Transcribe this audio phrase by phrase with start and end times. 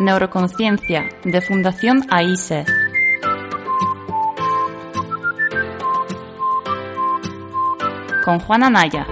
[0.00, 2.64] Neuroconciencia de Fundación AISE.
[8.24, 9.06] Con Juana Naya.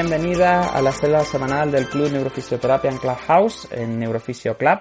[0.00, 4.78] Bienvenida a la celda semanal del Club Neurofisioterapia en Clubhouse, en Neurofisio Club.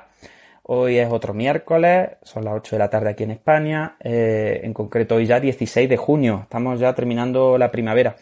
[0.63, 4.73] Hoy es otro miércoles, son las 8 de la tarde aquí en España, eh, en
[4.73, 8.15] concreto hoy ya 16 de junio, estamos ya terminando la primavera.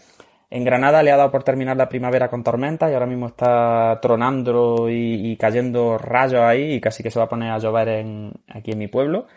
[0.50, 4.00] En Granada le ha dado por terminar la primavera con tormenta y ahora mismo está
[4.02, 7.90] tronando y, cayendo rayos ahí y casi que se va a poner a llover
[8.48, 9.28] aquí en mi pueblo.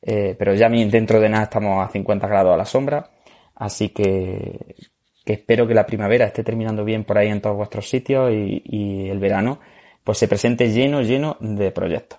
[0.00, 3.10] Eh, pero ya dentro de nada estamos a 50 grados a la sombra.
[3.56, 4.76] Así que,
[5.24, 9.08] que espero que la primavera esté terminando bien por ahí en todos vuestros sitios y,
[9.08, 9.60] el verano
[10.04, 12.18] pues se presente lleno, lleno de proyectos.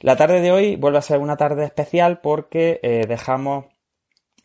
[0.00, 3.66] La tarde de hoy vuelve a ser una tarde especial porque eh, dejamos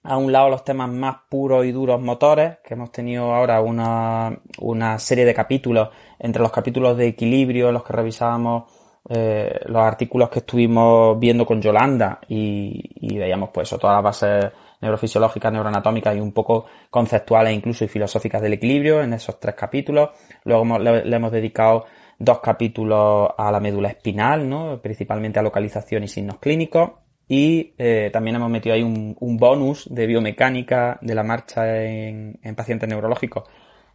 [0.04, 4.38] a un lado los temas más puros y duros motores, que hemos tenido ahora una,
[4.60, 8.72] una serie de capítulos, entre los capítulos de equilibrio, los que revisábamos
[9.10, 14.04] eh, los artículos que estuvimos viendo con Yolanda y, y veíamos pues eso, todas las
[14.04, 19.56] bases neurofisiológicas, neuroanatómicas y un poco conceptuales incluso y filosóficas del equilibrio en esos tres
[19.56, 20.10] capítulos.
[20.44, 21.86] Luego le, hemos dedicado
[22.20, 24.82] dos capítulos a la médula espinal, ¿no?
[24.82, 26.92] principalmente a localización y signos clínicos.
[27.30, 32.88] Y eh, también hemos metido ahí un, bonus de biomecánica de la marcha en, pacientes
[32.88, 33.44] neurológicos,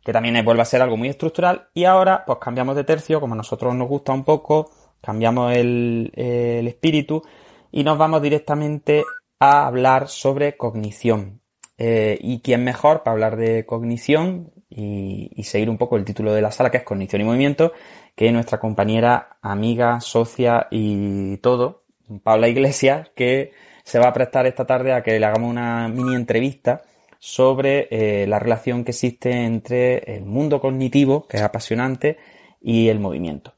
[0.04, 1.68] que también vuelve a ser algo muy estructural.
[1.72, 4.70] Y ahora, pues cambiamos de tercio, como a nosotros nos gusta un poco,
[5.00, 7.22] cambiamos el, el espíritu
[7.70, 9.02] y nos vamos directamente
[9.42, 11.40] a hablar sobre cognición.
[11.76, 16.40] Eh, ¿Y quién mejor para hablar de cognición y, seguir un poco el título de
[16.40, 17.72] la sala, que es Cognición y Movimiento,
[18.14, 21.82] que nuestra compañera, amiga, socia y todo,
[22.22, 23.50] Paula Iglesias, que
[23.82, 26.82] se va a prestar esta tarde a que le hagamos una mini entrevista
[27.18, 32.16] sobre eh, la relación que existe entre el mundo cognitivo, que es apasionante,
[32.60, 33.54] y el movimiento.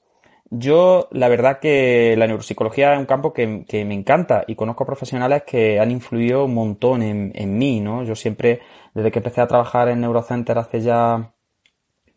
[0.57, 5.43] Yo, la verdad que la neuropsicología es un campo que, me encanta y conozco profesionales
[5.45, 8.05] que han influido un montón en, en, mí, ¿no?
[8.05, 8.61] Yo siempre,
[8.95, 11.35] desde que empecé a trabajar en Neurocenter hace ya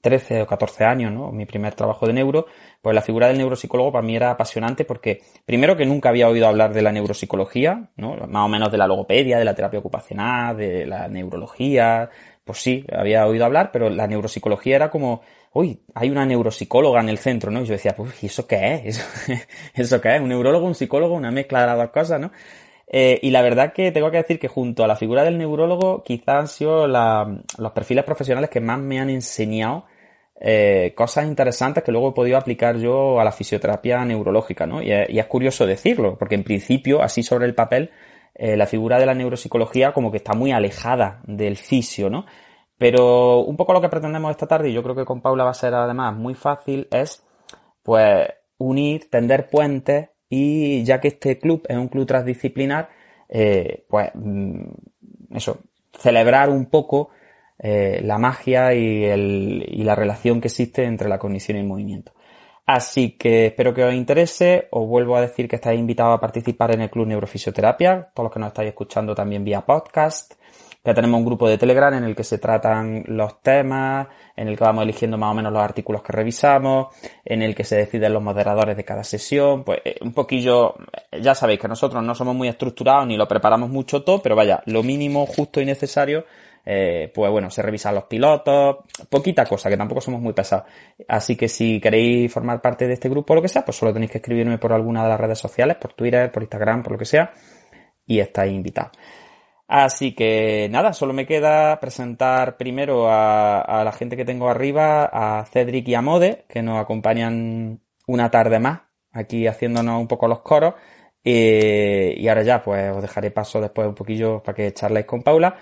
[0.02, 1.31] 13 o 14 años, ¿no?
[1.31, 2.46] Mi primer trabajo de neuro,
[2.81, 6.48] pues la figura del neuropsicólogo para mí era apasionante porque, primero que nunca había oído
[6.48, 8.16] hablar de la neuropsicología, ¿no?
[8.28, 12.09] Más o menos de la logopedia, de la terapia ocupacional, de la neurología,
[12.46, 15.22] pues sí, había oído hablar, pero la neuropsicología era como
[15.57, 17.62] uy, hay una neuropsicóloga en el centro, ¿no?
[17.62, 19.03] Y yo decía, pues, ¿y eso qué es?
[19.73, 20.22] ¿Eso, qué es?
[20.22, 22.31] ¿Un neurólogo, un psicólogo, una mezcla de las dos cosas, ¿no?
[22.90, 26.03] Eh, y la verdad que tengo que decir que junto a la figura del neurólogo
[26.03, 29.85] quizás han sido los perfiles profesionales que más me han enseñado
[30.40, 34.81] eh, cosas interesantes que luego he podido aplicar yo a la fisioterapia neurológica, ¿no?
[34.84, 37.89] Y es, curioso decirlo, porque en principio, así sobre el papel,
[38.35, 42.25] eh, la figura de la neuropsicología como que está muy alejada del fisio, ¿no?
[42.77, 45.51] Pero un poco lo que pretendemos esta tarde, y yo creo que con Paula va
[45.51, 47.23] a ser además muy fácil, es
[47.83, 48.27] pues
[48.57, 52.89] unir, tender puentes y ya que este club es un club transdisciplinar,
[53.29, 54.69] eh, pues mm,
[55.31, 55.59] eso,
[55.93, 57.09] celebrar un poco
[57.59, 62.13] eh, la magia y, y la relación que existe entre la cognición y el movimiento.
[62.67, 64.67] Así que espero que os interese.
[64.71, 68.33] Os vuelvo a decir que estáis invitados a participar en el Club Neurofisioterapia, todos los
[68.33, 70.33] que nos estáis escuchando también vía podcast.
[70.83, 74.57] Ya tenemos un grupo de Telegram en el que se tratan los temas, en el
[74.57, 76.95] que vamos eligiendo más o menos los artículos que revisamos,
[77.25, 79.63] en el que se deciden los moderadores de cada sesión.
[79.63, 80.75] Pues eh, un poquillo,
[81.21, 84.61] ya sabéis que nosotros no somos muy estructurados ni lo preparamos mucho todo, pero vaya,
[84.65, 86.25] lo mínimo justo y necesario
[86.69, 90.65] eh, pues bueno, se revisan los pilotos, poquita cosa, que tampoco somos muy pesados.
[91.07, 93.94] Así que si queréis formar parte de este grupo o lo que sea, pues solo
[93.94, 96.97] tenéis que escribirme por alguna de las redes sociales, por Twitter, por Instagram, por lo
[96.97, 97.31] que sea,
[98.06, 98.91] y estáis invitados.
[99.68, 105.46] Así que nada, solo me queda presentar primero a, la gente que tengo arriba, a
[105.46, 108.81] Cedric y a Mode, que nos acompañan una tarde más,
[109.12, 110.75] aquí haciéndonos un poco los coros.
[111.24, 115.58] Y ahora ya, pues os dejaré paso después un poquillo para que charléis con Paula.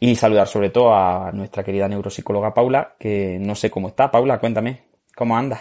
[0.00, 4.12] Y saludar sobre todo a nuestra querida neuropsicóloga Paula, que no sé cómo está.
[4.12, 4.82] Paula, cuéntame,
[5.16, 5.60] ¿cómo andas?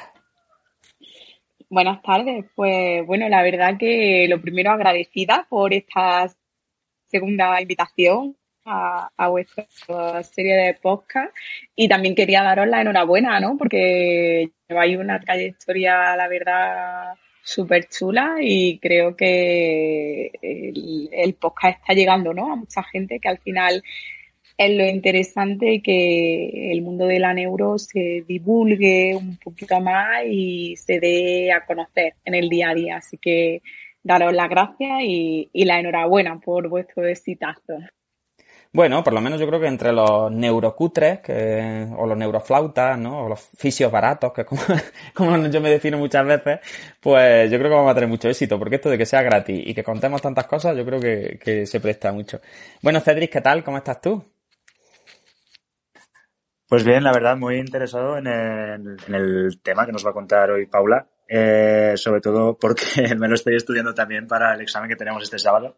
[1.72, 2.46] Buenas tardes.
[2.56, 6.38] Pues bueno, la verdad que lo primero agradecida por estas
[7.10, 9.66] segunda invitación a, vuestra
[10.24, 11.34] serie de podcast
[11.76, 13.58] y también quería daros la enhorabuena, ¿no?
[13.58, 22.34] Porque lleváis una trayectoria, la verdad, súper chula y creo que el, podcast está llegando
[22.34, 22.52] ¿no?
[22.52, 23.82] a mucha gente que al final
[24.58, 30.76] es lo interesante que el mundo de la neuro se divulgue un poquito más y
[30.76, 32.98] se dé a conocer en el día a día.
[32.98, 33.62] Así que
[34.04, 37.74] daros las gracias y, y la enhorabuena por vuestro exitazo.
[38.74, 43.26] Bueno, por lo menos yo creo que entre los neurocutres que, o los neuroflautas, ¿no?
[43.26, 44.62] O los fisios baratos, que como,
[45.16, 46.60] como yo me defino muchas veces,
[47.00, 49.64] pues yo creo que vamos a tener mucho éxito, porque esto de que sea gratis
[49.66, 52.40] y que contemos tantas cosas, yo creo que, que se presta mucho.
[52.82, 53.64] Bueno, Cedric, ¿qué tal?
[53.64, 54.24] ¿Cómo estás tú?
[56.68, 60.14] Pues bien, la verdad, muy interesado en el, en el tema que nos va a
[60.14, 61.08] contar hoy Paula.
[61.28, 62.86] Eh, sobre todo porque
[63.18, 65.78] me lo estoy estudiando también para el examen que tenemos este sábado.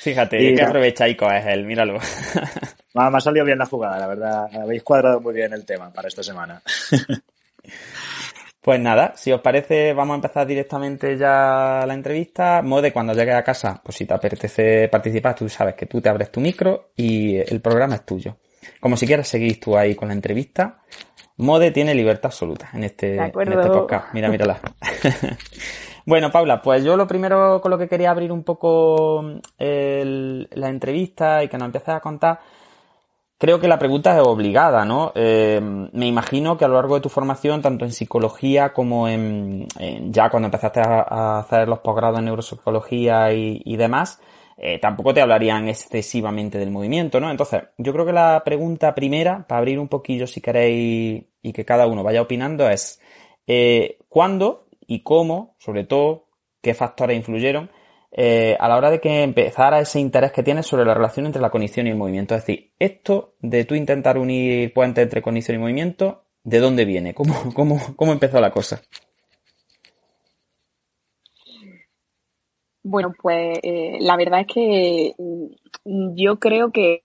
[0.00, 1.98] Fíjate, y, qué aprovechaico es él, míralo.
[2.94, 4.48] Me ha salido bien la jugada, la verdad.
[4.54, 6.62] Habéis cuadrado muy bien el tema para esta semana.
[8.62, 12.62] Pues nada, si os parece, vamos a empezar directamente ya la entrevista.
[12.62, 16.08] Mode, cuando llegues a casa, pues si te apetece participar, tú sabes que tú te
[16.08, 18.36] abres tu micro y el programa es tuyo.
[18.78, 20.80] Como si quieras seguir tú ahí con la entrevista,
[21.36, 24.12] Mode tiene libertad absoluta en este, en este podcast.
[24.14, 24.60] Mira, mírala.
[26.04, 29.22] Bueno, Paula, pues yo lo primero con lo que quería abrir un poco
[29.58, 32.40] la entrevista y que nos empieces a contar,
[33.38, 35.12] creo que la pregunta es obligada, ¿no?
[35.14, 35.60] Eh,
[35.92, 39.66] me imagino que a lo largo de tu formación, tanto en psicología como en,
[40.12, 44.20] ya cuando empezaste a, hacer los posgrados en neuropsicología y, demás,
[44.64, 47.32] eh, tampoco te hablarían excesivamente del movimiento, ¿no?
[47.32, 51.64] Entonces, yo creo que la pregunta primera, para abrir un poquillo si queréis y que
[51.64, 53.00] cada uno vaya opinando, es
[53.48, 56.28] eh, ¿cuándo y cómo, sobre todo,
[56.60, 57.72] qué factores influyeron
[58.12, 61.42] eh, a la hora de que empezara ese interés que tienes sobre la relación entre
[61.42, 62.36] la cognición y el movimiento.
[62.36, 67.14] Es decir, esto de tú intentar unir puentes entre cognición y movimiento, ¿de dónde viene?
[67.14, 68.80] ¿Cómo, cómo, cómo empezó la cosa?
[72.84, 77.04] Bueno, pues eh, la verdad es que mm, yo creo que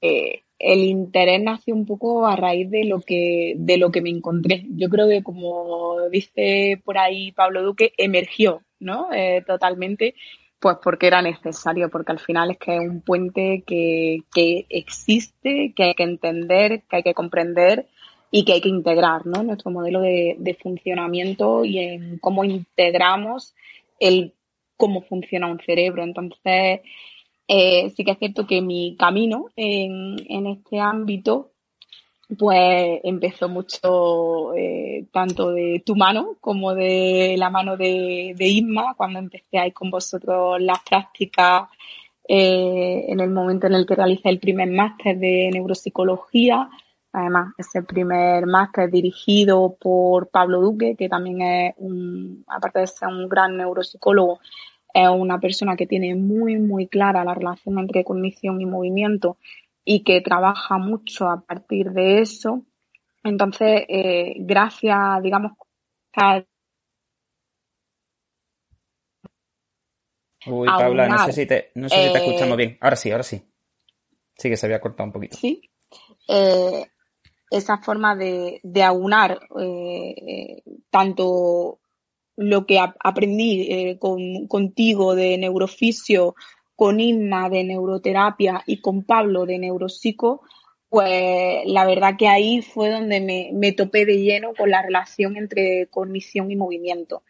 [0.00, 4.10] eh, el interés nació un poco a raíz de lo que, de lo que me
[4.10, 4.64] encontré.
[4.70, 9.12] Yo creo que como dice por ahí Pablo Duque, emergió, ¿no?
[9.12, 10.14] Eh, totalmente,
[10.60, 15.72] pues porque era necesario, porque al final es que es un puente que, que existe,
[15.74, 17.86] que hay que entender, que hay que comprender
[18.30, 19.42] y que hay que integrar, ¿no?
[19.42, 23.54] Nuestro modelo de, de funcionamiento y en cómo integramos
[24.00, 24.34] el
[24.82, 26.02] cómo funciona un cerebro.
[26.02, 26.80] Entonces,
[27.46, 31.52] eh, sí que es cierto que mi camino en, este ámbito
[32.36, 38.94] pues empezó mucho eh, tanto de tu mano como de la mano de, de Isma
[38.96, 41.68] cuando empecé ahí con vosotros las prácticas
[42.26, 46.70] eh, en el momento en el que realicé el primer máster de neuropsicología.
[47.12, 53.08] Además, ese primer máster dirigido por Pablo Duque, que también es un, aparte de ser
[53.08, 54.40] un gran neuropsicólogo,
[54.94, 59.38] es una persona que tiene muy, muy clara la relación entre cognición y movimiento
[59.84, 62.62] y que trabaja mucho a partir de eso.
[63.24, 65.52] Entonces, eh, gracias, digamos,
[66.14, 66.44] a
[70.46, 72.76] Uy, Paula, no sé si te, no sé si te escuchamos bien.
[72.80, 73.42] Ahora sí, ahora sí.
[74.36, 75.36] Sí que se había cortado un poquito.
[75.36, 75.70] Sí.
[76.28, 76.84] Eh,
[77.50, 81.80] esa forma de, de aunar eh, tanto
[82.36, 86.34] lo que aprendí eh, con, contigo de neurofisio,
[86.74, 90.42] con Inma de neuroterapia y con Pablo de neuropsico,
[90.88, 95.36] pues la verdad que ahí fue donde me, me topé de lleno con la relación
[95.36, 97.22] entre cognición y movimiento.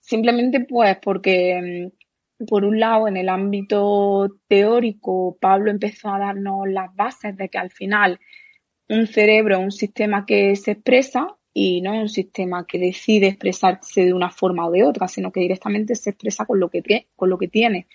[0.00, 2.04] Simplemente pues porque mm,
[2.46, 7.58] por un lado, en el ámbito teórico, Pablo empezó a darnos las bases de que
[7.58, 8.18] al final
[8.88, 13.28] un cerebro es un sistema que se expresa y no es un sistema que decide
[13.28, 17.06] expresarse de una forma o de otra, sino que directamente se expresa con lo que,
[17.14, 17.86] con lo que tiene.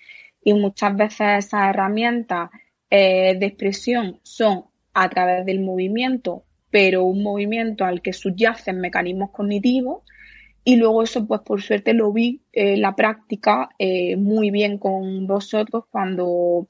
[0.42, 2.48] Y muchas veces esas herramientas
[2.88, 4.64] eh, de expresión son
[4.94, 10.04] a través del movimiento, pero un movimiento al que subyacen mecanismos cognitivos.
[10.64, 15.26] Y luego eso, pues por suerte lo vi en la práctica eh, muy bien con
[15.26, 16.66] vosotros cuando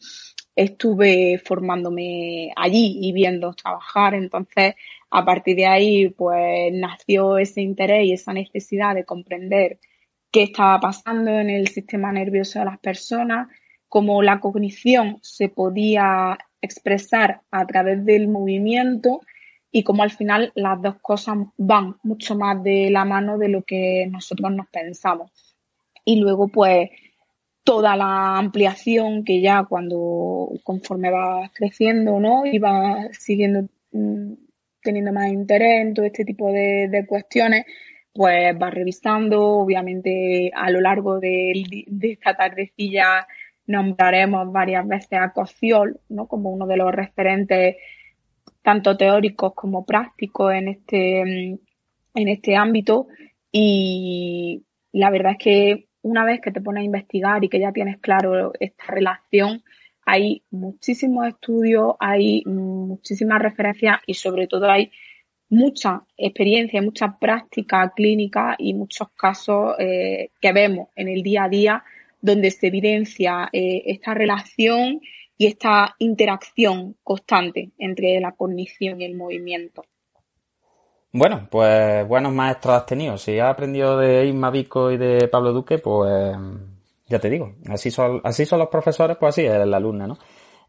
[0.57, 4.15] estuve formándome allí y viendo trabajar.
[4.15, 4.75] Entonces,
[5.11, 9.79] a partir de ahí, pues nació ese interés y esa necesidad de comprender
[10.31, 13.49] qué estaba pasando en el sistema nervioso de las personas,
[13.89, 19.21] cómo la cognición se podía expresar a través del movimiento
[19.73, 23.63] y cómo al final las dos cosas van mucho más de la mano de lo
[23.63, 25.57] que nosotros nos pensamos.
[26.05, 26.91] Y luego, pues,
[27.65, 32.47] toda la ampliación que ya cuando conforme vas creciendo, ¿no?
[32.47, 34.33] Y vas siguiendo mm,
[34.83, 37.65] teniendo más interés en todo este tipo de, cuestiones,
[38.13, 43.27] pues va revisando, obviamente a lo largo de, de esta tardecilla
[43.67, 46.27] nombraremos varias veces a Cociol, ¿no?
[46.27, 47.77] Como uno de los referentes
[48.63, 53.07] tanto teóricos como prácticos en este, en este ámbito.
[53.53, 57.73] Y la verdad es que una vez que te pones a investigar y que ya
[57.73, 59.63] tienes claro esta relación,
[60.11, 64.91] hay muchísimos estudios, hay muchísimas referencias y sobre todo hay
[65.51, 71.49] mucha experiencia, mucha práctica clínica y muchos casos eh, que vemos en el día a
[71.49, 71.85] día
[72.21, 75.01] donde se evidencia eh, esta relación
[75.39, 79.85] y esta interacción constante entre la cognición y el movimiento.
[81.13, 83.17] Bueno, pues buenos maestros has tenido.
[83.17, 86.37] Si has aprendido de Isma Vico y de Pablo Duque, pues
[87.11, 90.19] ya te digo, así son, así son los profesores, pues así es la alumna, ¿no?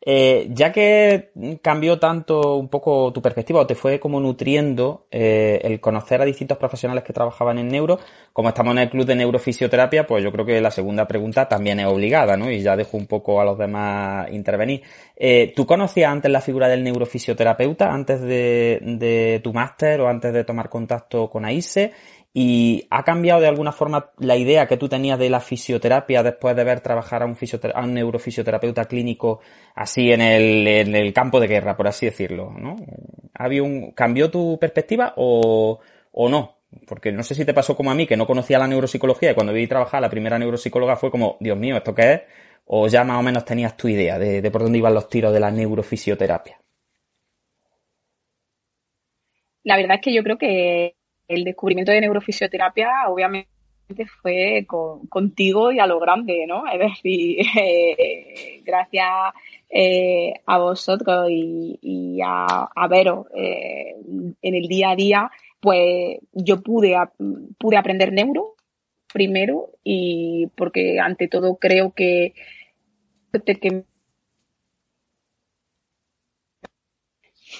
[0.04, 1.30] Eh, ya que
[1.62, 6.26] cambió tanto un poco tu perspectiva o te fue como nutriendo eh, el conocer a
[6.26, 8.00] distintos profesionales que trabajaban en neuro,
[8.34, 11.80] como estamos en el club de neurofisioterapia, pues yo creo que la segunda pregunta también
[11.80, 12.50] es obligada, ¿no?
[12.50, 14.82] Y ya dejo un poco a los demás intervenir.
[15.16, 20.34] Eh, ¿Tú conocías antes la figura del neurofisioterapeuta, antes de, de tu máster o antes
[20.34, 21.92] de tomar contacto con AISE?
[22.34, 26.56] ¿Y ha cambiado de alguna forma la idea que tú tenías de la fisioterapia después
[26.56, 27.38] de ver trabajar a un,
[27.74, 29.42] a neurofisioterapeuta clínico
[29.76, 32.54] así en el, campo de guerra, por así decirlo?
[32.58, 32.78] ¿no?
[33.34, 35.82] ¿Había un, ¿Cambió tu perspectiva o,
[36.30, 36.60] no?
[36.88, 39.36] Porque no sé si te pasó como a mí, que no conocía la neuropsicología y
[39.36, 42.22] cuando vi trabajar la primera neuropsicóloga fue como, Dios mío, ¿esto qué es?
[42.66, 45.34] O ya más o menos tenías tu idea de, de por dónde iban los tiros
[45.34, 46.62] de la neurofisioterapia.
[49.64, 50.96] La verdad es que yo creo que
[51.34, 53.48] el descubrimiento de neurofisioterapia obviamente
[54.22, 54.66] fue
[55.10, 56.64] contigo y a lo grande, ¿no?
[56.68, 59.08] Es decir, eh, gracias
[59.70, 63.96] eh, a vosotros y, a, a Vero eh,
[64.42, 66.96] en el día a día, pues yo pude,
[67.58, 68.56] pude aprender neuro
[69.14, 72.34] primero y porque ante todo creo que,
[73.62, 73.84] que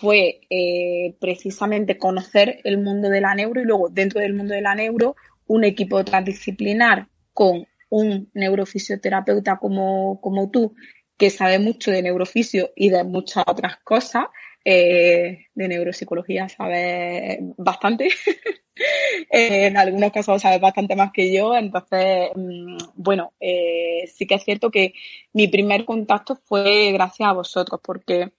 [0.02, 4.62] fue eh, precisamente conocer el mundo de la neuro y luego dentro del mundo de
[4.62, 5.16] la neuro
[5.46, 10.74] un equipo transdisciplinar con un neurofisioterapeuta como, como tú
[11.18, 14.26] que sabe mucho de neurofisio y de muchas otras cosas.
[14.64, 18.10] Eh, de neuropsicología sabe bastante.
[19.30, 21.56] en algunos casos sabe bastante más que yo.
[21.56, 24.94] Entonces, mm, bueno, eh, sí que es cierto que
[25.34, 28.32] mi primer contacto fue gracias a vosotros porque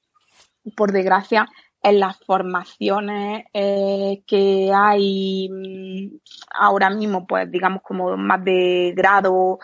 [0.76, 1.48] por desgracia,
[1.82, 6.16] en las formaciones eh, que hay mm,
[6.54, 9.58] ahora mismo, pues digamos como más de grado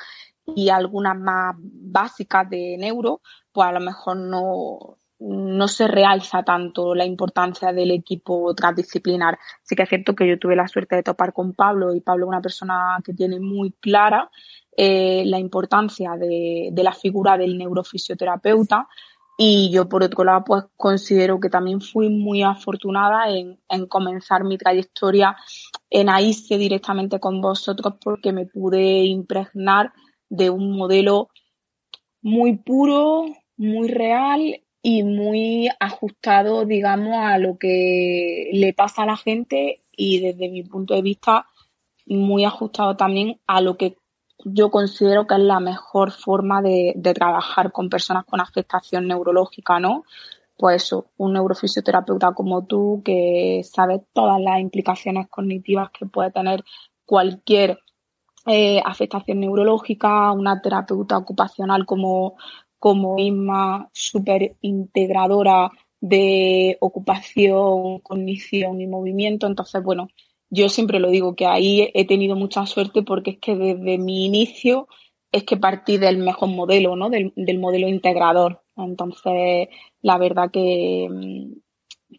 [0.44, 3.20] y algunas más básicas de neuro,
[3.52, 9.38] pues a lo mejor no, no se realza tanto la importancia del equipo transdisciplinar.
[9.62, 12.26] Sí que es cierto que yo tuve la suerte de topar con Pablo y Pablo
[12.26, 14.30] es una persona que tiene muy clara
[14.76, 18.88] eh, la importancia de, de la figura del neurofisioterapeuta,
[19.40, 24.42] y yo, por otro lado, pues considero que también fui muy afortunada en, en comenzar
[24.42, 25.36] mi trayectoria
[25.88, 29.92] en AISE directamente con vosotros porque me pude impregnar
[30.28, 31.28] de un modelo
[32.20, 33.26] muy puro,
[33.56, 40.18] muy real y muy ajustado, digamos, a lo que le pasa a la gente y
[40.18, 41.46] desde mi punto de vista
[42.06, 43.98] muy ajustado también a lo que
[44.44, 50.04] yo considero que es la mejor forma de, trabajar con personas con afectación neurológica, ¿no?
[50.56, 56.64] Pues eso, un neurofisioterapeuta como tú que sabe todas las implicaciones cognitivas que puede tener
[57.06, 57.78] cualquier
[58.46, 62.36] eh, afectación neurológica, una terapeuta ocupacional como,
[62.78, 69.46] como misma, súper integradora de ocupación, cognición y movimiento.
[69.46, 70.08] Entonces, bueno,
[70.50, 74.24] yo siempre lo digo que ahí he tenido mucha suerte porque es que desde mi
[74.26, 74.88] inicio
[75.32, 77.10] es que partí del mejor modelo, ¿no?
[77.10, 78.62] Del, modelo integrador.
[78.76, 79.68] Entonces,
[80.00, 81.08] la verdad que,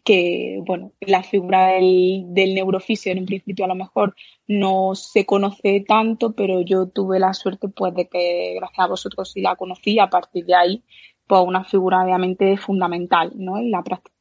[0.04, 4.14] que bueno, la figura del, del neurofisio en un principio a lo mejor
[4.46, 9.32] no se conoce tanto, pero yo tuve la suerte pues de que gracias a vosotros
[9.32, 10.84] sí la conocí a partir de ahí,
[11.26, 13.58] pues una figura obviamente fundamental, ¿no?
[13.58, 14.19] En la práctica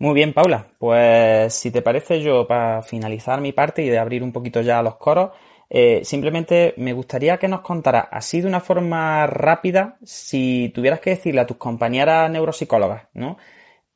[0.00, 0.66] muy bien, Paula.
[0.78, 4.82] Pues si te parece, yo para finalizar mi parte y de abrir un poquito ya
[4.82, 5.30] los coros,
[5.68, 11.10] eh, simplemente me gustaría que nos contara así de una forma rápida, si tuvieras que
[11.10, 13.36] decirle a tus compañeras neuropsicólogas, ¿no?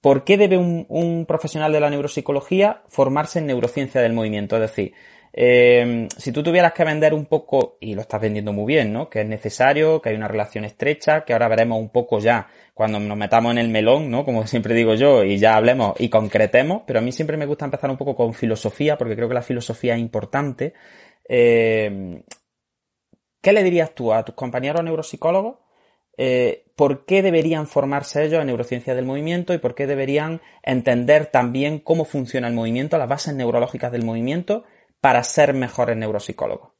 [0.00, 4.56] ¿Por qué debe un, profesional de la neuropsicología formarse en neurociencia del movimiento?
[4.56, 4.92] Es decir,
[5.36, 9.10] Eh, si tú tuvieras que vender un poco, y lo estás vendiendo muy bien, ¿no?
[9.10, 13.00] Que es necesario, que hay una relación estrecha, que ahora veremos un poco ya cuando
[13.00, 14.24] nos metamos en el melón, ¿no?
[14.24, 17.64] Como siempre digo yo, y ya hablemos y concretemos, pero a mí siempre me gusta
[17.64, 20.72] empezar un poco con filosofía, porque creo que la filosofía es importante.
[21.28, 22.22] Eh,
[23.42, 25.56] ¿Qué le dirías tú a tus compañeros neuropsicólogos?
[26.16, 31.26] Eh, ¿Por qué deberían formarse ellos en neurociencia del movimiento y por qué deberían entender
[31.26, 34.64] también cómo funciona el movimiento, las bases neurológicas del movimiento
[35.04, 36.72] para ser mejores neuropsicólogos?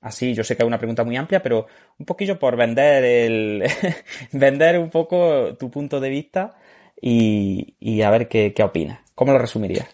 [0.00, 1.66] Así, yo sé que es una pregunta muy amplia, pero
[1.98, 3.64] un poquillo por vender el
[4.32, 6.54] vender un poco tu punto de vista
[7.00, 9.00] y, a ver qué, opinas.
[9.16, 9.92] ¿Cómo lo resumirías?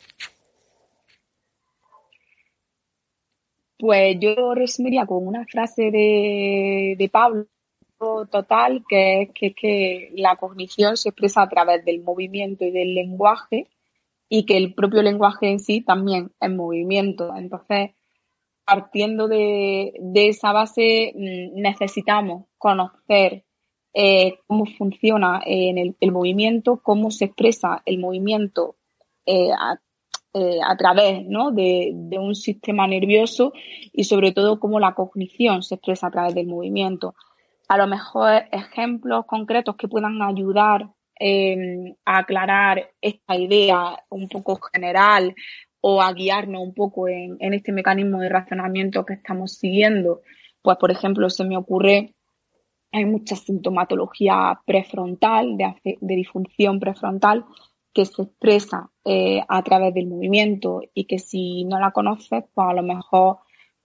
[3.78, 7.46] Pues yo resumiría con una frase de, de Pablo
[8.30, 12.94] total, que es que, que la cognición se expresa a través del movimiento y del
[12.94, 13.66] lenguaje
[14.34, 17.36] y que el propio lenguaje en sí también es movimiento.
[17.36, 17.90] Entonces,
[18.64, 23.44] partiendo de, esa base, mm, necesitamos conocer
[23.92, 28.76] eh, cómo funciona en el, movimiento, cómo se expresa el movimiento
[29.26, 29.50] eh,
[30.32, 33.52] eh, a, través de, de, un sistema nervioso
[33.92, 37.14] y sobre todo cómo la cognición se expresa a través del movimiento.
[37.68, 40.88] A lo mejor ejemplos concretos que puedan ayudar
[41.24, 45.36] Em, a aclarar esta idea un poco general
[45.80, 50.22] o a guiarnos un poco en, este mecanismo de razonamiento que estamos siguiendo,
[50.62, 52.16] pues por ejemplo se me ocurre,
[52.90, 57.44] hay mucha sintomatología prefrontal, de, de disfunción prefrontal,
[57.94, 62.68] que se expresa eh, a través del movimiento y que si no la conoces, pues
[62.68, 63.36] a lo mejor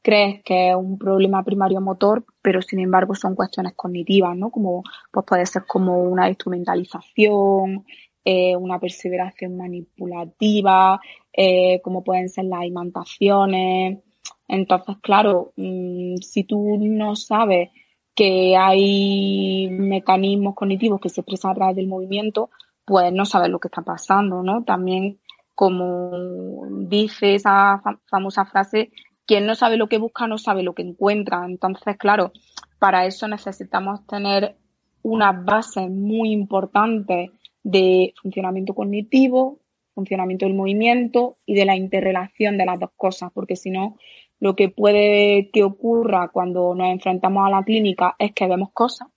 [0.08, 4.52] crees que es un problema primario motor, pero sin embargo son cuestiones cognitivas, ¿no?
[4.52, 7.86] Como pues puede ser como una instrumentalización,
[8.24, 11.02] eh, una perseveración manipulativa,
[11.34, 14.00] eh, como pueden ser las imantaciones.
[14.48, 17.70] Entonces, claro, mm, si tú no sabes
[18.16, 22.50] que hay mecanismos cognitivos que se expresan a través del movimiento,
[22.86, 24.64] pues no sabes lo que está pasando, ¿no?
[24.64, 25.20] También,
[25.54, 28.92] como dice esa famosa frase,
[29.28, 31.46] quien no sabe lo que busca no sabe lo que encuentra.
[31.46, 32.32] Entonces, claro,
[32.80, 34.56] para eso necesitamos tener
[35.04, 39.60] una base muy importante de funcionamiento cognitivo,
[39.94, 43.98] funcionamiento del movimiento y de la interrelación de las dos cosas, porque si no,
[44.40, 49.10] lo que puede que ocurra cuando nos enfrentamos a la clínica es que vemos cosas,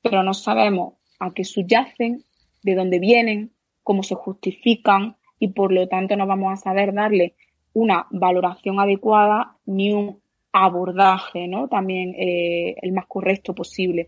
[0.00, 2.24] pero no sabemos a qué subyacen,
[2.62, 7.34] de dónde vienen, cómo se justifican y por lo tanto no vamos a saber darle
[7.74, 10.20] una valoración adecuada ni un
[10.52, 11.68] abordaje, ¿no?
[11.68, 14.06] También eh, el más correcto posible.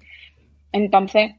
[0.72, 1.37] Entonces,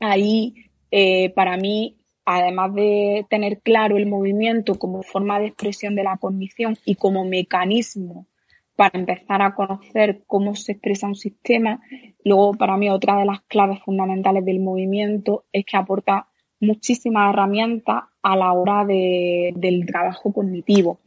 [0.00, 0.54] ahí,
[0.90, 6.16] eh, para mí, además de tener claro el movimiento como forma de expresión de la
[6.16, 8.26] cognición y como mecanismo
[8.74, 11.80] para empezar a conocer cómo se expresa un sistema,
[12.24, 16.28] luego para mí otra de las claves fundamentales del movimiento es que aporta
[16.60, 21.00] muchísimas herramientas a la hora del trabajo cognitivo.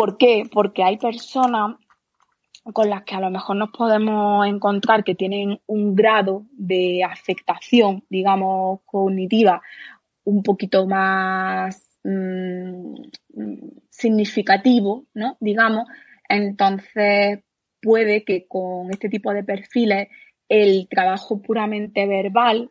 [0.00, 0.44] ¿Por qué?
[0.50, 1.76] Porque hay personas
[2.72, 8.02] con las que a lo mejor nos podemos encontrar que tienen un grado de afectación,
[8.08, 9.60] digamos, cognitiva
[10.24, 12.94] un poquito más mm,
[13.90, 15.36] significativo, ¿no?
[15.38, 15.86] Digamos,
[16.30, 17.40] entonces
[17.82, 20.08] puede que con este tipo de perfiles
[20.48, 22.70] el trabajo puramente verbal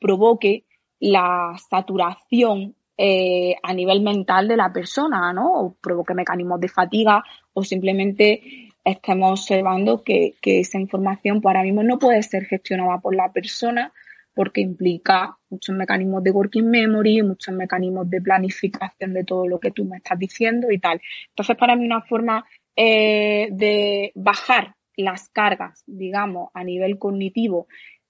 [0.00, 0.64] provoque
[1.00, 5.52] la saturación eh, a nivel mental de la persona, ¿no?
[5.52, 7.24] O provoque mecanismos de fatiga
[7.54, 13.14] o simplemente estemos observando que, esa información para ahora mismo no puede ser gestionada por
[13.14, 13.92] la persona
[14.34, 19.70] porque implica muchos mecanismos de working memory, muchos mecanismos de planificación de todo lo que
[19.70, 21.00] tú me estás diciendo y tal.
[21.28, 27.66] Entonces, para mí una forma eh, de bajar las cargas, digamos, a nivel cognitivo,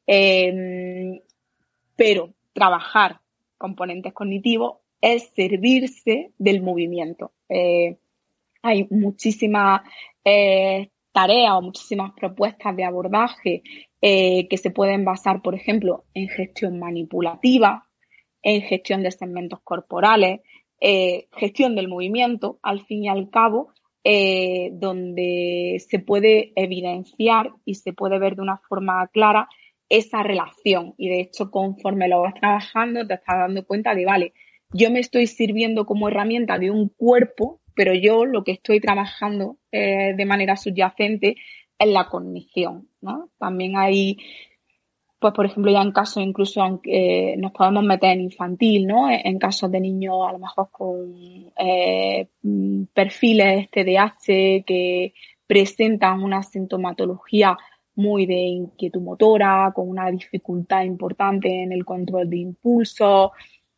[0.06, 1.22] eh,
[1.96, 3.21] pero trabajar
[3.62, 7.30] componentes cognitivos es servirse del movimiento.
[7.48, 7.96] Eh,
[8.60, 9.82] hay muchísimas
[10.24, 13.62] eh, tareas o muchísimas propuestas de abordaje
[14.00, 17.86] eh, que se pueden basar, por ejemplo, en gestión manipulativa,
[18.42, 20.40] en gestión de segmentos corporales,
[21.30, 23.72] gestión del movimiento, al fin y al cabo,
[24.02, 29.48] donde se puede evidenciar y se puede ver de una forma clara
[29.92, 30.94] esa relación.
[30.96, 34.32] Y de hecho, conforme lo vas trabajando, te estás dando cuenta de, vale,
[34.72, 39.58] yo me estoy sirviendo como herramienta de un cuerpo, pero yo lo que estoy trabajando
[39.70, 41.36] eh, de manera subyacente
[41.78, 43.28] es la cognición, ¿no?
[43.38, 44.16] También hay
[45.18, 49.08] pues por ejemplo ya en casos incluso aunque nos podemos meter en infantil, ¿no?
[49.08, 52.28] En casos de niños a lo mejor con eh,
[52.92, 55.14] perfiles TDAH que
[55.46, 57.56] presentan una sintomatología
[57.94, 63.32] muy de inquietud motora, con una dificultad importante en el control de impulso,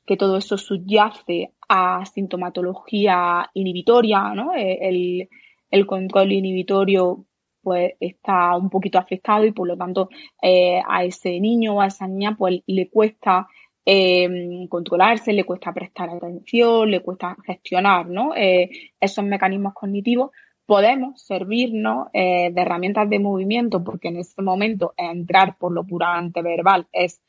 [0.06, 4.54] que todo eso subyace a sintomatología inhibitoria, ¿no?
[4.54, 5.28] Eh, el,
[5.70, 7.24] el control inhibitorio
[7.62, 10.10] pues está un poquito afectado y por lo tanto
[10.42, 13.48] eh, a ese niño o a esa niña pues le cuesta
[13.86, 18.32] eh, controlarse, le cuesta prestar atención, le cuesta gestionar ¿no?
[18.34, 20.30] Esos mecanismos cognitivos.
[20.66, 26.86] Podemos servirnos de herramientas de movimiento porque en ese momento entrar por lo puramente verbal
[26.90, 27.20] es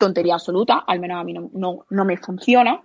[0.00, 2.82] tontería absoluta, al menos a mí no, no, no me funciona.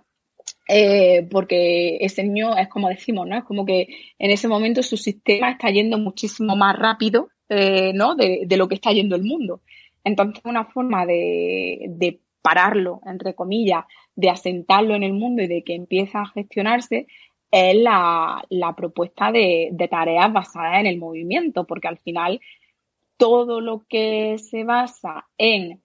[0.68, 3.36] Eh, porque ese niño es como decimos, ¿no?
[3.36, 8.14] Es como que en ese momento su sistema está yendo muchísimo más rápido, eh, ¿no?
[8.14, 9.62] De, de, lo que está yendo el mundo.
[10.04, 15.64] Entonces, una forma de, de, pararlo, entre comillas, de asentarlo en el mundo y de
[15.64, 17.08] que empiece a gestionarse,
[17.50, 22.40] es la, la propuesta de, de tareas basadas en el movimiento, porque al final
[23.16, 25.82] todo lo que se basa en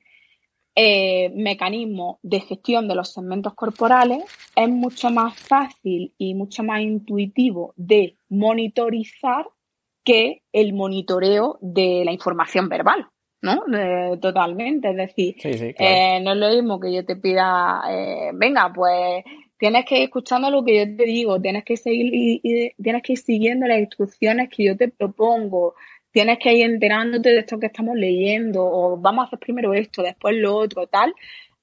[0.74, 4.24] eh, mecanismo de gestión de los segmentos corporales,
[4.56, 9.48] es mucho más fácil y mucho más intuitivo de monitorizar
[10.06, 13.06] que el monitoreo de la información verbal,
[13.42, 13.66] ¿no?
[14.22, 14.92] totalmente.
[14.92, 19.26] Es decir, eh, no es lo mismo que yo te pida, eh, venga, pues
[19.62, 23.14] tienes que ir escuchando lo que yo te digo, tienes que seguir y, tienes que
[23.14, 25.76] ir siguiendo las instrucciones que yo te propongo,
[26.10, 30.02] tienes que ir enterándote de esto que estamos leyendo, o vamos a hacer primero esto,
[30.02, 31.14] después lo otro, tal,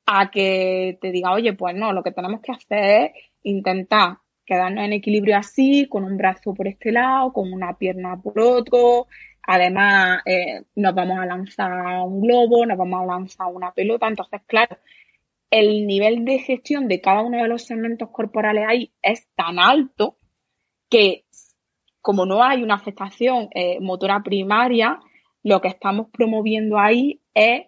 [0.07, 4.85] a que te diga, oye, pues no, lo que tenemos que hacer es intentar quedarnos
[4.85, 9.09] en equilibrio así, con un brazo por este lado, con una pierna por otro.
[9.43, 11.73] Además, eh, nos vamos a lanzar
[12.07, 14.07] un globo, nos vamos a lanzar una pelota.
[14.07, 14.79] Entonces, claro,
[15.51, 20.19] el nivel de gestión de cada uno de los segmentos corporales ahí es tan alto
[20.91, 21.25] que
[22.01, 24.99] como no hay una afectación eh, motora primaria,
[25.43, 27.67] lo que estamos promoviendo ahí es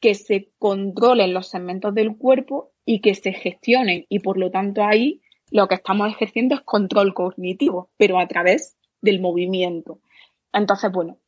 [0.00, 4.06] que se controlen los segmentos del cuerpo y que se gestionen.
[4.08, 8.76] Y por lo tanto ahí lo que estamos ejerciendo es control cognitivo, pero a través
[9.00, 10.00] del movimiento.
[10.52, 11.18] Entonces, bueno,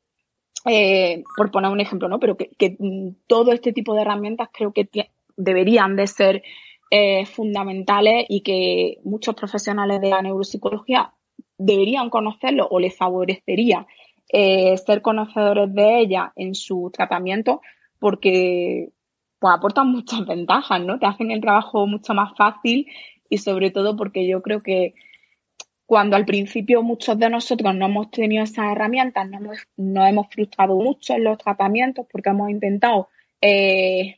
[0.65, 2.19] eh, por poner un ejemplo, ¿no?
[2.19, 4.85] Pero que, mm, todo este tipo de herramientas creo que
[5.39, 6.43] deberían de ser
[6.91, 11.15] eh, fundamentales y que muchos profesionales de la neuropsicología
[11.57, 13.87] deberían conocerlo o les favorecería
[14.31, 17.61] eh, ser conocedores de ella en su tratamiento
[17.99, 18.91] porque
[19.39, 20.99] pues, aportan muchas ventajas, ¿no?
[20.99, 22.87] Te hacen el trabajo mucho más fácil
[23.31, 24.95] y sobre todo porque yo creo que
[25.87, 30.77] cuando al principio muchos de nosotros no hemos tenido esas herramientas, no hemos, hemos frustrado
[30.77, 33.09] mucho en los tratamientos porque hemos intentado
[33.41, 34.18] eh,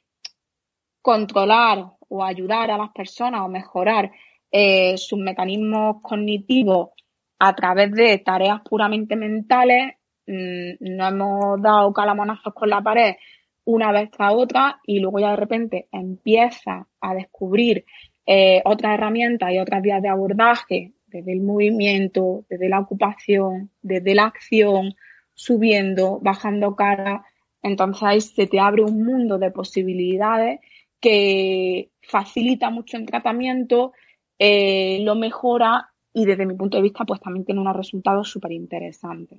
[1.02, 4.10] controlar o ayudar a las personas o mejorar
[4.50, 6.90] eh, sus mecanismos cognitivos
[7.38, 9.94] a través de tareas puramente mentales,
[10.26, 13.14] mm, no hemos dado calamonazos con la pared
[13.64, 17.84] una vez tras otra y luego ya de repente empieza a descubrir
[18.26, 24.14] eh, otras herramientas y otras vías de abordaje desde el movimiento, desde la ocupación, desde
[24.14, 24.94] la acción,
[25.34, 27.24] subiendo, bajando cara.
[27.62, 30.60] Entonces ahí se te abre un mundo de posibilidades
[31.00, 33.92] que facilita mucho el tratamiento,
[34.38, 38.52] eh, lo mejora y desde mi punto de vista pues también tiene unos resultados súper
[38.52, 39.38] interesantes.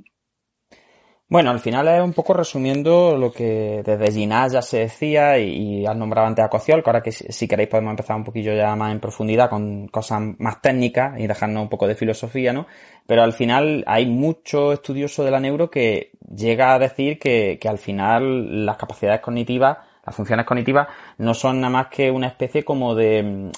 [1.31, 5.85] Bueno, al final es un poco resumiendo lo que desde Ginás ya se decía y,
[5.85, 8.75] has nombrado antes a Cociol, que ahora que si, queréis podemos empezar un poquillo ya
[8.75, 12.67] más en profundidad con cosas más técnicas y dejarnos un poco de filosofía, ¿no?
[13.07, 17.69] Pero al final hay mucho estudioso de la neuro que llega a decir que, que
[17.69, 20.87] al final las capacidades cognitivas, las funciones cognitivas,
[21.17, 23.51] no son nada más que una especie como de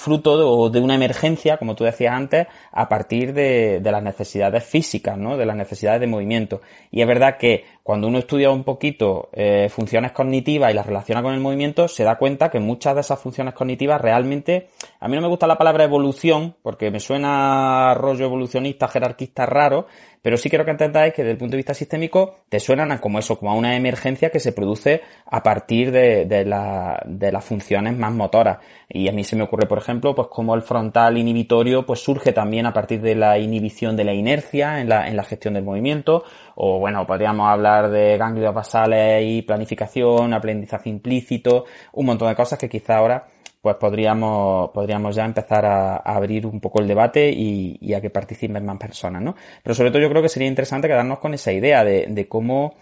[0.00, 4.64] fruto de, de, una emergencia, como tú decías antes, a partir de, de, las necesidades
[4.64, 5.36] físicas, ¿no?
[5.36, 6.62] De las necesidades de movimiento.
[6.90, 11.22] Y es verdad que cuando uno estudia un poquito eh, funciones cognitivas y las relaciona
[11.22, 14.68] con el movimiento, se da cuenta que muchas de esas funciones cognitivas realmente,
[15.00, 19.86] a mí no me gusta la palabra evolución, porque me suena rollo evolucionista, jerarquista raro,
[20.20, 23.18] pero sí quiero que entendáis que desde el punto de vista sistémico te suenan como
[23.18, 27.42] eso, como a una emergencia que se produce a partir de, de, la, de las
[27.42, 28.58] funciones más motoras.
[28.90, 32.32] Y a mí se me ocurre, por ejemplo, pues como el frontal inhibitorio pues surge
[32.32, 35.64] también a partir de la inhibición de la inercia en la, en la gestión del
[35.64, 36.24] movimiento,
[36.56, 42.58] o bueno, podríamos hablar de ganglios basales y planificación, aprendizaje implícito, un montón de cosas
[42.58, 43.28] que quizá ahora
[43.60, 48.64] pues podríamos, podríamos ya empezar a, abrir un poco el debate y, a que participen
[48.64, 49.34] más personas, ¿no?
[49.62, 52.74] Pero sobre todo yo creo que sería interesante quedarnos con esa idea de, cómo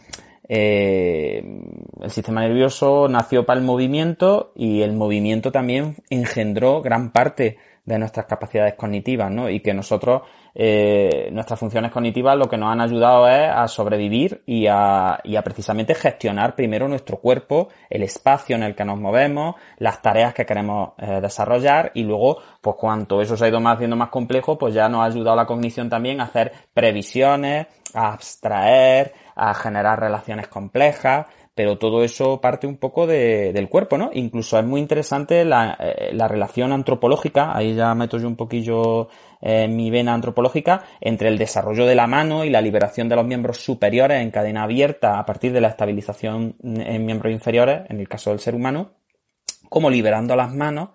[0.48, 1.44] eh,
[2.00, 7.58] el sistema nervioso nació para el movimiento y el movimiento también engendró gran parte
[7.88, 9.48] de nuestras capacidades cognitivas, ¿no?
[9.48, 10.22] Y que nosotros,
[10.54, 15.36] eh, nuestras funciones cognitivas lo que nos han ayudado es a sobrevivir y a, y
[15.36, 20.34] a precisamente gestionar primero nuestro cuerpo, el espacio en el que nos movemos, las tareas
[20.34, 24.10] que queremos eh, desarrollar y luego, pues cuanto eso se ha ido más haciendo más
[24.10, 29.54] complejo, pues ya nos ha ayudado la cognición también a hacer previsiones, a abstraer, a
[29.54, 34.10] generar relaciones complejas, pero todo eso parte un poco de, del cuerpo, ¿no?
[34.12, 39.08] Incluso es muy interesante la, eh, la, relación antropológica, ahí ya meto yo un poquillo
[39.40, 43.26] eh, mi vena antropológica, entre el desarrollo de la mano y la liberación de los
[43.26, 48.08] miembros superiores en cadena abierta a partir de la estabilización en miembros inferiores, en el
[48.08, 48.92] caso del ser humano,
[49.68, 50.90] como liberando las manos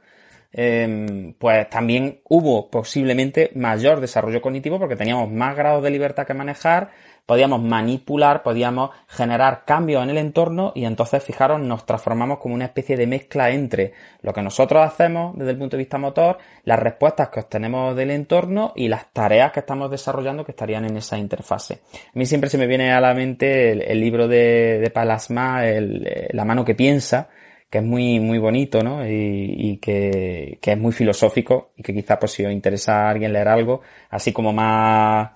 [0.55, 6.35] eh, pues también hubo posiblemente mayor desarrollo cognitivo porque teníamos más grados de libertad que
[6.35, 6.91] manejar,
[7.25, 12.65] podíamos manipular, podíamos generar cambios en el entorno y entonces, fijaros, nos transformamos como una
[12.65, 16.79] especie de mezcla entre lo que nosotros hacemos desde el punto de vista motor, las
[16.79, 21.17] respuestas que obtenemos del entorno y las tareas que estamos desarrollando que estarían en esa
[21.17, 21.81] interfase.
[21.93, 26.29] A mí siempre se me viene a la mente el, libro de, de Palasma, el,
[26.31, 27.29] La mano que piensa,
[27.69, 29.07] que es muy, muy bonito, ¿no?
[29.07, 33.33] Y, que, que, es muy filosófico y que quizá pues si os interesa a alguien
[33.33, 33.81] leer algo,
[34.11, 35.31] así como más,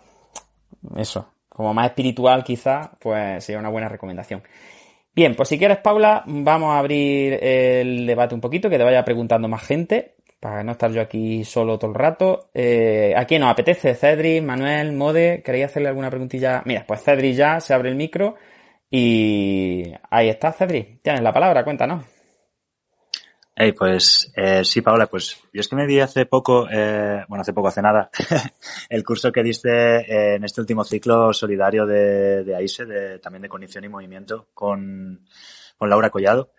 [0.97, 4.43] eso, como más espiritual quizá, pues sería una buena recomendación.
[5.13, 9.03] Bien, pues si quieres, Paula, vamos a abrir el debate un poquito, que te vaya
[9.03, 12.51] preguntando más gente, para no estar yo aquí solo todo el rato.
[12.53, 13.95] Eh, ¿A quién nos apetece?
[13.95, 16.61] Cedri, Manuel, Mode, ¿queréis hacerle alguna preguntilla?
[16.65, 18.35] Mira, pues Cedri ya se abre el micro
[18.91, 20.99] y ahí está, Cedri.
[21.01, 22.16] Tienes la palabra, cuéntanos.
[23.59, 27.41] Hey, pues eh, sí, Paola, pues yo es que me di hace poco, eh, bueno,
[27.41, 28.11] hace poco, hace nada,
[28.89, 33.49] el curso que diste en este último ciclo solidario de, de AISE, de, también de
[33.49, 35.25] cognición y movimiento, con,
[35.75, 36.51] con Laura Collado.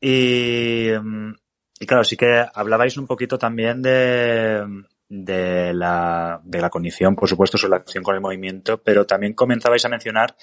[0.00, 4.66] Y, y claro, sí que hablabais un poquito también de,
[5.08, 9.84] de la, de la cognición, por supuesto, su relación con el movimiento, pero también comenzabais
[9.84, 10.34] a mencionar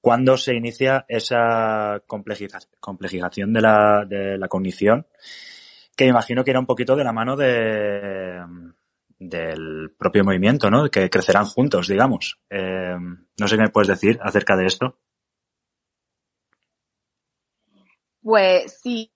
[0.00, 5.06] ¿Cuándo se inicia esa complejización de la, de la cognición?
[5.94, 8.40] Que imagino que era un poquito de la mano de,
[9.20, 10.90] del propio movimiento, ¿no?
[10.90, 12.40] Que crecerán juntos, digamos.
[12.48, 12.96] Eh,
[13.38, 14.98] no sé qué me puedes decir acerca de esto.
[18.22, 19.12] Pues sí,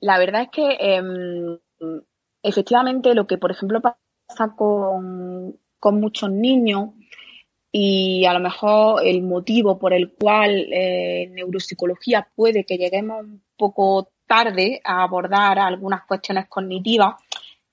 [0.00, 1.58] la verdad es que eh,
[2.42, 6.90] efectivamente lo que, por ejemplo, pasa con, con muchos niños
[7.78, 13.42] y a lo mejor el motivo por el cual eh, neuropsicología puede que lleguemos un
[13.54, 17.16] poco tarde a abordar algunas cuestiones cognitivas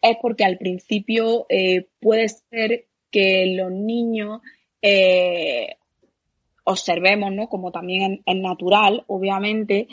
[0.02, 4.42] es porque al principio eh, puede ser que los niños
[4.82, 5.78] eh,
[6.66, 7.48] observemos, ¿no?
[7.48, 9.88] Como también es natural, obviamente,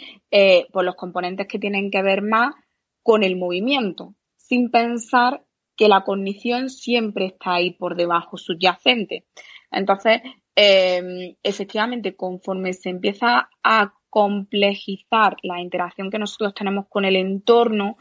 [0.73, 2.57] por los componentes que tienen que ver más
[3.05, 5.45] con el movimiento, sin pensar
[5.77, 9.25] que la cognición siempre está ahí por debajo, subyacente.
[9.71, 10.21] Entonces,
[10.57, 17.97] eh, efectivamente, conforme se empieza a complejizar la interacción que nosotros tenemos con el entorno,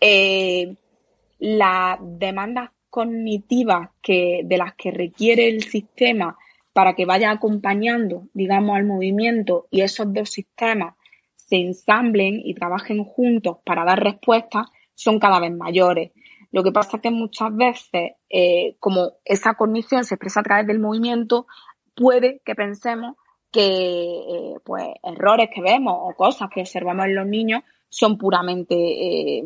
[0.00, 0.76] eh,
[1.38, 6.36] las demandas cognitivas que, de las que requiere el sistema
[6.72, 10.94] para que vaya acompañando, digamos, al movimiento y esos dos sistemas
[11.34, 16.12] se ensamblen y trabajen juntos para dar respuestas, son cada vez mayores.
[16.54, 20.68] Lo que pasa es que muchas veces, eh, como esa cognición se expresa a través
[20.68, 21.48] del movimiento,
[21.96, 23.16] puede que pensemos
[23.50, 28.76] que eh, pues errores que vemos o cosas que observamos en los niños son puramente
[28.76, 29.42] eh,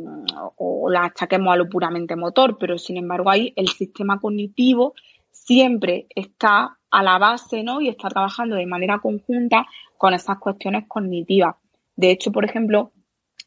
[0.56, 4.92] o las achaquemos a lo puramente motor, pero sin embargo ahí el sistema cognitivo
[5.30, 7.80] siempre está a la base, ¿no?
[7.80, 9.66] Y está trabajando de manera conjunta
[9.96, 11.56] con esas cuestiones cognitivas.
[11.96, 12.92] De hecho, por ejemplo,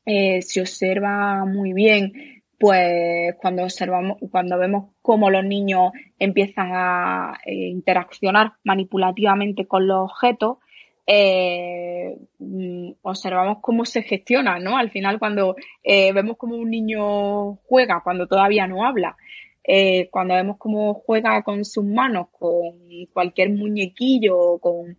[0.03, 7.39] eh, se observa muy bien pues cuando observamos, cuando vemos cómo los niños empiezan a
[7.43, 10.59] eh, interaccionar manipulativamente con los objetos,
[11.07, 14.77] eh, mm, observamos cómo se gestiona, ¿no?
[14.77, 19.17] Al final, cuando eh, vemos cómo un niño juega, cuando todavía no habla,
[20.11, 22.79] cuando vemos cómo juega con sus manos, con
[23.13, 24.97] cualquier muñequillo, con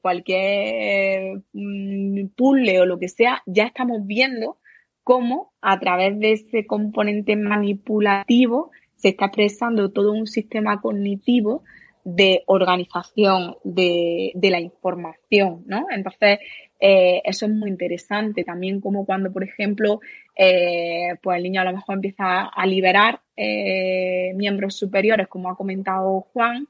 [0.00, 4.58] cualquier mm, puzzle o lo que sea, ya estamos viendo
[5.04, 11.62] cómo a través de ese componente manipulativo se está expresando todo un sistema cognitivo
[12.04, 15.86] de organización de, la información, ¿no?
[15.90, 16.38] Entonces,
[16.78, 18.44] eh, eso es muy interesante.
[18.44, 20.00] También como cuando, por ejemplo,
[20.36, 25.56] eh, pues el niño a lo mejor empieza a liberar eh, miembros superiores, como ha
[25.56, 26.66] comentado Juan,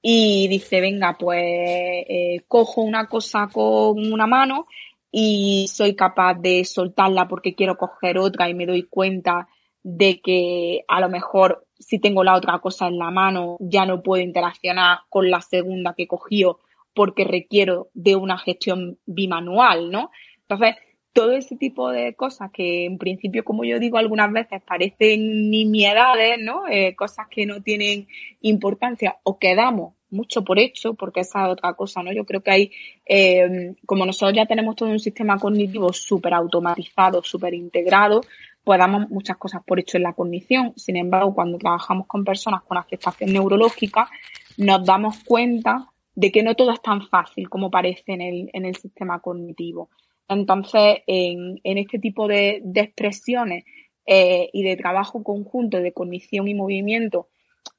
[0.00, 2.06] y dice, venga, pues
[2.46, 4.66] cojo una cosa con una mano
[5.10, 9.48] y soy capaz de soltarla porque quiero coger otra y me doy cuenta
[9.82, 14.02] de que a lo mejor si tengo la otra cosa en la mano ya no
[14.02, 16.58] puedo interaccionar con la segunda que cogió
[16.94, 20.10] porque requiero de una gestión bimanual, ¿no?
[20.40, 20.74] Entonces,
[21.12, 26.38] todo ese tipo de cosas que en principio, como yo digo algunas veces, parecen nimiedades,
[26.40, 26.66] ¿no?
[26.68, 28.08] Eh, cosas que no tienen
[28.40, 32.12] importancia o que damos mucho por hecho, porque esa es otra cosa, ¿no?
[32.12, 32.72] Yo creo que hay,
[33.06, 38.22] eh, como nosotros ya tenemos todo un sistema cognitivo súper automatizado, súper integrado,
[38.64, 40.72] pues damos muchas cosas por hecho en la cognición.
[40.76, 44.08] Sin embargo, cuando trabajamos con personas con afectación neurológica,
[44.56, 48.64] nos damos cuenta de que no todo es tan fácil como parece en el, en
[48.64, 49.88] el sistema cognitivo.
[50.28, 53.64] Entonces, en, en este tipo de, de expresiones
[54.04, 57.28] eh, y de trabajo conjunto de cognición y movimiento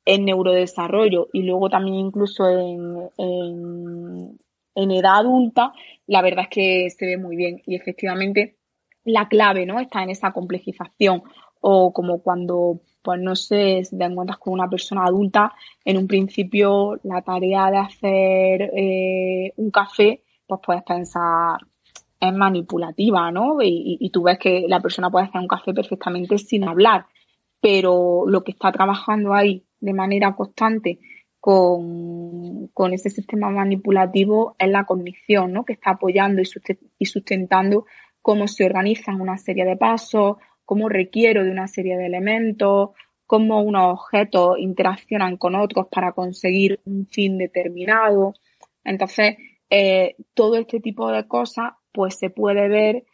[0.05, 3.09] en neurodesarrollo y luego también incluso en,
[4.75, 5.73] en, edad adulta,
[6.07, 8.57] la verdad es que se ve muy bien y efectivamente
[9.03, 11.23] la clave no está en esa complejización
[11.61, 15.53] o como cuando pues no sé, te encuentras con una persona adulta,
[15.85, 21.59] en un principio la tarea de hacer eh, un café, pues puedes pensar
[22.19, 23.57] es manipulativa, ¿no?
[23.61, 27.05] Y, tú ves que la persona puede hacer un café perfectamente sin hablar,
[27.61, 30.99] pero lo que está trabajando ahí de manera constante
[31.39, 35.63] con, con ese sistema manipulativo es la cognición, ¿no?
[35.63, 37.85] Que está apoyando y sustentando
[38.21, 42.91] cómo se organizan una serie de pasos, cómo requiero de una serie de elementos,
[43.25, 48.33] cómo unos objetos interaccionan con otros para conseguir un fin determinado.
[48.83, 49.37] Entonces,
[49.69, 53.05] eh, todo este tipo de cosas, pues se puede ver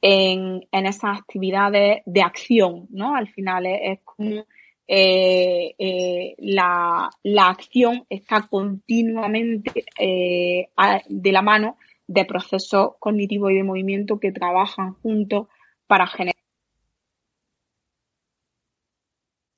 [0.00, 3.16] en, en esas actividades de acción, ¿no?
[3.16, 4.44] Al final es, es como
[4.86, 10.68] eh, eh, la, la, acción está continuamente eh,
[11.08, 15.48] de la mano de procesos cognitivos y de movimiento que trabajan juntos
[15.86, 16.34] para generar.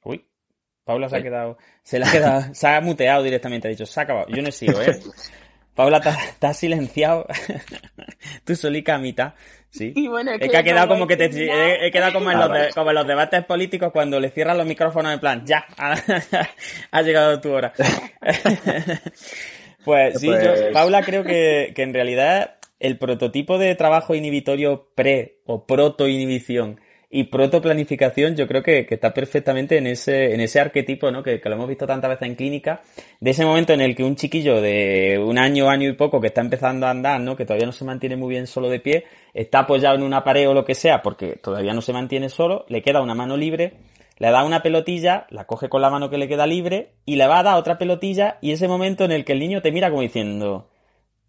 [0.04, 0.24] Uy,
[0.84, 3.98] Paula se ha quedado, se le ha quedado, se ha muteado directamente, ha dicho, se
[3.98, 4.28] ha acabado.
[4.28, 5.00] Yo no sigo, ¿eh?
[5.76, 7.26] Paula, te has silenciado.
[8.44, 9.34] Tú solica a mitad.
[9.70, 9.92] Sí.
[10.08, 12.94] bueno, es, que, ha quedado como que te, he, quedado como en, los como en
[12.94, 15.66] los debates políticos cuando le cierran los micrófonos en plan, ya,
[16.90, 17.74] ha llegado tu hora.
[19.84, 24.88] pues sí, yo, pues Paula, creo que, que en realidad el prototipo de trabajo inhibitorio
[24.94, 26.80] pre o proto inhibición
[27.16, 31.22] y protoplanificación yo creo que, que, está perfectamente en ese, en ese arquetipo, ¿no?
[31.22, 32.82] Que, que, lo hemos visto tantas veces en clínica,
[33.20, 36.26] de ese momento en el que un chiquillo de un año, año y poco que
[36.26, 37.34] está empezando a andar, ¿no?
[37.34, 40.46] Que todavía no se mantiene muy bien solo de pie, está apoyado en una pared
[40.46, 43.78] o lo que sea, porque todavía no se mantiene solo, le queda una mano libre,
[44.18, 47.26] le da una pelotilla, la coge con la mano que le queda libre y le
[47.26, 49.88] va a dar otra pelotilla y ese momento en el que el niño te mira
[49.88, 50.68] como diciendo,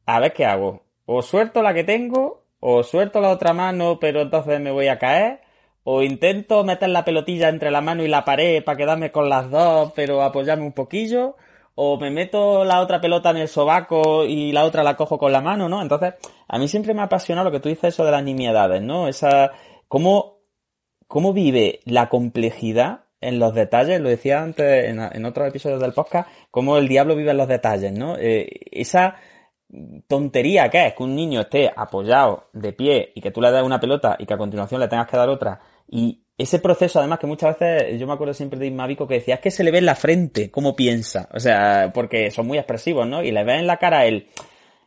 [0.06, 4.21] a ver qué hago, o suelto la que tengo, o suelto la otra mano, pero
[4.23, 5.46] entonces me voy a caer,
[5.89, 9.50] o intento meter la pelotilla entre la mano y la pared para quedarme con las
[9.50, 11.38] dos, pero apoyarme un poquillo,
[11.76, 15.32] o me meto la otra pelota en el sobaco y la otra la cojo con
[15.32, 15.82] la mano, ¿no?
[15.82, 18.82] Entonces, a mí siempre me ha apasionado lo que tú dices eso de las nimiedades,
[18.82, 19.08] ¿no?
[19.08, 19.52] Esa,
[19.88, 20.39] cómo,
[21.08, 25.93] cómo vive la complejidad en los detalles, lo decía antes en, en otros episodios del
[25.93, 28.17] podcast, cómo el diablo vive en los detalles, ¿no?
[28.17, 29.15] Eh, esa
[30.08, 33.63] tontería que es que un niño esté apoyado de pie y que tú le des
[33.63, 37.19] una pelota y que a continuación le tengas que dar otra y ese proceso, además,
[37.19, 39.71] que muchas veces, yo me acuerdo siempre de Ismavico que decía, es que se le
[39.71, 41.30] ve en la frente cómo piensa.
[41.34, 43.23] O sea, porque son muy expresivos, ¿no?
[43.23, 44.28] Y le ve en la cara el,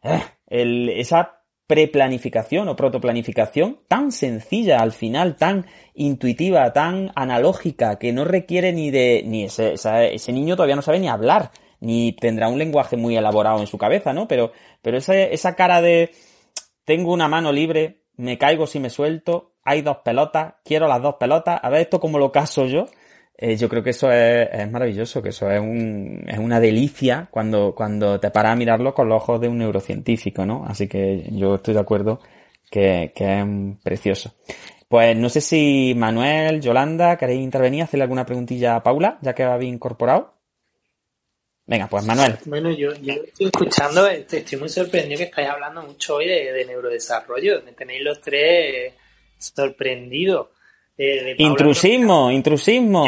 [0.02, 8.12] eh, el esa preplanificación o protoplanificación tan sencilla al final, tan intuitiva, tan analógica, que
[8.12, 12.48] no requiere ni de, ni ese, ese niño todavía no sabe ni hablar, ni tendrá
[12.48, 14.26] un lenguaje muy elaborado en su cabeza, ¿no?
[14.26, 16.10] Pero, pero esa, esa cara de,
[16.84, 21.16] tengo una mano libre, me caigo si me suelto, hay dos pelotas, quiero las dos
[21.16, 22.86] pelotas, a ver esto como lo caso yo.
[23.36, 27.74] Eh, yo creo que eso es, maravilloso, que eso es, un, es una delicia cuando,
[27.74, 30.66] cuando te paras a mirarlo con los ojos de un neurocientífico, ¿no?
[30.66, 32.20] Así que yo estoy de acuerdo
[32.70, 33.46] que, es
[33.82, 34.34] precioso.
[34.88, 39.44] Pues no sé si Manuel, Yolanda, queréis intervenir, hacerle alguna preguntilla a Paula, ya que
[39.44, 40.34] habéis incorporado.
[41.64, 42.36] Venga, pues Manuel.
[42.44, 47.62] Bueno, yo, estoy escuchando, estoy muy sorprendido que estáis hablando mucho hoy de, de neurodesarrollo,
[47.62, 48.92] tenéis los tres
[49.40, 50.52] sorprendido.
[50.96, 53.06] Eh, intrusismo, intrusismo.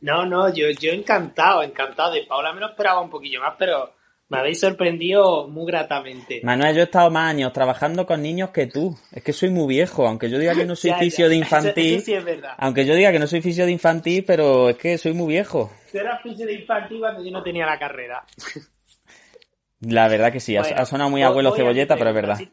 [0.00, 2.12] no, no, yo, yo encantado, encantado.
[2.12, 3.92] De Paula me lo esperaba un poquillo más, pero
[4.28, 6.40] me habéis sorprendido muy gratamente.
[6.42, 8.98] Manuel, yo he estado más años trabajando con niños que tú.
[9.12, 12.00] Es que soy muy viejo, aunque yo diga que no soy fisio de infantil.
[12.02, 12.54] sí es verdad.
[12.58, 15.70] Aunque yo diga que no soy fisio de infantil, pero es que soy muy viejo.
[15.92, 18.24] Tú eras fisio de infantil cuando yo no tenía la carrera.
[19.80, 22.36] La verdad que sí, ha- Bueno, ha sonado muy abuelo cebolleta, pero es verdad.
[22.36, 22.50] Si-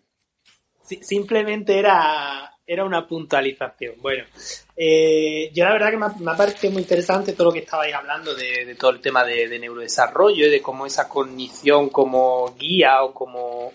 [0.84, 3.96] si- simplemente era, era una puntualización.
[4.02, 4.24] Bueno,
[4.76, 8.34] eh, yo la verdad que me ha, parecido muy interesante todo lo que estabais hablando
[8.34, 13.14] de, todo el tema de, de neurodesarrollo y de cómo esa cognición como guía o
[13.14, 13.72] como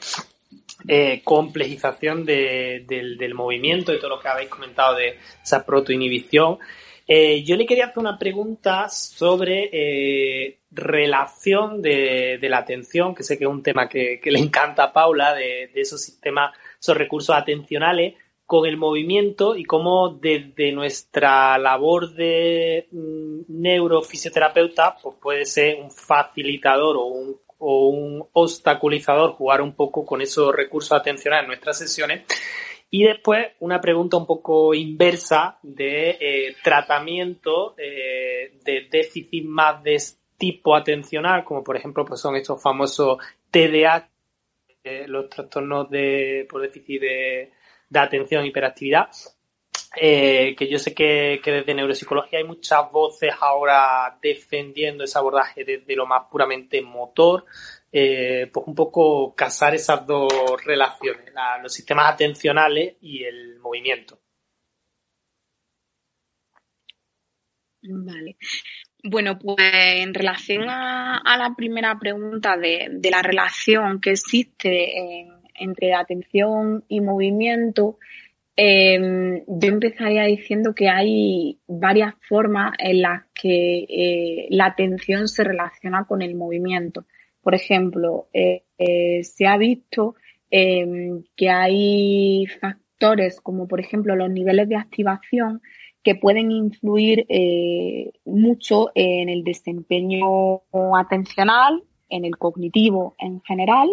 [0.89, 6.59] eh, complejización de- del, movimiento, de todo lo que habéis comentado de esa protoinhibición.
[7.07, 13.45] Eh, yo le quería hacer una pregunta sobre relación de, la atención, que sé que
[13.45, 18.15] es un tema que, le encanta a Paula, de esos sistemas, esos recursos atencionales
[18.51, 25.93] con el movimiento y cómo desde nuestra labor de mm, neurofisioterapeuta pues puede ser un
[25.93, 31.79] facilitador o un, o un obstaculizador jugar un poco con esos recursos atencionales en nuestras
[31.79, 32.25] sesiones.
[32.91, 39.97] Y después una pregunta un poco inversa de eh, tratamiento eh, de déficit más de
[40.37, 43.19] tipo atencional, como por ejemplo pues son estos famosos
[43.53, 44.09] TDAH,
[44.83, 47.60] eh, los trastornos de, por déficit de,
[47.91, 49.09] de atención e hiperactividad.
[49.97, 55.97] Eh, que yo sé que, desde neuropsicología hay muchas voces ahora defendiendo ese abordaje desde
[55.97, 57.45] lo más puramente motor,
[57.91, 60.33] eh, pues un poco casar esas dos
[60.65, 64.21] relaciones, la- los sistemas atencionales y el movimiento.
[67.83, 68.37] Vale.
[69.03, 74.99] Bueno, pues en relación a, a la primera pregunta de, de la relación que existe
[74.99, 77.99] en- entre atención y movimiento,
[78.57, 85.45] eh, yo empezaría diciendo que hay varias formas en las que eh, la atención se
[85.45, 87.07] relaciona con el movimiento.
[87.43, 90.15] Por ejemplo, eh, eh, se ha visto
[90.51, 90.87] eh,
[91.37, 95.63] que hay factores como por ejemplo los niveles de activación
[96.03, 97.27] que pueden influir
[98.25, 100.63] mucho en el desempeño
[100.99, 103.89] atencional, en el cognitivo en general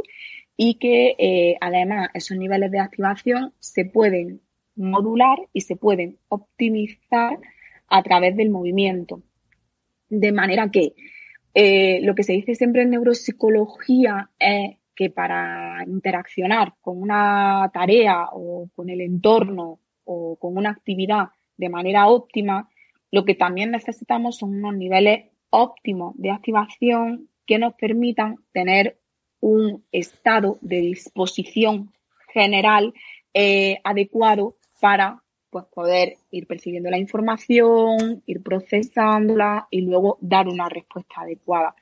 [0.57, 4.41] y que eh, además esos niveles de activación se pueden
[4.75, 7.37] modular y se pueden optimizar
[7.87, 9.21] a través del movimiento.
[10.09, 10.93] De manera que
[11.53, 18.25] eh, lo que se dice siempre en neuropsicología es que para interaccionar con una tarea
[18.31, 22.67] o con el entorno o con una actividad de manera óptima,
[23.11, 28.97] lo que también necesitamos son unos niveles óptimos de activación que nos permitan tener
[29.39, 31.93] un estado de disposición
[32.33, 32.93] general
[33.33, 40.69] eh, adecuado para pues, poder ir percibiendo la información, ir procesándola y luego dar una
[40.69, 41.75] respuesta adecuada.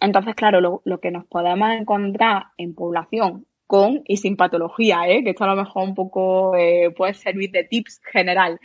[0.00, 5.22] Entonces, claro, lo, lo que nos podemos encontrar en población con y sin patología, ¿eh?
[5.22, 8.58] que esto a lo mejor un poco eh, puede servir de tips general,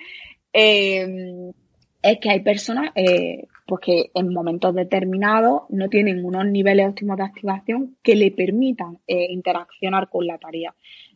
[0.53, 2.91] es que hay personas
[3.65, 8.99] pues que en momentos determinados no tienen unos niveles óptimos de activación que le permitan
[9.07, 10.75] eh, interaccionar con la tarea.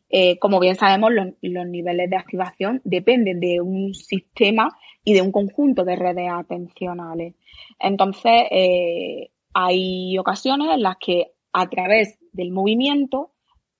[0.10, 4.70] Eh, como bien sabemos, los, niveles de activación dependen de un sistema
[5.04, 7.36] y de un conjunto de redes atencionales.
[7.80, 13.32] Entonces, eh, hay ocasiones en las que a través del movimiento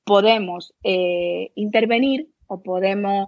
[0.04, 3.28] podemos intervenir o podemos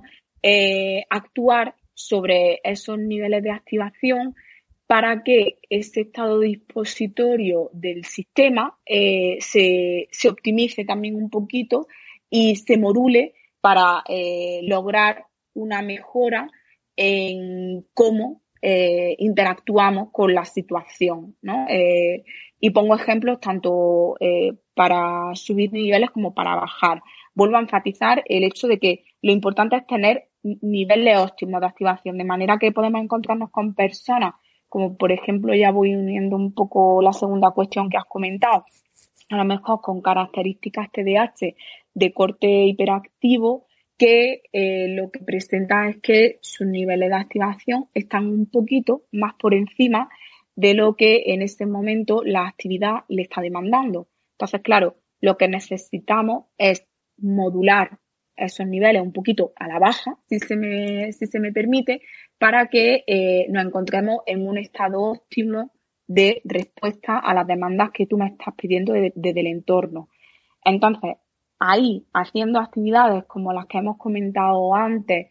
[1.09, 4.33] actuar sobre esos niveles de activación
[4.89, 11.85] para que ese estado dispositorio del sistema eh, se, se, optimice también un poquito
[12.27, 16.49] y se module para eh, lograr una mejora
[16.95, 21.35] en cómo eh, interactuamos con la situación.
[21.43, 21.67] ¿no?
[22.59, 24.15] Y pongo ejemplos tanto
[24.73, 27.03] para subir niveles como para bajar.
[27.35, 32.17] Vuelvo a enfatizar el hecho de que lo importante es tener niveles óptimos de activación,
[32.17, 34.33] de manera que podemos encontrarnos con personas,
[34.69, 38.65] como por ejemplo ya voy uniendo un poco la segunda cuestión que has comentado,
[39.29, 41.55] a lo mejor con características TDAH
[41.93, 43.65] de corte hiperactivo,
[43.97, 49.33] que eh, lo que presenta es que sus niveles de activación están un poquito más
[49.33, 50.09] por encima
[50.55, 54.07] de lo que en este momento la actividad le está demandando.
[54.33, 56.85] Entonces, claro, lo que necesitamos es
[57.17, 57.99] modular
[58.39, 62.01] esos niveles un poquito a la baja, si se me, si se me permite,
[62.37, 65.71] para que eh, nos encontremos en un estado óptimo
[66.07, 70.09] de respuesta a las demandas que tú me estás pidiendo desde de, de el entorno.
[70.63, 71.17] Entonces,
[71.59, 75.27] ahí, haciendo actividades como las que hemos comentado antes,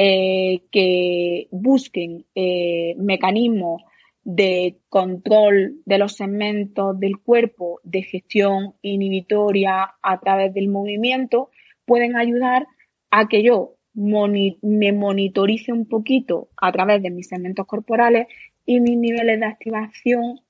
[0.00, 3.82] eh, que busquen eh, mecanismos
[4.22, 11.50] de control de los segmentos del cuerpo, de gestión inhibitoria a través del movimiento,
[11.88, 12.68] pueden ayudar
[13.10, 18.28] a que yo me monitorice un poquito a través de mis segmentos corporales
[18.64, 20.40] y mis niveles de activación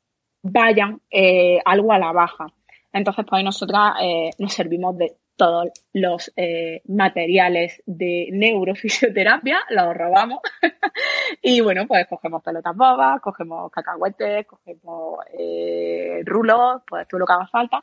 [0.43, 2.47] vayan eh, algo a la baja.
[2.93, 10.41] Entonces, pues nosotras eh, nos servimos de todos los eh, materiales de neurofisioterapia, los robamos
[11.43, 15.21] y bueno, pues cogemos pelotas bobas, cogemos cacahuetes, cogemos
[16.25, 17.81] rulos, pues todo lo que haga falta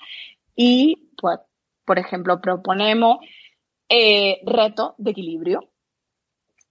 [0.56, 1.40] y pues,
[1.86, 3.20] por ejemplo, proponemos
[3.90, 5.70] eh, retos de equilibrio.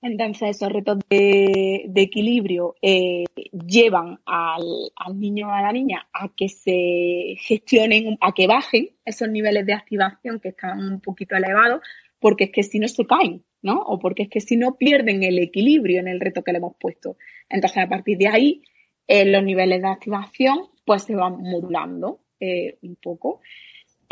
[0.03, 3.25] Entonces, esos retos de, equilibrio eh,
[3.67, 9.29] llevan al, niño o a la niña a que se gestionen, a que bajen esos
[9.31, 11.81] niveles de activación que están un poquito elevados,
[12.21, 13.81] porque es que si no se caen, ¿no?
[13.81, 16.77] O porque es que si no pierden el equilibrio en el reto que le hemos
[16.79, 17.17] puesto.
[17.49, 18.63] Entonces, a partir de ahí,
[19.07, 23.41] eh, los niveles de activación pues se van modulando eh, un poco.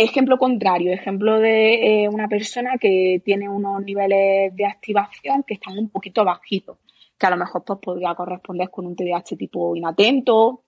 [0.02, 5.78] Ejemplo contrario, ejemplo de eh, una persona que tiene unos niveles de activación que están
[5.78, 6.78] un poquito bajitos,
[7.16, 10.64] que a lo mejor pues, podría corresponder con un TDAH tipo inatento.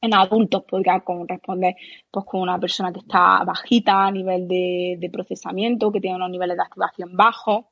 [0.00, 1.76] En adultos podría corresponder
[2.10, 6.56] pues, con una persona que está bajita a nivel de, procesamiento, que tiene unos niveles
[6.56, 7.66] de activación bajos.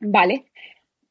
[0.00, 0.46] ¿Vale?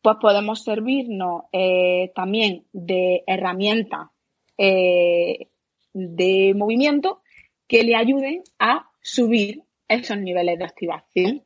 [0.02, 4.10] Pues podemos servirnos eh, también de herramientas
[4.58, 5.48] eh,
[5.94, 7.22] de movimiento
[7.66, 11.44] que le ayuden a subir esos niveles de activación.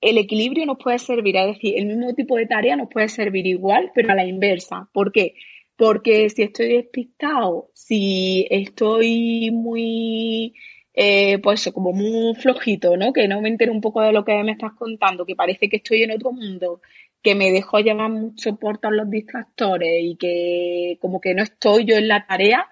[0.00, 3.48] El equilibrio nos puede servir, es decir, el mismo tipo de tarea nos puede servir
[3.48, 4.88] igual, pero a la inversa.
[4.92, 5.34] ¿Por qué?
[5.76, 10.54] Porque si estoy despistado, si estoy muy,
[10.94, 13.12] eh, pues como muy flojito, ¿no?
[13.12, 15.78] Que no me entero un poco de lo que me estás contando, que parece que
[15.78, 16.80] estoy en otro mundo,
[17.20, 21.84] que me dejo llevar mucho por todos los distractores y que como que no estoy
[21.86, 22.68] yo en la tarea,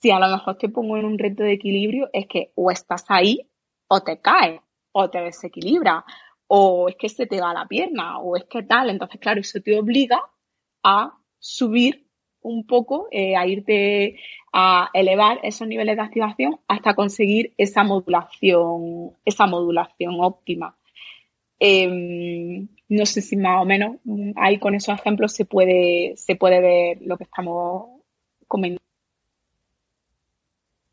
[0.00, 3.04] si a lo mejor te pongo en un reto de equilibrio, es que o estás
[3.08, 3.48] ahí
[3.88, 4.60] o te caes,
[4.92, 6.04] o te desequilibra,
[6.48, 8.90] o es que se te va la pierna, o es que tal.
[8.90, 10.20] Entonces, claro, eso te obliga
[10.82, 12.06] a subir
[12.40, 14.18] un poco, eh, a irte
[14.52, 20.76] a elevar esos niveles de activación hasta conseguir esa modulación, esa modulación óptima.
[21.58, 23.96] Em, no sé si más o menos
[24.36, 28.00] ahí con esos ejemplos se puede, se puede ver lo que estamos
[28.46, 28.85] comentando.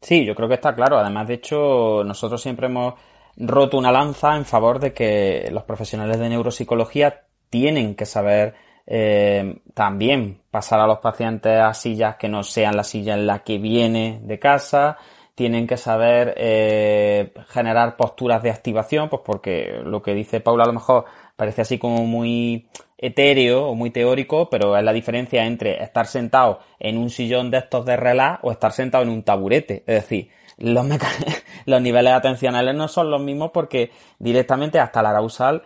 [0.04, 0.98] Sí, yo creo que está claro.
[0.98, 2.96] Además, de hecho, nosotros siempre hemos
[3.38, 8.54] roto una lanza en favor de que los profesionales de neuropsicología tienen que saber
[8.86, 13.40] eh, también pasar a los pacientes a sillas que no sean la silla en la
[13.40, 14.98] que viene de casa,
[15.36, 20.68] tienen que saber eh, generar posturas de activación, pues porque lo que dice Paula a
[20.68, 21.06] lo mejor
[21.38, 22.68] parece así como muy
[23.04, 27.58] etéreo o muy teórico, pero es la diferencia entre estar sentado en un sillón de
[27.58, 29.84] estos de relax o estar sentado en un taburete.
[29.86, 35.64] Es decir, los, niveles atencionales no son los mismos porque directamente hasta la arousal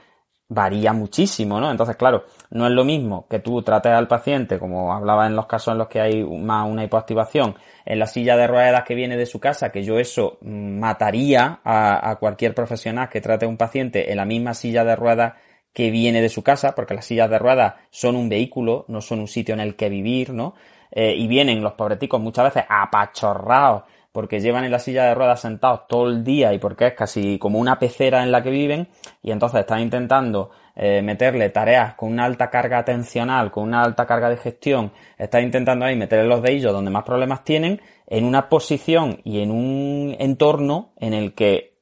[0.50, 1.70] varía muchísimo, ¿no?
[1.70, 5.46] Entonces, claro, no es lo mismo que tú trates al paciente, como hablaba en los
[5.46, 9.18] casos en los que hay más una hipoactivación, en la silla de ruedas que viene
[9.18, 13.58] de su casa, que yo eso mataría a, a cualquier profesional que trate a un
[13.58, 15.34] paciente en la misma silla de ruedas
[15.74, 19.20] que viene de su casa, porque las sillas de ruedas son un vehículo, no son
[19.20, 20.56] un sitio en el que vivir, ¿no?
[20.92, 23.84] Eh, y vienen los pobreticos muchas veces apachorrados
[24.18, 27.38] porque llevan en la silla de ruedas sentados todo el día y porque es casi
[27.38, 28.88] como una pecera en la que viven
[29.22, 34.08] y entonces están intentando eh, meterle tareas con una alta carga atencional, con una alta
[34.08, 38.26] carga de gestión, están intentando ahí meterle los de ellos donde más problemas tienen en
[38.26, 41.77] una posición y en un entorno en el que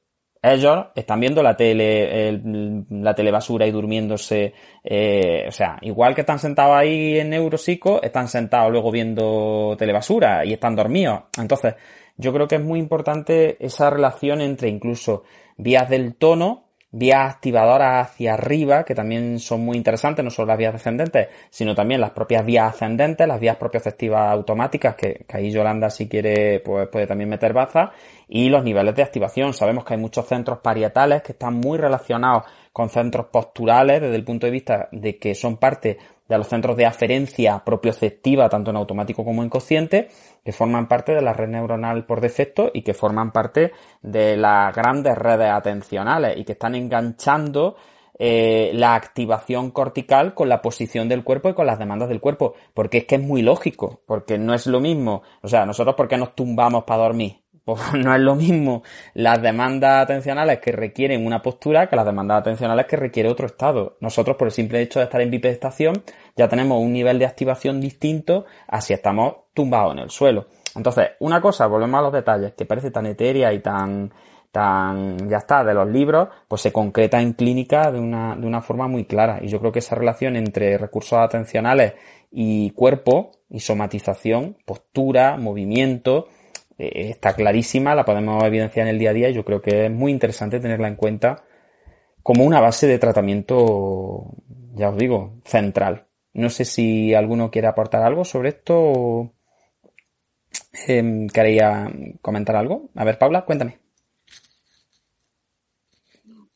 [0.52, 2.40] ellos están viendo la tele,
[2.90, 4.52] la telebasura y durmiéndose,
[4.84, 10.44] eh, o sea, igual que están sentados ahí en neuropsico, están sentados luego viendo telebasura
[10.44, 11.24] y están dormidos.
[11.38, 11.74] Entonces,
[12.16, 15.24] yo creo que es muy importante esa relación entre incluso
[15.56, 16.65] vías del tono
[16.98, 21.74] vías activadoras hacia arriba, que también son muy interesantes, no solo las vías descendentes, sino
[21.74, 26.88] también las propias vías ascendentes, las vías propioceptivas automáticas, que, ahí Yolanda si quiere pues
[26.88, 27.92] puede también meter baza,
[28.28, 29.52] y los niveles de activación.
[29.52, 34.24] Sabemos que hay muchos centros parietales que están muy relacionados con centros posturales desde el
[34.24, 35.98] punto de vista de que son parte
[36.28, 40.08] de los centros de aferencia propioceptiva, tanto en automático como en consciente,
[40.44, 43.72] que forman parte de la red neuronal por defecto y que forman parte
[44.02, 47.76] de las grandes redes atencionales y que están enganchando
[48.18, 52.54] eh, la activación cortical con la posición del cuerpo y con las demandas del cuerpo,
[52.72, 56.16] porque es que es muy lógico, porque no es lo mismo, o sea, nosotros porque
[56.16, 61.42] nos tumbamos para dormir, pues no es lo mismo las demandas atencionales que requieren una
[61.42, 63.96] postura que las demandas atencionales que requiere otro estado.
[64.00, 66.04] Nosotros, por el simple hecho de estar en bipedestación,
[66.36, 70.46] ya tenemos un nivel de activación distinto a si estamos tumbados en el suelo.
[70.76, 74.12] Entonces, una cosa, volvemos a los detalles, que parece tan etérea y tan,
[74.52, 78.62] tan, ya está, de los libros, pues se concreta en clínica de una, de una
[78.62, 79.40] forma muy clara.
[79.42, 81.94] Y yo creo que esa relación entre recursos atencionales
[82.30, 86.28] y cuerpo y somatización, postura, movimiento,
[86.78, 89.86] eh, está clarísima, la podemos evidenciar en el día a día y yo creo que
[89.86, 91.44] es muy interesante tenerla en cuenta
[92.22, 94.34] como una base de tratamiento,
[94.74, 96.06] ya os digo, central.
[96.32, 99.32] No sé si alguno quiere aportar algo sobre esto o
[100.88, 102.90] eh, quería comentar algo.
[102.94, 103.78] A ver, Paula, cuéntame.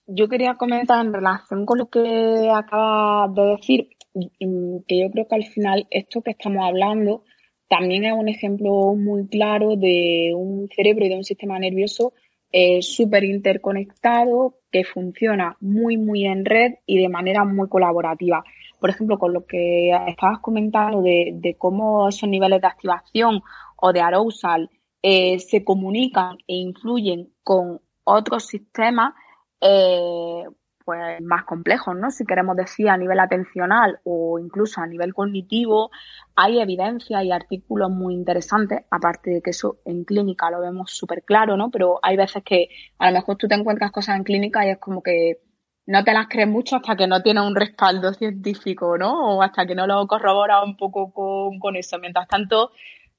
[0.07, 5.37] Yo quería comentar en relación con lo que acabas de decir, que yo creo que
[5.37, 7.23] al final esto que estamos hablando
[7.71, 12.13] también es un ejemplo muy claro de un cerebro y de un sistema nervioso
[12.51, 18.43] eh, súper interconectado que funciona muy, muy en red y de manera muy colaborativa.
[18.81, 23.41] Por ejemplo, con lo que estabas comentando de, cómo esos niveles de activación
[23.77, 24.69] o de arousal
[25.01, 29.15] eh, se comunican e influyen con otros sistemas,
[29.61, 30.43] eh,
[30.91, 32.11] pues más complejos, ¿no?
[32.11, 35.93] Si queremos decir a nivel atencional o incluso a nivel cognitivo,
[36.35, 41.23] hay evidencia y artículos muy interesantes, aparte de que eso en clínica lo vemos súper
[41.23, 41.71] claro, ¿no?
[41.71, 44.79] Pero hay veces que a lo mejor tú te encuentras cosas en clínica y es
[44.79, 45.39] como que
[45.87, 49.37] no te las crees mucho hasta que no tienes un respaldo científico, ¿no?
[49.37, 52.01] O hasta que no lo corroboras un poco con, con eso.
[52.01, 52.73] Mientras tanto,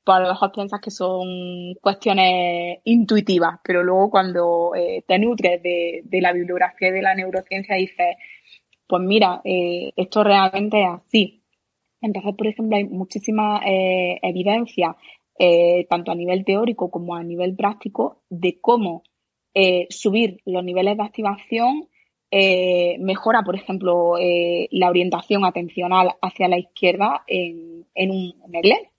[0.04, 5.62] pues a lo mejor piensas que son cuestiones intuitivas, pero luego cuando eh, te nutres
[5.62, 8.16] de, la bibliografía de la neurociencia dices,
[8.88, 11.44] pues mira, eh, esto realmente es así.
[12.02, 14.96] Entonces, por ejemplo, hay muchísima eh, evidencia,
[15.90, 19.02] tanto a nivel teórico como a nivel práctico, de cómo
[19.90, 21.88] subir los niveles de activación
[22.34, 28.34] eh, mejora, por ejemplo, eh, la orientación atencional hacia la izquierda en, en un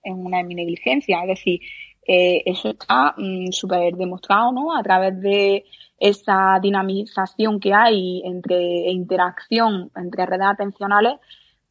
[0.03, 1.21] en una negligencia.
[1.23, 1.59] Es decir,
[2.07, 4.77] eh, eso está mm, súper demostrado, ¿no?
[4.77, 5.65] A través de
[5.99, 11.13] esa dinamización que hay entre e interacción entre redes atencionales,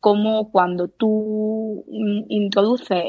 [0.00, 3.04] como cuando tú mm, introduces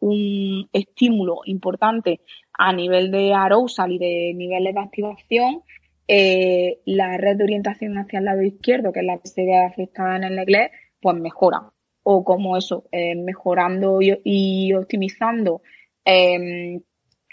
[0.00, 2.20] un estímulo importante
[2.58, 5.62] a nivel de arousal y de niveles de activación,
[6.06, 9.56] eh, la red de orientación hacia el lado izquierdo, que es la que se ve
[9.56, 11.70] afectada en el inglés, pues mejora.
[12.02, 15.62] O como eso, eh, mejorando y, optimizando,
[16.04, 16.82] em,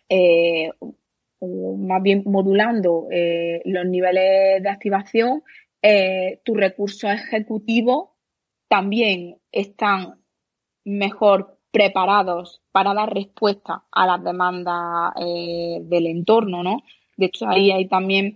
[0.10, 0.72] eh,
[1.40, 3.08] o más bien modulando
[3.66, 5.44] los niveles de activación,
[6.44, 8.10] tus recursos ejecutivos
[8.68, 10.22] también están
[10.86, 16.84] mejor preparados para dar respuesta a las demandas del entorno, ¿no?
[17.18, 18.36] De hecho, ahí hay también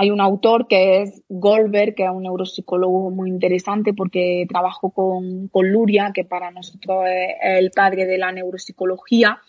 [0.00, 5.48] hay un autor que es Goldberg, que es un neuropsicólogo muy interesante porque trabajó con,
[5.48, 9.40] con Luria, que para nosotros es el padre de la neuropsicología.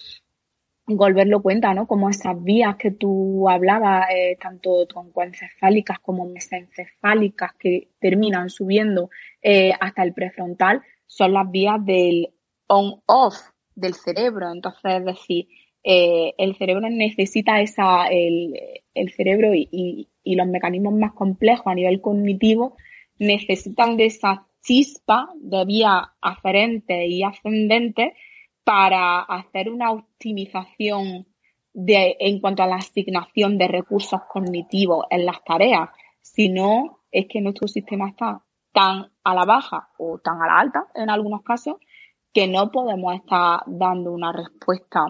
[0.88, 1.86] Goldberg lo cuenta, ¿no?
[1.86, 9.12] Como esas vías que tú hablabas, eh, tanto troncoencefálicas como mesencefálicas, que terminan subiendo
[9.44, 12.32] eh, hasta el prefrontal, son las vías del
[12.66, 13.36] on-off
[13.76, 14.52] del cerebro.
[14.52, 15.48] Entonces, es decir,
[15.84, 18.56] eh, el cerebro necesita esa, el,
[18.96, 22.76] el cerebro y, y los mecanismos más complejos a nivel cognitivo
[23.18, 28.14] necesitan de esa chispa de vía aferente y ascendente
[28.64, 31.28] para hacer una optimización
[31.74, 35.90] de, en cuanto a la asignación de recursos cognitivos en las tareas.
[36.22, 40.60] Si no, es que nuestro sistema está tan a la baja o tan a la
[40.60, 41.78] alta en algunos casos
[42.34, 45.08] que no podemos estar dando una respuesta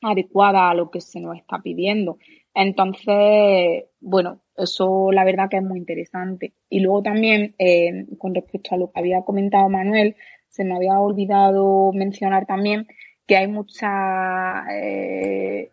[0.00, 2.18] adecuada a lo que se nos está pidiendo.
[2.54, 6.52] Entonces, bueno, eso la verdad que es muy interesante.
[6.68, 10.16] Y luego también, eh, con respecto a lo que había comentado Manuel,
[10.48, 12.88] se me había olvidado mencionar también
[13.26, 15.70] que hay mucha eh,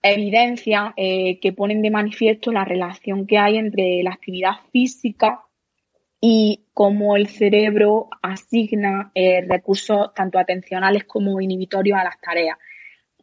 [0.00, 5.44] evidencia eh, que ponen de manifiesto la relación que hay entre la actividad física
[6.20, 9.12] y cómo el cerebro asigna
[9.48, 12.58] recursos tanto atencionales como inhibitorios a las tareas.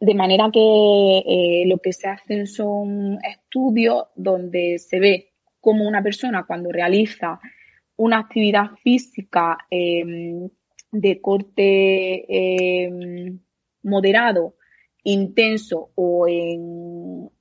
[0.06, 6.00] De manera que eh, lo que se hacen son estudios donde se ve cómo una
[6.00, 7.40] persona cuando realiza
[7.96, 10.48] una actividad física em,
[10.92, 13.40] de corte em,
[13.82, 14.54] moderado,
[15.02, 16.28] intenso o,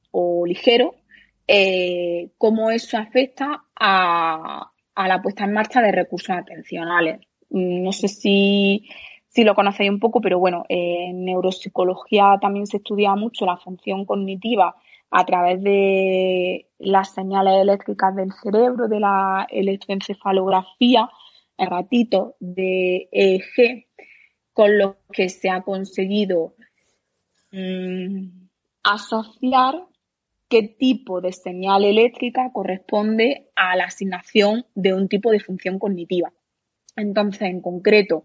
[0.09, 0.95] o ligero,
[1.47, 7.19] eh, cómo eso afecta a, a la puesta en marcha de recursos atencionales.
[7.51, 8.89] No sé si
[9.35, 14.05] si lo conocéis un poco, pero bueno, en neuropsicología también se estudia mucho la función
[14.05, 14.77] cognitiva
[15.11, 21.09] a través de las señales eléctricas del cerebro, de la electroencefalografía,
[21.57, 23.87] el ratito de EEG,
[24.53, 26.53] con lo que se ha conseguido
[27.51, 28.47] mm,
[28.83, 29.83] asociar
[30.47, 36.31] qué tipo de señal eléctrica corresponde a la asignación de un tipo de función cognitiva.
[36.95, 38.23] Entonces, en concreto,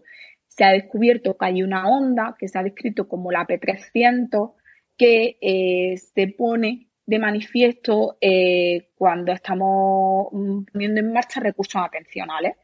[0.51, 4.51] se ha descubierto que hay una onda que se ha descrito como la P300,
[4.97, 12.57] que eh, se pone de manifiesto eh, cuando estamos mm, poniendo en marcha recursos atencionales.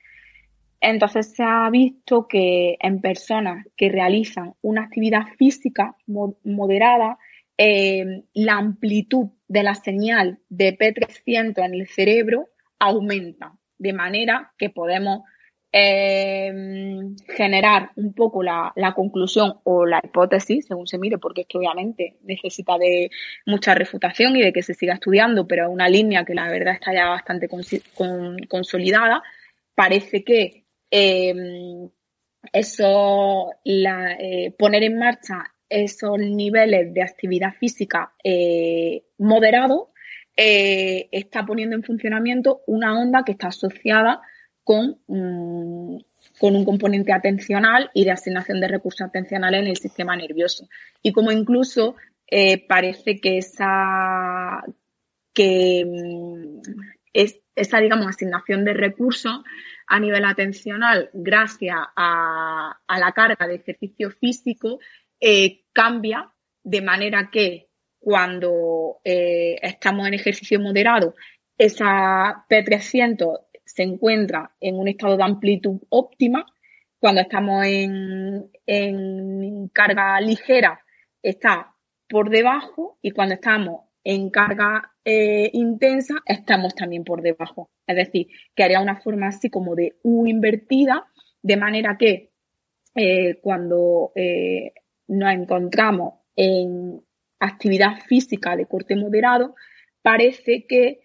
[0.81, 5.95] Entonces se ha visto que en personas que realizan una actividad física
[6.43, 7.17] moderada,
[7.57, 14.69] eh, la amplitud de la señal de P300 en el cerebro aumenta, de manera que
[14.69, 15.21] podemos
[15.79, 16.51] eh,
[17.35, 22.17] generar un poco la, conclusión o la hipótesis, según se mire, porque es que obviamente
[22.23, 23.11] necesita de
[23.45, 26.73] mucha refutación y de que se siga estudiando, pero es una línea que la verdad
[26.73, 27.47] está ya bastante
[28.47, 29.21] consolidada.
[29.75, 31.89] Parece que em,
[32.51, 39.91] eso, eh, poner en marcha esos niveles de actividad física eh, moderado
[40.35, 44.21] eh, está poniendo en funcionamiento una onda que está asociada
[44.67, 50.67] con, con un componente atencional y de asignación de recursos atencionales en el sistema nervioso.
[51.01, 51.95] Y como incluso
[52.29, 54.61] eh, parece que esa,
[55.33, 56.59] que mm,
[57.13, 59.41] es, esa, digamos, asignación de recursos
[59.87, 64.79] a nivel atencional, gracias a, a la carga de ejercicio físico,
[65.21, 66.29] eh, cambia
[66.61, 71.15] de manera que cuando eh, estamos en ejercicio moderado,
[71.57, 76.45] esa P300 se encuentra en un estado de amplitud óptima.
[76.99, 78.49] Cuando estamos en,
[79.73, 80.81] carga ligera
[81.21, 81.75] está
[82.09, 87.69] por debajo y cuando estamos en carga eh, intensa estamos también por debajo.
[87.85, 91.05] Es decir, que haría una forma así como de U invertida,
[91.43, 92.31] de manera que
[92.95, 94.73] eh, cuando eh,
[95.07, 97.01] nos encontramos en
[97.39, 99.55] actividad física de corte moderado,
[100.01, 101.01] parece que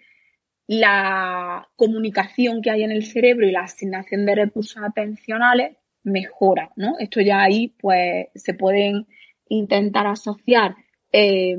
[0.72, 6.94] la comunicación que hay en el cerebro y la asignación de recursos atencionales mejora, ¿no?
[6.98, 9.06] Esto ya ahí, pues, se pueden
[9.50, 10.76] intentar asociar
[11.12, 11.54] eh,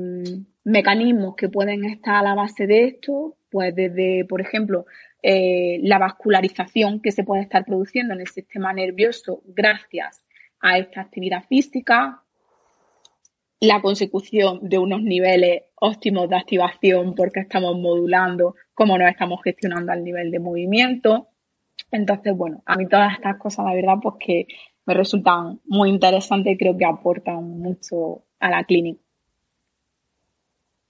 [0.64, 4.84] mecanismos que pueden estar a la base de esto, pues desde, por ejemplo,
[5.22, 10.24] eh, la vascularización que se puede estar produciendo en el sistema nervioso gracias
[10.58, 12.20] a esta actividad física,
[13.60, 19.92] la consecución de unos niveles óptimos de activación porque estamos modulando cómo nos estamos gestionando
[19.92, 21.28] al nivel de movimiento.
[21.90, 24.46] Entonces, bueno, a mí todas estas cosas, la verdad, pues que
[24.86, 29.00] me resultan muy interesantes y creo que aportan mucho a la clínica.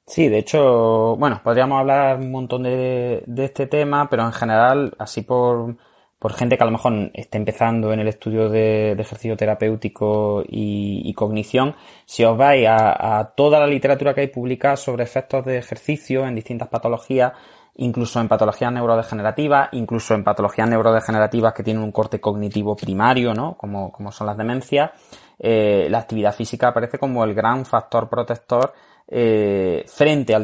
[0.06, 4.94] Sí, de hecho, bueno, podríamos hablar un montón de, de este tema, pero en general,
[4.98, 5.76] así por,
[6.24, 11.12] por gente que a lo mejor esté empezando en el estudio de, ejercicio terapéutico y,
[11.12, 11.76] cognición,
[12.06, 16.34] si os vais a, toda la literatura que hay publicada sobre efectos de ejercicio en
[16.34, 17.34] distintas patologías,
[17.76, 23.56] incluso en patologías neurodegenerativas, incluso en patologías neurodegenerativas que tienen un corte cognitivo primario, ¿no?
[23.56, 24.90] Como, como son las demencias,
[25.38, 28.72] eh, la actividad física aparece como el gran factor protector
[29.08, 30.42] eh, frente al,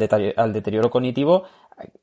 [0.53, 1.45] deterioro cognitivo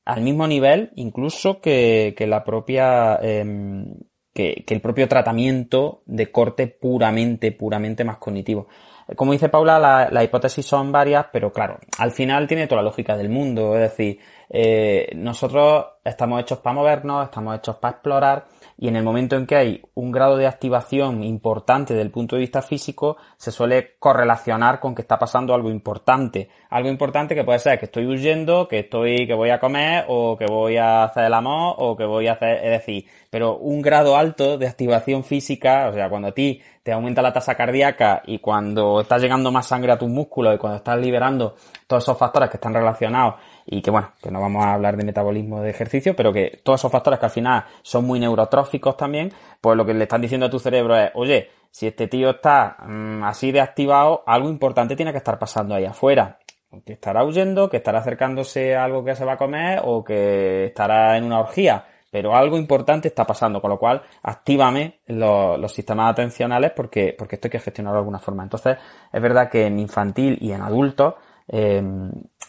[0.05, 3.93] al mismo nivel incluso que, la propia em,
[4.34, 8.67] que, el propio tratamiento de corte puramente, puramente más cognitivo.
[9.15, 12.89] Como dice Paula, las la hipótesis son varias, pero claro, al final tiene toda la
[12.89, 13.75] lógica del mundo.
[13.75, 14.19] Es decir,
[14.50, 18.45] eh, nosotros estamos hechos para movernos, estamos hechos para explorar
[18.80, 22.36] y en el momento en que hay un grado de activación importante desde el punto
[22.36, 26.50] de vista físico, se suele correlacionar con que está pasando algo importante.
[26.70, 30.38] Algo importante que puede ser que estoy huyendo, que estoy, que voy a comer, o
[30.38, 33.82] que voy a hacer el amor, o que voy a hacer, es decir, pero un
[33.82, 38.22] grado alto de activación física, o sea, cuando a ti te aumenta la tasa cardíaca
[38.28, 41.56] y cuando está llegando más sangre a tus músculos y cuando estás liberando
[41.88, 43.36] todos esos factores que están relacionados
[43.70, 46.80] y que bueno, que no vamos a hablar de metabolismo de ejercicio, pero que todos
[46.80, 50.45] esos factores que al final son muy neurotróficos también, pues lo que le están diciendo
[50.45, 54.95] a tu cerebro es, oye, si este tío está mm, así de activado, algo importante
[54.95, 56.39] tiene que estar pasando ahí afuera.
[56.86, 60.65] Que estará huyendo, que estará acercándose a algo que se va a comer o que
[60.65, 61.86] estará en una orgía.
[62.09, 67.36] Pero algo importante está pasando, con lo cual actívame los, los sistemas atencionales porque, porque
[67.36, 68.43] esto hay que gestionarlo de alguna forma.
[68.43, 68.78] Entonces,
[69.11, 71.15] es verdad que en infantil y en adultos
[71.47, 71.82] eh,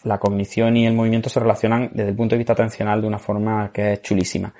[0.03, 3.19] la cognición y el movimiento se relacionan desde el punto de vista atencional de una
[3.19, 4.53] forma que es chulísima.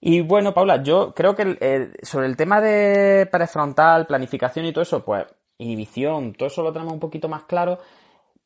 [0.00, 5.04] Y bueno, Paula, yo creo que sobre el tema de prefrontal, planificación y todo eso,
[5.04, 5.24] pues
[5.58, 7.78] inhibición, todo eso lo tenemos un poquito más claro.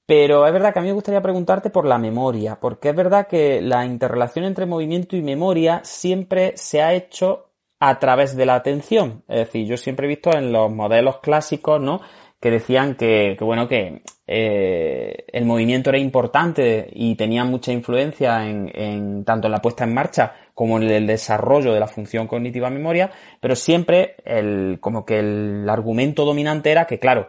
[0.06, 3.28] Pero es verdad que a mí me gustaría preguntarte por la memoria, porque es verdad
[3.28, 8.56] que la interrelación entre movimiento y memoria siempre se ha hecho a través de la
[8.56, 9.22] atención.
[9.28, 12.00] Es decir, yo siempre he visto en los modelos clásicos, ¿no?
[12.40, 18.70] Que decían que, bueno, que eh, el movimiento era importante y tenía mucha influencia en,
[18.74, 22.70] en, tanto en la puesta en marcha como en el desarrollo de la función cognitiva
[22.70, 23.10] memoria,
[23.40, 27.28] pero siempre el, como que el argumento dominante era que, claro,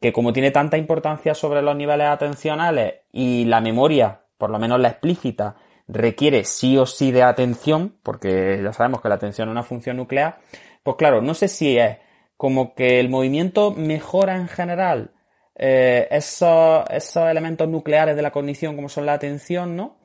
[0.00, 4.80] que como tiene tanta importancia sobre los niveles atencionales y la memoria, por lo menos
[4.80, 5.56] la explícita,
[5.88, 9.96] requiere sí o sí de atención, porque ya sabemos que la atención es una función
[9.96, 10.38] nuclear,
[10.82, 11.98] pues claro, no sé si es
[12.42, 15.12] como que el movimiento mejora en general
[15.54, 20.00] eh, esos, esos elementos nucleares de la cognición como son la atención, ¿no?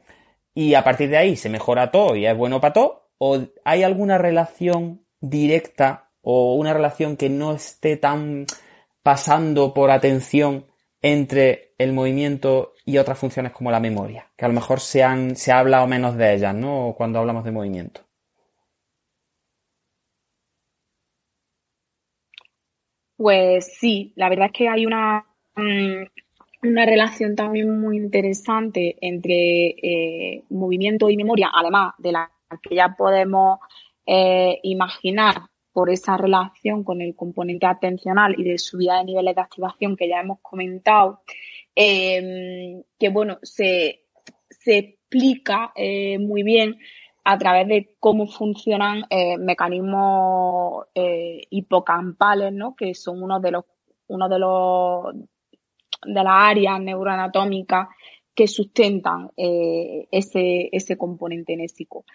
[0.54, 3.82] Y a partir de ahí se mejora todo y es bueno para todo, o hay
[3.82, 8.46] alguna relación directa o una relación que no esté tan
[9.02, 10.68] pasando por atención
[11.02, 15.36] entre el movimiento y otras funciones como la memoria, que a lo mejor se, han,
[15.36, 16.94] se ha hablado menos de ellas, ¿no?
[16.96, 18.07] Cuando hablamos de movimiento.
[23.18, 26.04] Pues sí, la verdad es que hay una, mm,
[26.68, 32.96] una relación también muy interesante entre eh, movimiento y memoria, además de la que ya
[32.98, 33.60] podemos
[34.06, 35.42] eh, imaginar
[35.74, 40.10] por esa relación con el componente atencional y de subida de niveles de activación que
[40.10, 41.22] ya hemos comentado,
[41.76, 44.02] eh, que bueno, se,
[44.66, 46.78] explica eh, muy bien
[47.30, 50.86] a través de cómo funcionan eh, mecanismos
[51.50, 52.76] hipocampales, ¿no?
[52.76, 53.66] que son uno de los,
[54.08, 55.16] uno de los
[56.06, 57.90] de las áreas neuroanatómicas
[58.34, 62.06] que sustentan ese, ese componente nésico.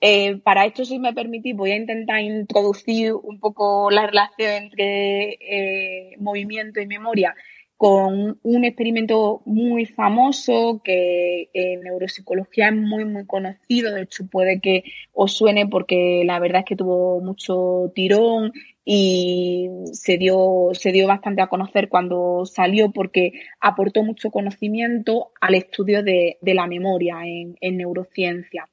[0.00, 5.38] Eh, para esto, si me permitís, voy a intentar introducir un poco la relación entre
[5.40, 7.34] eh, movimiento y memoria
[7.76, 13.92] con un experimento muy famoso que en neuropsicología es muy, muy conocido.
[13.92, 18.52] De hecho, puede que os suene porque la verdad es que tuvo mucho tirón
[18.84, 25.54] y se dio, se dio bastante a conocer cuando salió porque aportó mucho conocimiento al
[25.54, 28.68] estudio de, la memoria en, en neurociencia.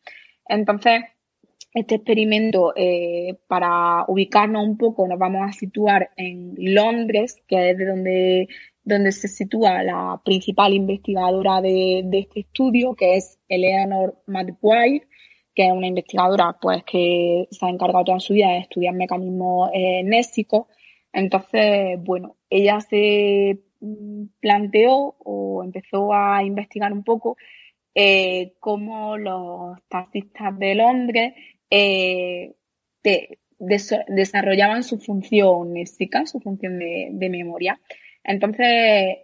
[0.48, 1.04] Entonces,
[1.74, 7.78] este experimento, eh, para ubicarnos un poco, nos vamos a situar en Londres, que es
[7.78, 8.48] de donde,
[8.84, 15.08] donde se sitúa la principal investigadora de, este estudio, que es Eleanor McGuire,
[15.56, 19.70] que es una investigadora pues que se ha encargado toda su vida de estudiar mecanismos
[19.74, 20.68] eh, nésicos.
[21.12, 27.38] Entonces, bueno, ella se mm, planteó o empezó a investigar un poco
[27.96, 31.34] eh, cómo los taxistas de Londres
[31.70, 32.56] eh,
[34.08, 37.80] desarrollaban su función nésica, su función de, memoria.
[38.24, 38.66] Entonces,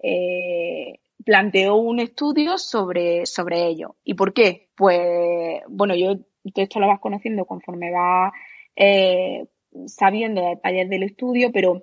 [0.04, 3.96] eh, planteó un estudio sobre, sobre ello.
[4.04, 4.70] ¿Y por qué?
[4.76, 8.32] Pues, bueno, yo todo esto lo vas conociendo conforme vas
[8.76, 9.46] eh,
[9.86, 11.82] sabiendo detalles del estudio, pero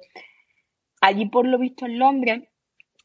[1.00, 2.42] allí por lo visto en Londres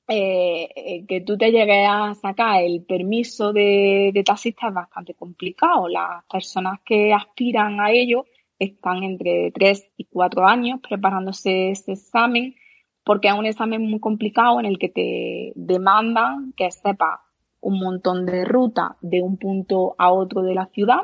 [0.08, 5.88] eh, eh, que tú te llegues a sacar el permiso de, taxista es bastante complicado.
[5.88, 8.26] Las personas que aspiran a ello
[8.60, 12.56] están entre 3 y 4 años preparándose ese examen
[13.04, 17.20] porque es un examen muy complicado en el que te demandan que sepas
[17.62, 21.02] un montón de rutas de un punto a otro de la ciudad,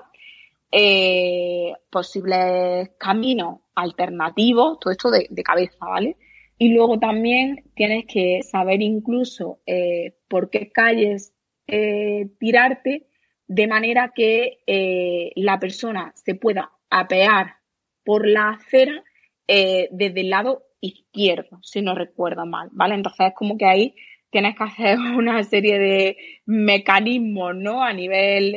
[0.72, 6.18] eh, posibles caminos alternativos, todo esto de cabeza, ¿vale?
[6.58, 11.34] Y luego también tienes que saber incluso eh, por qué calles
[11.68, 13.06] eh, tirarte
[13.48, 14.58] de manera que
[15.36, 17.56] la persona se pueda apear
[18.04, 19.04] por la acera
[19.48, 22.96] desde el lado izquierdo, si no recuerdo mal, ¿vale?
[22.96, 23.96] Entonces es como que ahí
[24.30, 27.84] tienes que hacer una serie de mecanismos, ¿no?
[27.84, 28.56] A nivel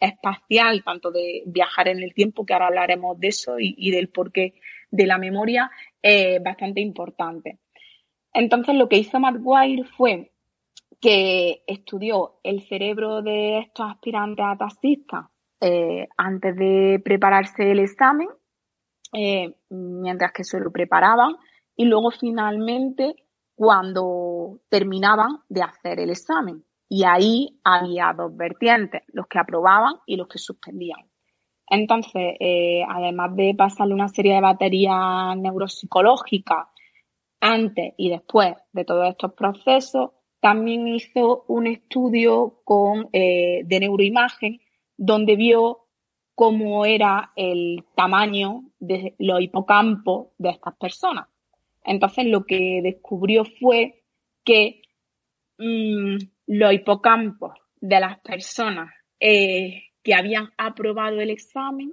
[0.00, 4.54] espacial, tanto de viajar en el tiempo, que ahora hablaremos de eso, y, del porqué
[4.90, 5.70] de la memoria
[6.02, 7.58] eh, bastante importante.
[8.32, 10.30] Entonces lo que hizo Maguire fue
[11.00, 15.26] que estudió el cerebro de estos aspirantes a taxistas
[15.60, 18.28] eh, antes de prepararse el examen,
[19.12, 21.36] eh, mientras que se lo preparaban,
[21.76, 23.14] y luego finalmente
[23.54, 26.64] cuando terminaban de hacer el examen.
[26.88, 31.00] Y ahí había dos vertientes, los que aprobaban y los que suspendían.
[31.68, 36.68] Entonces, eh, además de pasarle una serie de baterías neuropsicológicas
[37.40, 40.10] antes y después de todos estos procesos,
[40.40, 44.60] también hizo un estudio con, eh, de neuroimagen
[44.96, 45.86] donde vio
[46.34, 51.26] cómo era el tamaño de los hipocampos de estas personas.
[51.86, 54.02] Entonces, lo que descubrió fue
[54.44, 54.82] que
[55.58, 56.16] mm,
[56.48, 61.92] los hipocampos de las personas eh, que habían aprobado el examen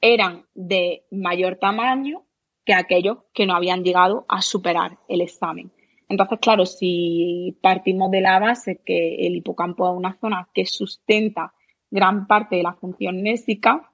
[0.00, 2.24] eran de mayor tamaño
[2.64, 5.70] que aquellos que no habían llegado a superar el examen.
[6.08, 11.52] Entonces, claro, si partimos de la base que el hipocampo es una zona que sustenta
[11.90, 13.92] gran parte de la función nésica,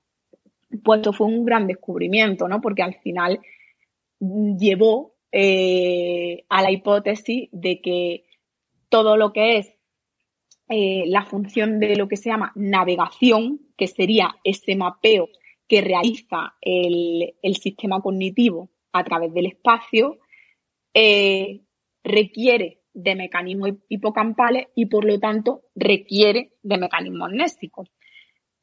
[0.82, 2.60] pues esto fue un gran descubrimiento, ¿no?
[2.60, 3.40] Porque al final
[4.58, 8.24] llevó eh, a la hipótesis de que
[8.88, 9.74] todo lo que es
[10.68, 15.28] eh, la función de lo que se llama navegación, que sería ese mapeo
[15.68, 20.18] que realiza el, sistema cognitivo a través del espacio,
[20.94, 21.62] eh,
[22.04, 27.88] requiere de mecanismos hipocampales y por lo tanto requiere de mecanismos nésicos.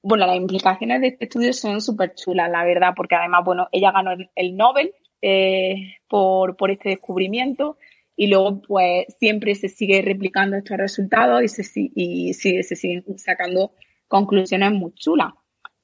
[0.02, 3.92] Bueno, las implicaciones de este estudio son súper chulas, la verdad, porque además, bueno, ella
[3.92, 7.78] ganó el Nobel eh, por, por este descubrimiento
[8.16, 11.64] y luego pues siempre se sigue replicando estos resultados y se,
[11.96, 13.72] y se siguen sacando
[14.10, 15.34] conclusiones muy chulas.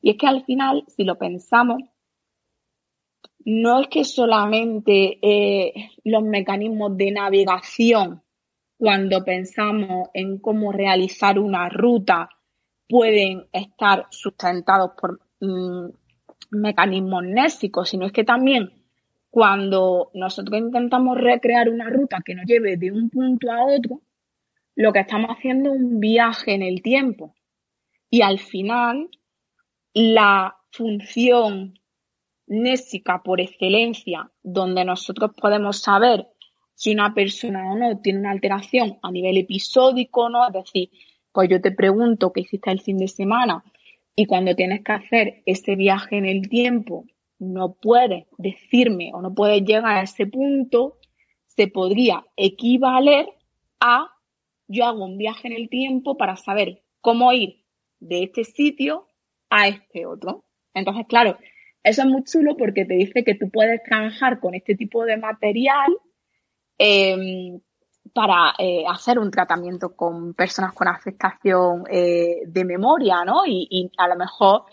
[0.01, 1.81] Y es que al final, si lo pensamos,
[3.45, 8.21] no es que solamente eh, los mecanismos de navegación,
[8.77, 12.29] cuando pensamos en cómo realizar una ruta,
[12.89, 15.89] pueden estar sustentados por mm,
[16.51, 18.73] mecanismos nésicos, sino es que también
[19.35, 24.01] cuando nosotros intentamos recrear una ruta que nos lleve de un punto a otro,
[24.75, 27.35] lo que estamos haciendo es un viaje en el tiempo.
[28.09, 29.09] Y al final,
[29.93, 31.77] la función
[32.47, 36.29] nésica por excelencia, donde nosotros podemos saber
[36.73, 40.47] si una persona o no tiene una alteración a nivel episódico, ¿no?
[40.47, 40.91] Es decir,
[41.33, 43.65] pues yo te pregunto qué hiciste el fin de semana
[44.15, 47.03] y cuando tienes que hacer ese viaje en el tiempo
[47.39, 50.97] no puede decirme o no puede llegar a ese punto,
[51.47, 53.27] se podría equivaler
[53.79, 54.11] a
[54.67, 57.63] yo hago un viaje en el tiempo para saber cómo ir
[57.99, 59.07] de este sitio
[59.49, 60.43] a este otro.
[60.73, 61.37] Entonces, claro,
[61.83, 65.17] eso es muy chulo porque te dice que tú puedes trabajar con este tipo de
[65.17, 65.95] material
[66.77, 67.59] em,
[68.13, 73.45] para eh, hacer un tratamiento con personas con afectación eh, de memoria, ¿no?
[73.45, 74.63] Y, y, a lo mejor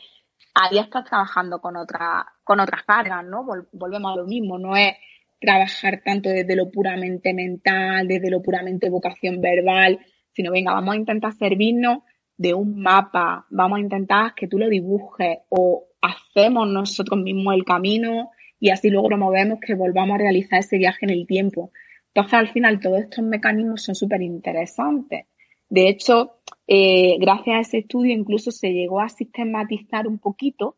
[0.55, 3.45] ahí estás trabajando con otra, con otras cargas, ¿no?
[3.73, 4.95] volvemos a lo mismo, no es
[5.41, 9.99] trabajar tanto desde lo puramente mental, desde lo puramente vocación verbal,
[10.33, 11.99] sino venga, vamos a intentar servirnos
[12.37, 17.65] de un mapa, vamos a intentar que tú lo dibujes o hacemos nosotros mismos el
[17.65, 21.73] camino y así luego promovemos que volvamos a realizar ese viaje en el tiempo.
[22.15, 25.27] Entonces, al final, todos estos mecanismos son súper interesantes.
[25.73, 26.35] De hecho,
[26.67, 30.77] eh, gracias a ese estudio incluso se llegó a sistematizar un poquito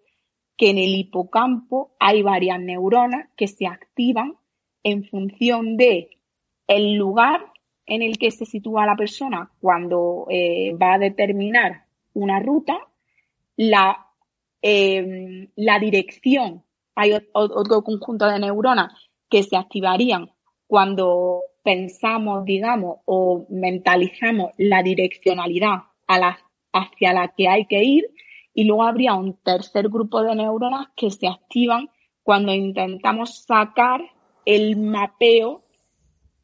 [0.56, 4.36] que en el hipocampo hay varias neuronas que se activan
[4.84, 6.10] en función de
[6.68, 7.40] el lugar
[7.86, 12.78] en el que se sitúa la persona cuando eh, va a determinar una ruta,
[13.56, 14.06] la,
[14.62, 16.62] em, la dirección.
[16.94, 18.92] Hay otro conjunto de neuronas
[19.28, 20.30] que se activarían
[20.74, 28.10] cuando pensamos, digamos, o mentalizamos la direccionalidad hacia la que hay que ir
[28.54, 31.90] y luego habría un tercer grupo de neuronas que se activan
[32.24, 34.00] cuando intentamos sacar
[34.46, 35.62] el mapeo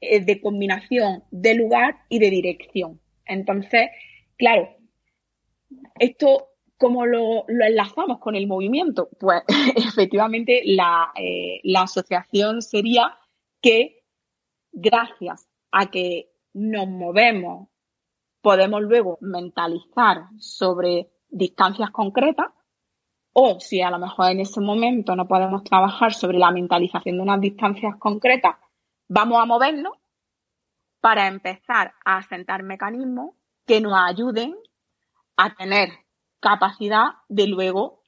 [0.01, 3.01] eh, de combinación de lugar y de dirección.
[3.27, 3.91] Entonces,
[4.37, 4.69] claro,
[5.99, 9.09] esto ¿cómo lo, enlazamos con el movimiento?
[9.19, 9.43] Pues
[9.75, 13.17] efectivamente eh, la asociación sería
[13.61, 14.00] que
[14.73, 17.69] gracias a que nos movemos,
[18.41, 22.49] podemos luego mentalizar sobre distancias concretas
[23.33, 27.23] o si a lo mejor en ese momento no podemos trabajar sobre la mentalización de
[27.23, 28.57] unas distancias concretas,
[29.09, 29.93] vamos a movernos
[31.01, 33.35] para empezar a asentar mecanismos
[33.67, 34.57] que nos ayuden
[35.37, 35.91] a tener
[36.41, 38.00] capacidad de luego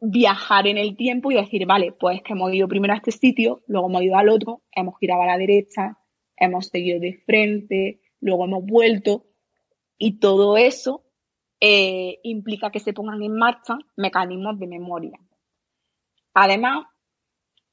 [0.00, 3.62] viajar en el tiempo y decir, vale, pues que hemos ido primero a este sitio,
[3.66, 5.98] luego hemos ido al otro, hemos girado a la derecha,
[6.36, 9.26] hemos seguido de frente, luego hemos vuelto
[9.98, 11.04] y todo eso
[11.60, 15.18] eh, implica que se pongan en marcha mecanismos de memoria.
[16.32, 16.86] Además,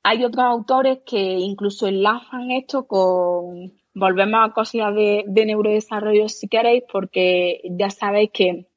[0.03, 6.83] hay otros autores que incluso enlazan esto con, volvemos a cosas de, neurodesarrollo si queréis,
[6.91, 8.67] porque ya sabéis que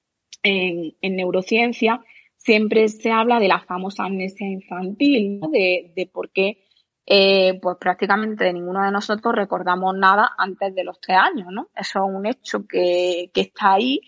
[0.42, 2.04] en, neurociencia
[2.42, 6.64] siempre se habla de la famosa amnesia infantil, de, por qué
[7.06, 11.68] eh, pues prácticamente ninguno de nosotros recordamos nada antes de los tres años, ¿no?
[11.74, 14.00] Eso es un hecho que, que está ahí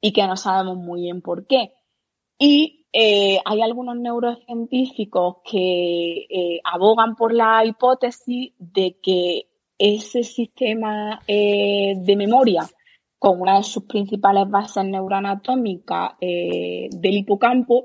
[0.00, 1.72] y que no sabemos muy bien por qué.
[2.38, 11.20] Y eh, hay algunos neurocientíficos que eh, abogan por la hipótesis de que ese sistema
[11.26, 12.62] de memoria,
[13.18, 17.84] con una de sus principales bases neuroanatómicas del hipocampo,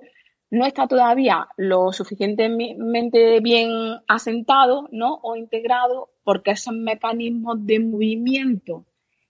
[0.51, 3.69] no está todavía lo suficientemente bien
[4.07, 5.19] asentado ¿no?
[5.21, 8.85] o integrado porque esos mecanismos de movimiento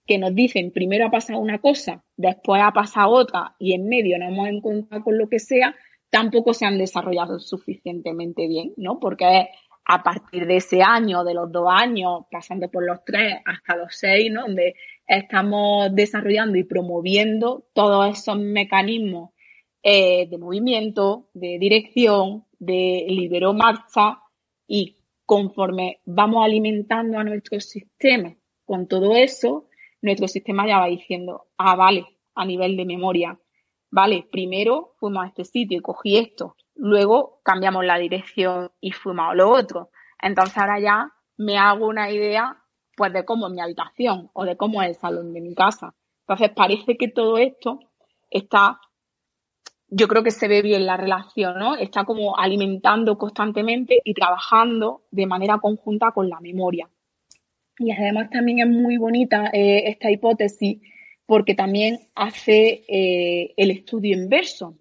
[0.06, 4.18] que nos dicen primero ha pasado una cosa, después ha pasado otra y en medio
[4.18, 5.74] no hemos encontrado con lo que sea,
[6.10, 8.98] tampoco se han desarrollado suficientemente bien, ¿no?
[8.98, 9.48] Porque
[9.84, 13.94] a partir de ese año, de los dos años, pasando por los tres hasta los
[13.94, 14.42] seis, ¿no?
[14.42, 14.74] Donde
[15.10, 19.30] estamos desarrollando y promoviendo todos esos mecanismos
[19.82, 24.20] eh, de movimiento, de dirección, de libero marcha
[24.68, 29.66] y conforme vamos alimentando a nuestro sistema con todo eso,
[30.00, 32.06] nuestro sistema ya va diciendo, ah, vale,
[32.36, 33.36] a nivel de memoria,
[33.90, 39.30] vale, primero fuimos a este sitio y cogí esto, luego cambiamos la dirección y fuimos
[39.30, 39.90] a lo otro.
[40.22, 42.62] Entonces ahora ya me hago una idea
[42.96, 45.94] pues de cómo es mi habitación o de cómo es el salón de mi casa.
[46.22, 47.80] Entonces parece que todo esto
[48.30, 48.80] está,
[49.88, 51.76] yo creo que se ve bien la relación, ¿no?
[51.76, 56.88] Está como alimentando constantemente y trabajando de manera conjunta con la memoria.
[57.78, 60.80] Y además también es muy bonita eh, esta hipótesis
[61.26, 64.76] porque también hace eh, el estudio inverso,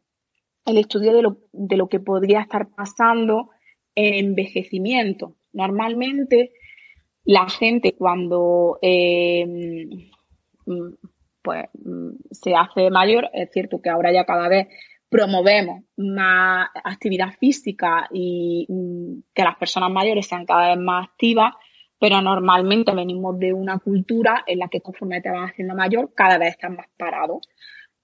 [0.66, 3.52] el estudio de lo, de lo que podría estar pasando
[3.96, 5.36] en envejecimiento.
[5.54, 6.52] Normalmente
[7.30, 9.46] la gente cuando eh,
[10.66, 10.90] mm,
[11.44, 14.68] pues, mm, se hace mayor, es cierto que ahora ya cada vez
[15.10, 21.54] promovemos más actividad física y mm, que las personas mayores sean cada vez más activas,
[22.00, 26.40] pero normalmente venimos de una cultura en la que conforme te vas haciendo mayor, cada
[26.40, 27.42] vez estás más parado.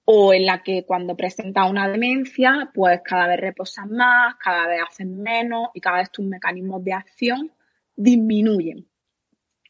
[0.04, 4.82] O en la que cuando presentas una demencia, pues cada vez reposas más, cada vez
[4.88, 7.50] haces menos y cada vez tus mecanismos de acción
[7.96, 8.86] disminuyen.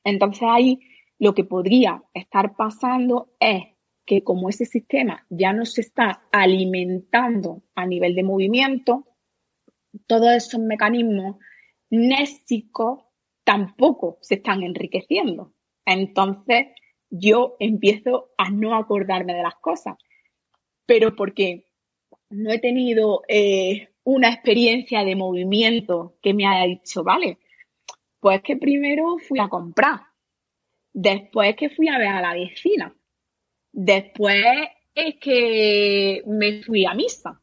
[0.06, 0.78] Entonces ahí
[1.18, 3.64] lo que podría estar pasando es
[4.06, 9.04] que como ese sistema ya no se está alimentando a nivel de movimiento,
[10.06, 11.38] todos esos mecanismos
[11.90, 13.00] nésicos
[13.42, 15.52] tampoco se están enriqueciendo.
[15.84, 16.68] Entonces
[17.10, 19.96] yo empiezo a no acordarme de las cosas,
[20.86, 21.66] pero porque
[22.30, 27.38] no he tenido eh, una experiencia de movimiento que me haya dicho, vale,
[28.26, 30.00] pues que primero fui a comprar,
[30.92, 32.94] después que fui a ver a la vecina,
[33.72, 34.44] después
[34.94, 37.40] es que me fui a misa.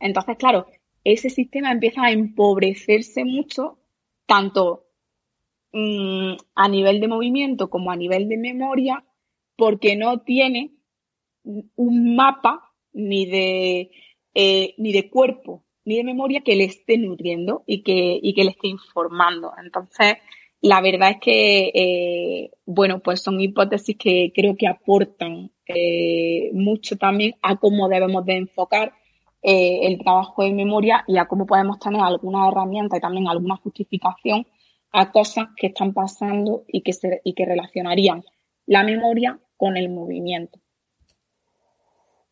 [0.00, 0.66] Entonces, claro,
[1.04, 3.78] ese sistema empieza a empobrecerse mucho,
[4.26, 4.84] tanto
[5.76, 9.04] Mm, a nivel de movimiento como a nivel de memoria
[9.56, 10.70] porque no tiene
[11.42, 13.90] un mapa ni de,
[14.34, 18.44] eh, ni de cuerpo ni de memoria que le esté nutriendo y que, y que
[18.44, 19.52] le esté informando.
[19.62, 20.16] Entonces,
[20.60, 26.96] la verdad es que, eh, bueno, pues son hipótesis que creo que aportan eh, mucho
[26.96, 28.92] también a cómo debemos de enfocar
[29.46, 34.46] el trabajo de memoria y a cómo podemos tener alguna herramienta y también alguna justificación
[34.94, 38.24] a cosas que están pasando y que, se, y que relacionarían
[38.64, 40.60] la memoria con el movimiento.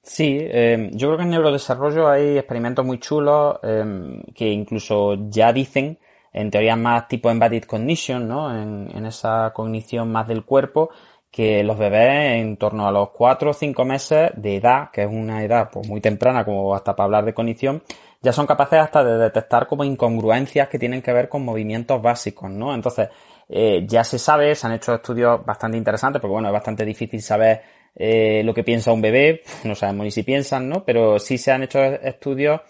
[0.04, 5.52] Sí, eh, yo creo que en neurodesarrollo hay experimentos muy chulos eh, que incluso ya
[5.52, 5.98] dicen,
[6.32, 8.52] en teoría más tipo embodied cognition, ¿no?
[8.52, 10.90] En, en, esa cognición más del cuerpo,
[11.30, 15.08] que los bebés en torno a los 4 o 5 meses de edad, que es
[15.08, 17.82] una edad pues, muy temprana como hasta para hablar de cognición,
[18.20, 22.50] ya son capaces hasta de detectar como incongruencias que tienen que ver con movimientos básicos,
[22.50, 22.74] ¿no?
[22.74, 23.08] Entonces,
[23.48, 27.22] eh, ya se sabe, se han hecho estudios bastante interesantes, porque bueno, es bastante difícil
[27.22, 27.62] saber
[27.94, 30.84] eh, lo que piensa un bebé, no sabemos ni si piensan, ¿no?
[30.84, 32.60] Pero sí se han hecho estudios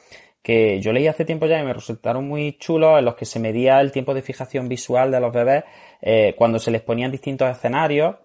[0.42, 3.38] que yo leí hace tiempo ya y me resultaron muy chulos en los que se
[3.38, 5.62] medía el tiempo de fijación visual de los bebés
[6.00, 8.16] eh, cuando se les ponían distintos escenarios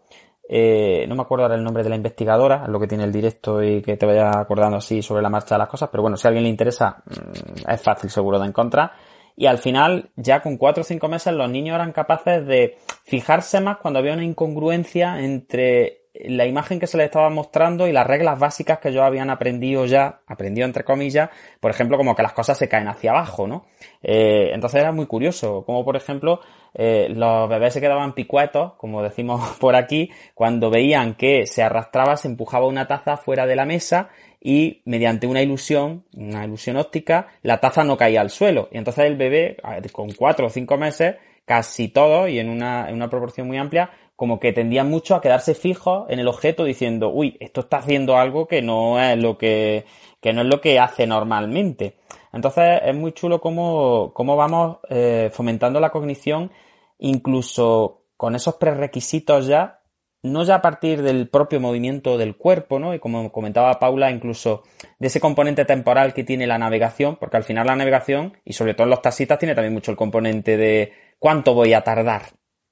[0.49, 3.61] eh, no me acuerdo ahora el nombre de la investigadora, lo que tiene el directo
[3.61, 6.25] y que te vaya acordando así sobre la marcha de las cosas, pero bueno, si
[6.25, 8.91] a alguien le interesa, mm, es fácil seguro de encontrar.
[9.35, 13.59] Y al final, ya con cuatro o cinco meses, los niños eran capaces de fijarse
[13.59, 18.07] más cuando había una incongruencia entre la imagen que se les estaba mostrando y las
[18.07, 21.29] reglas básicas que ellos habían aprendido ya, aprendido entre comillas,
[21.59, 23.65] por ejemplo, como que las cosas se caen hacia abajo, ¿no?
[24.01, 26.41] Eh, entonces era muy curioso, como por ejemplo,
[26.73, 32.17] eh, los bebés se quedaban picuetos, como decimos por aquí, cuando veían que se arrastraba,
[32.17, 34.09] se empujaba una taza fuera de la mesa
[34.41, 38.69] y mediante una ilusión, una ilusión óptica, la taza no caía al suelo.
[38.71, 39.57] Y entonces el bebé,
[39.91, 41.15] con cuatro o cinco meses,
[41.45, 45.21] casi todo y en una, en una proporción muy amplia, como que tendían mucho a
[45.21, 49.37] quedarse fijos en el objeto diciendo, uy, esto está haciendo algo que no es lo
[49.37, 49.85] que,
[50.19, 51.97] que no es lo que hace normalmente.
[52.33, 56.51] Entonces es muy chulo cómo, cómo vamos eh, fomentando la cognición
[56.97, 59.81] incluso con esos prerequisitos ya,
[60.23, 62.95] no ya a partir del propio movimiento del cuerpo, ¿no?
[62.95, 64.63] Y como comentaba Paula, incluso
[64.97, 68.73] de ese componente temporal que tiene la navegación, porque al final la navegación, y sobre
[68.73, 72.23] todo en los taxistas, tiene también mucho el componente de cuánto voy a tardar,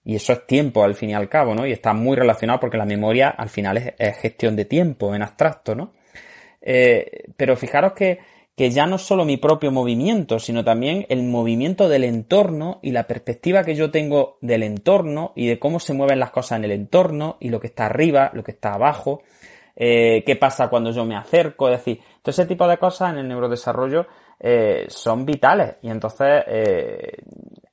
[0.06, 1.66] y eso es tiempo al fin y al cabo, ¿no?
[1.66, 5.76] Y está muy relacionado porque la memoria al final es, gestión de tiempo en abstracto,
[5.76, 5.94] ¿no?
[6.62, 8.20] Eh, pero fijaros que,
[8.56, 13.08] que ya no solo mi propio movimiento, sino también el movimiento del entorno y la
[13.08, 16.72] perspectiva que yo tengo del entorno y de cómo se mueven las cosas en el
[16.72, 19.24] entorno y lo que está arriba, lo que está abajo,
[19.76, 23.20] eh, qué pasa cuando yo me acerco, es decir, todo ese tipo de cosas en
[23.20, 24.08] el neurodesarrollo
[24.40, 27.18] eh, son vitales y entonces eh,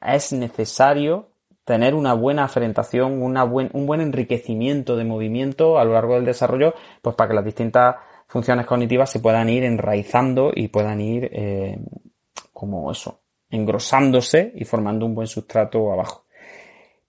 [0.01, 1.29] es necesario
[1.65, 6.25] tener una buena frentación, una buen, un buen enriquecimiento de movimiento a lo largo del
[6.25, 11.29] desarrollo, pues para que las distintas funciones cognitivas se puedan ir enraizando y puedan ir
[11.33, 11.79] eh,
[12.53, 13.21] como eso,
[13.51, 16.25] engrosándose y formando un buen sustrato abajo.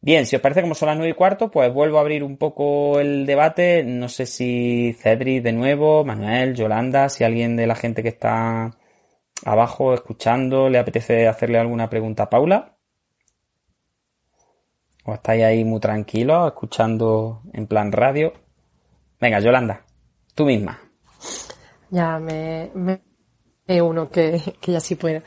[0.01, 2.35] Bien, si os parece como son las nueve y cuarto, pues vuelvo a abrir un
[2.35, 3.85] poco el debate.
[3.85, 8.71] No sé si Cedric de nuevo, Manuel, Yolanda, si alguien de la gente que está
[9.45, 12.72] abajo escuchando le apetece hacerle alguna pregunta a Paula.
[15.05, 18.33] ¿O estáis ahí muy tranquilos, escuchando en plan radio?
[19.19, 19.81] Venga, Yolanda,
[20.33, 20.79] tú misma.
[21.89, 23.01] Ya me, me
[23.81, 25.21] uno que, que ya sí puedo.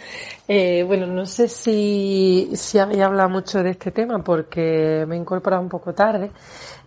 [0.47, 5.19] Eh, bueno, no sé si, si había hablado mucho de este tema porque me he
[5.19, 6.31] incorporado un poco tarde,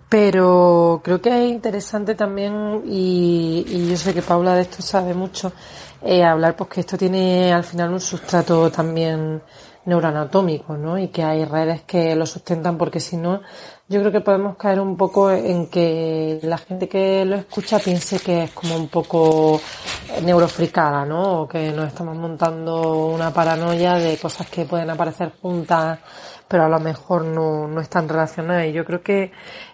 [0.10, 5.54] pero creo que es interesante también y, yo sé que Paula de esto sabe mucho,
[6.02, 9.42] eh, hablar pues que esto tiene al final un sustrato también
[9.86, 10.98] neuroanatómico, ¿no?
[10.98, 13.42] Y que hay redes que lo sustentan porque si no,
[13.88, 18.20] yo creo que podemos caer un poco en que la gente que lo escucha piense
[18.20, 19.60] que es como un poco
[20.24, 21.42] neurofricada, ¿no?
[21.42, 26.00] O que nos estamos montando una paranoia de cosas que pueden aparecer juntas,
[26.48, 28.68] pero a lo mejor no, no están relacionadas.
[28.68, 29.32] Y yo creo que,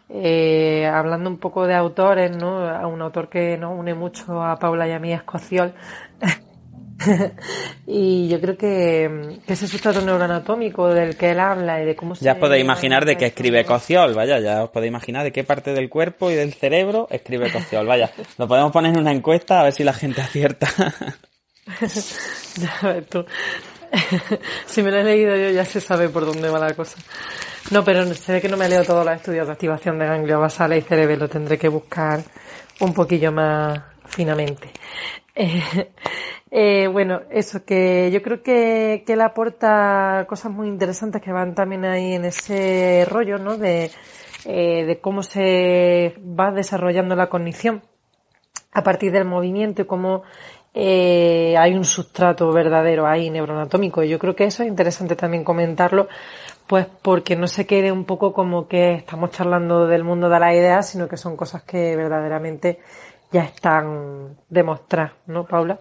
[0.10, 2.68] eh, hablando un poco de autores, ¿no?
[2.68, 5.74] A un autor que nos une mucho a Paula y a mí es Cociol,
[7.88, 12.26] y yo creo que, ese sustrato neuroanatómico del que él habla y de cómo se...
[12.26, 15.44] Ya os podéis imaginar de qué escribe Cociol, vaya, ya os podéis imaginar de qué
[15.44, 18.12] parte del cuerpo y del cerebro escribe Cociol, vaya.
[18.38, 20.68] Lo podemos poner en una encuesta a ver si la gente acierta.
[22.58, 23.26] ya ves tú.
[24.66, 26.98] si me lo he leído yo ya se sabe por dónde va la cosa.
[27.72, 30.40] No, pero se ve que no me leído todos los estudios de activación de ganglio
[30.40, 32.22] basales y cerebro, lo tendré que buscar
[32.80, 34.70] un poquillo más finamente.
[35.38, 35.92] Eh,
[36.50, 41.54] eh, bueno, eso, que yo creo que, que él aporta cosas muy interesantes que van
[41.54, 43.58] también ahí en ese rollo, ¿no?
[43.58, 43.92] De,
[44.46, 47.84] eh, de cómo se va desarrollando la cognición
[48.72, 50.24] a partir del movimiento y cómo
[50.74, 54.04] hay un sustrato verdadero ahí neuroanatómico.
[54.04, 56.08] Y yo creo que eso es interesante también comentarlo,
[56.68, 60.54] pues porque no se quede un poco como que estamos charlando del mundo de las
[60.54, 62.80] ideas, sino que son cosas que verdaderamente
[63.32, 65.80] ya están demostradas, ¿no, Paula?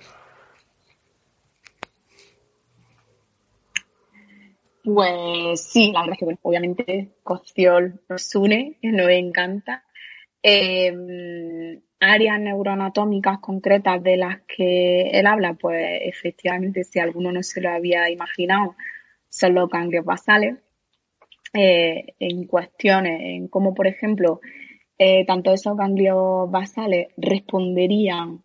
[4.85, 9.85] Pues sí, la verdad es que, obviamente Cociol nos une, nos encanta.
[10.43, 17.63] Em, áreas neuroanatómicas concretas de las que él habla, pues efectivamente, si alguno no se
[17.63, 18.77] lo había imaginado,
[19.31, 20.59] son los ganglios basales.
[21.57, 24.41] Eh, en cuestiones, en cómo, por ejemplo,
[24.99, 28.43] eh, tanto esos ganglios basales responderían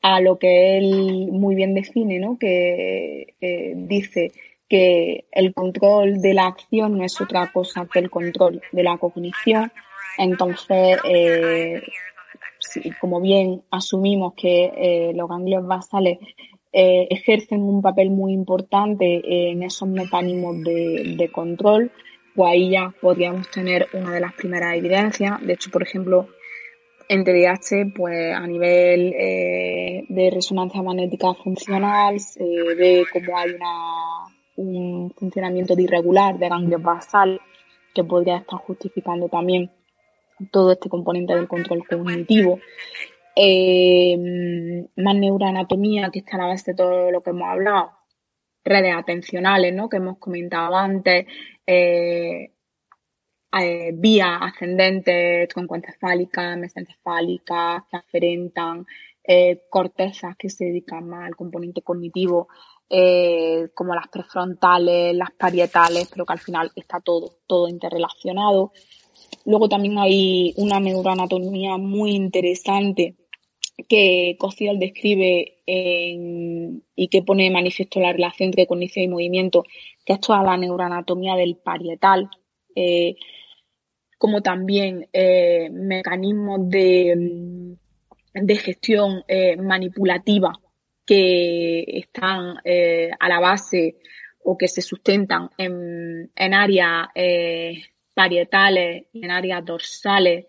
[0.00, 2.38] a lo que él muy bien define, ¿no?
[2.38, 4.32] Que eh, dice
[4.70, 8.96] que el control de la acción no es otra cosa que el control de la
[8.96, 9.70] cognición.
[10.16, 10.98] Entonces,
[13.02, 16.18] como bien asumimos que los ganglios basales
[16.72, 21.92] ejercen un papel muy importante en esos mecanismos de control,
[22.36, 25.40] pues ahí ya podríamos tener una de las primeras evidencias.
[25.40, 26.28] De hecho, por ejemplo,
[27.08, 33.56] en TDAH, pues a nivel eh, de resonancia magnética funcional, se ve como hay
[34.56, 37.40] un funcionamiento irregular de ganglios basal
[37.94, 39.70] que podría estar justificando también
[40.50, 42.60] todo este componente del control cognitivo.
[43.34, 44.16] Eh,
[44.96, 47.92] más neuroanatomía, que está a la base de todo lo que hemos hablado,
[48.64, 49.88] redes atencionales, ¿no?
[49.88, 51.26] Que hemos comentado antes,
[51.66, 52.52] eh,
[53.58, 58.86] eh, vías ascendentes, troncoencefálicas, mesencefálicas, que aferentan,
[59.24, 62.48] eh, cortezas que se dedican más al componente cognitivo,
[62.88, 68.72] eh, como las prefrontales, las parietales, pero que al final está todo, todo interrelacionado.
[69.44, 73.16] Luego también hay una neuroanatomía muy interesante
[73.88, 79.64] que Cociel describe y que pone de manifiesto la relación entre cognición y movimiento,
[80.04, 82.30] que es toda la neuroanatomía del parietal,
[82.74, 83.16] eh,
[84.18, 87.76] como también eh, mecanismos de,
[88.32, 90.52] de gestión eh, manipulativa
[91.04, 93.96] que están a la base
[94.42, 97.08] o que se sustentan en, en áreas
[98.16, 100.46] parietales en áreas dorsales,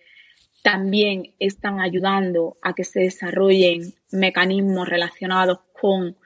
[0.64, 6.18] también están ayudando a que se desarrollen mecanismos relacionados con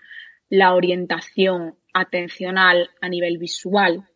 [0.49, 4.07] la orientación atencional a nivel visual,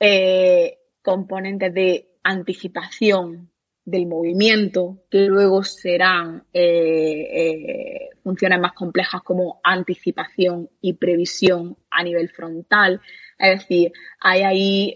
[0.00, 3.50] eh, componentes de anticipación
[3.84, 6.60] del movimiento, que luego serán eh,
[7.32, 13.00] eh, funciones más complejas como anticipación y previsión a nivel frontal.
[13.38, 14.94] Es decir, hay ahí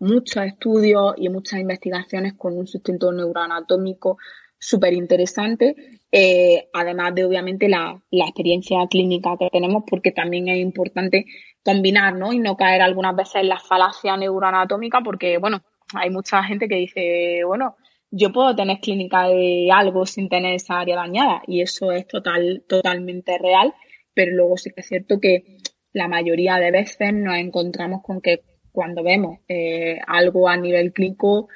[0.00, 4.18] muchos estudios y muchas investigaciones con un sustento neuroanatómico
[4.58, 5.74] súper interesante,
[6.12, 11.24] eh, además de obviamente la, la, experiencia clínica que tenemos, porque también es importante
[11.64, 12.32] combinar, ¿no?
[12.32, 15.62] Y no caer algunas veces en la falacia neuroanatómica, porque, bueno,
[15.94, 17.76] hay mucha gente que dice, bueno,
[18.10, 22.62] yo puedo tener clínica de algo sin tener esa área dañada, y eso es total,
[22.68, 23.74] totalmente real,
[24.12, 25.58] pero luego sí que es cierto que
[25.92, 31.48] la mayoría de veces nos encontramos con que cuando vemos eh, algo a nivel clínico,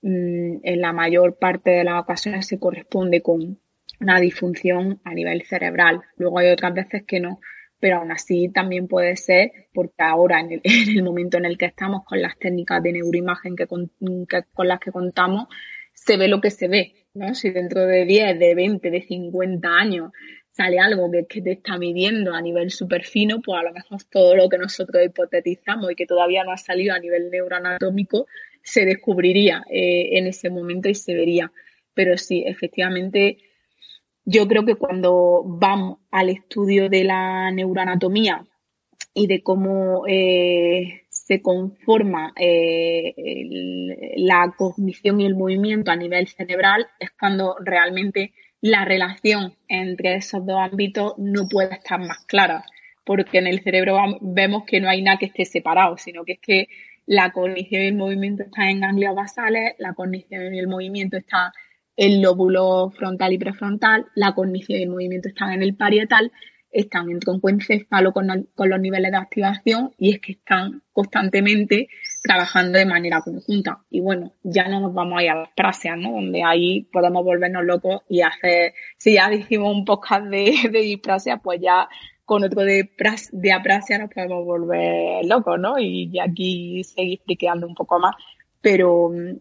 [0.00, 3.58] Mm, en la mayor parte de las ocasiones se corresponde con
[4.00, 6.02] una disfunción a nivel cerebral.
[6.16, 7.40] Luego hay otras veces que no,
[7.80, 12.04] pero aún así también puede ser porque ahora en el, momento en el que estamos
[12.04, 13.90] con las técnicas de neuroimagen que con,
[14.58, 15.48] las que contamos,
[15.94, 17.34] se ve lo que se ve, ¿no?
[17.34, 20.12] Si dentro de 10, de 20, de 50 años
[20.58, 24.34] sale algo que, te está midiendo a nivel súper fino, pues a lo mejor todo
[24.34, 28.26] lo que nosotros hipotetizamos y que todavía no ha salido a nivel neuroanatómico
[28.60, 31.52] se descubriría eh, en ese momento y se vería.
[31.94, 33.38] Pero sí, efectivamente,
[34.24, 38.44] yo creo que cuando vamos al estudio de la neuroanatomía
[39.14, 43.14] y de cómo eh, se conforma eh,
[44.16, 50.44] la cognición y el movimiento a nivel cerebral, es cuando realmente la relación entre esos
[50.44, 52.64] dos ámbitos no puede estar más clara,
[53.04, 56.40] porque en el cerebro vemos que no hay nada que esté separado, sino que es
[56.40, 56.68] que
[57.06, 61.52] la cognición y el movimiento están en ganglios basales, la cognición y el movimiento están
[61.96, 66.30] en lóbulo frontal y prefrontal, la cognición y el movimiento están en el parietal,
[66.70, 71.88] están en tronco encéfalo con, con los niveles de activación y es que están constantemente
[72.22, 73.80] trabajando de manera conjunta.
[73.90, 76.12] Y bueno, ya no nos vamos a ir a las ¿no?
[76.12, 81.38] Donde ahí podemos volvernos locos y hacer, si ya hicimos un podcast de, de disprasia,
[81.38, 81.88] pues ya
[82.24, 82.90] con otro de,
[83.32, 85.78] de aprasia nos podemos volver locos, ¿no?
[85.78, 88.14] Y aquí seguir explicando un poco más,
[88.60, 89.36] pero mm,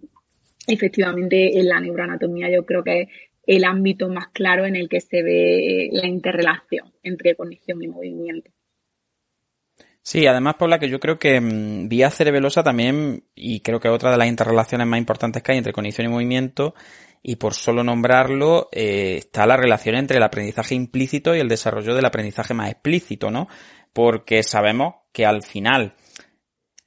[0.67, 3.09] efectivamente en la neuroanatomía yo creo que
[3.47, 8.51] el ámbito más claro en el que se ve la interrelación entre cognición y movimiento.
[10.01, 14.11] Sí, además, Paula, que yo creo que mm, vía cerebelosa también, y creo que otra
[14.11, 16.75] de las interrelaciones más importantes que hay entre cognición y movimiento,
[17.21, 21.93] y por solo nombrarlo, eh, está la relación entre el aprendizaje implícito y el desarrollo
[21.93, 23.49] del aprendizaje más explícito, ¿no?
[23.91, 25.93] Porque sabemos que al final,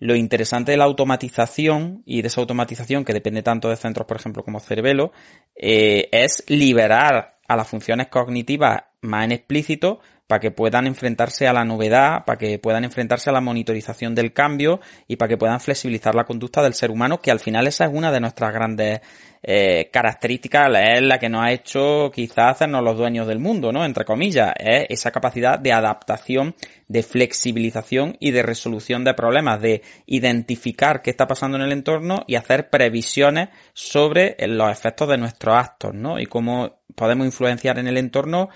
[0.01, 4.17] lo interesante de la automatización y de esa automatización que depende tanto de centros, por
[4.17, 5.13] ejemplo, como Cerebelo,
[5.55, 11.53] eh, es liberar a las funciones cognitivas más en explícito para que puedan enfrentarse a
[11.53, 15.61] la novedad, para que puedan enfrentarse a la monitorización del cambio y para que puedan
[15.61, 19.01] flexibilizar la conducta del ser humano, que al final esa es una de nuestras grandes
[19.43, 23.85] eh, característica es la que nos ha hecho quizás hacernos los dueños del mundo, ¿no?
[23.85, 26.55] Entre comillas, es esa capacidad de adaptación,
[26.89, 32.25] de flexibilización y de resolución de problemas, de identificar qué está pasando en el entorno
[32.27, 36.21] y hacer previsiones sobre los efectos de nuestros actos, ¿no?
[36.21, 38.51] Y cómo podemos influenciar en el entorno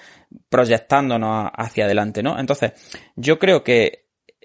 [0.51, 2.39] proyectándonos hacia adelante, ¿no?
[2.39, 2.73] Entonces,
[3.17, 4.04] yo creo que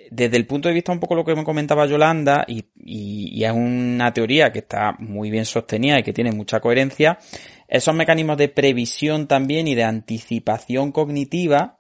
[0.10, 2.66] desde el punto de vista un poco lo que me comentaba Yolanda, y,
[3.44, 7.20] es una teoría que está muy bien sostenida y que tiene mucha coherencia,
[7.68, 11.80] esos mecanismos de previsión también y de anticipación cognitiva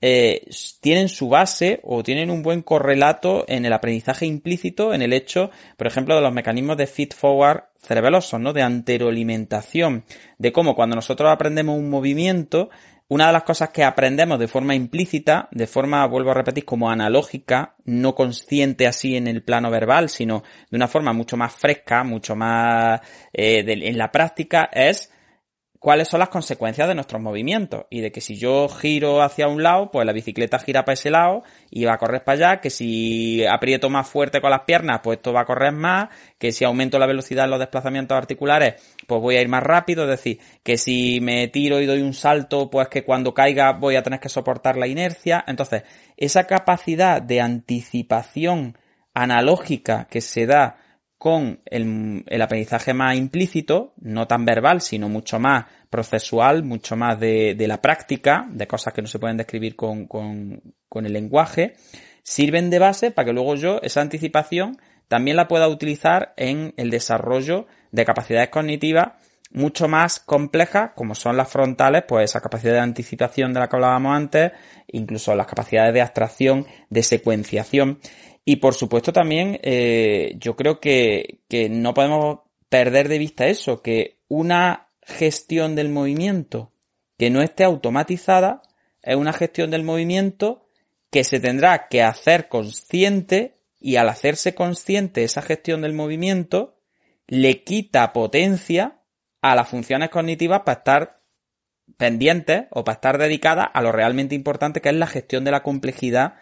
[0.00, 0.46] eh,
[0.80, 5.50] tienen su base o tienen un buen correlato en el aprendizaje implícito, en el hecho,
[5.78, 8.52] por ejemplo, de los mecanismos de feed forward cerebelosos, ¿no?
[8.52, 10.04] De anteroalimentación,
[10.36, 12.68] de cómo cuando nosotros aprendemos un movimiento,
[13.08, 16.90] una de las cosas que aprendemos de forma implícita, de forma, vuelvo a repetir, como
[16.90, 22.02] analógica, no consciente así en el plano verbal, sino de una forma mucho más fresca,
[22.02, 23.00] mucho más
[23.32, 25.10] eh, en la práctica, es
[25.84, 29.62] cuáles son las consecuencias de nuestros movimientos y de que si yo giro hacia un
[29.62, 32.70] lado, pues la bicicleta gira para ese lado y va a correr para allá, que
[32.70, 36.08] si aprieto más fuerte con las piernas, pues esto va a correr más,
[36.38, 40.04] que si aumento la velocidad en los desplazamientos articulares, pues voy a ir más rápido,
[40.04, 43.96] es decir, que si me tiro y doy un salto, pues que cuando caiga voy
[43.96, 45.44] a tener que soportar la inercia.
[45.46, 45.82] Entonces,
[46.16, 48.78] esa capacidad de anticipación
[49.12, 50.78] analógica que se da
[51.24, 57.56] con el, aprendizaje más implícito, no tan verbal, sino mucho más procesual, mucho más de,
[57.66, 61.74] la práctica, de cosas que no se pueden describir con, con, el lenguaje,
[62.22, 64.78] sirven de base para que luego yo esa anticipación
[65.08, 69.12] también la pueda utilizar en el desarrollo de capacidades cognitivas
[69.54, 73.76] mucho más complejas, como son las frontales, pues esa capacidad de anticipación de la que
[73.76, 74.52] hablábamos antes,
[74.88, 78.00] incluso las capacidades de abstracción, de secuenciación.
[78.44, 83.80] Y por supuesto también eh, yo creo que, que no podemos perder de vista eso,
[83.80, 86.72] que una gestión del movimiento
[87.18, 88.62] que no esté automatizada
[89.02, 90.66] es una gestión del movimiento
[91.10, 96.80] que se tendrá que hacer consciente y al hacerse consciente esa gestión del movimiento
[97.26, 99.00] le quita potencia
[99.42, 101.20] a las funciones cognitivas para estar
[101.96, 105.62] pendientes o para estar dedicadas a lo realmente importante que es la gestión de la
[105.62, 106.34] complejidad,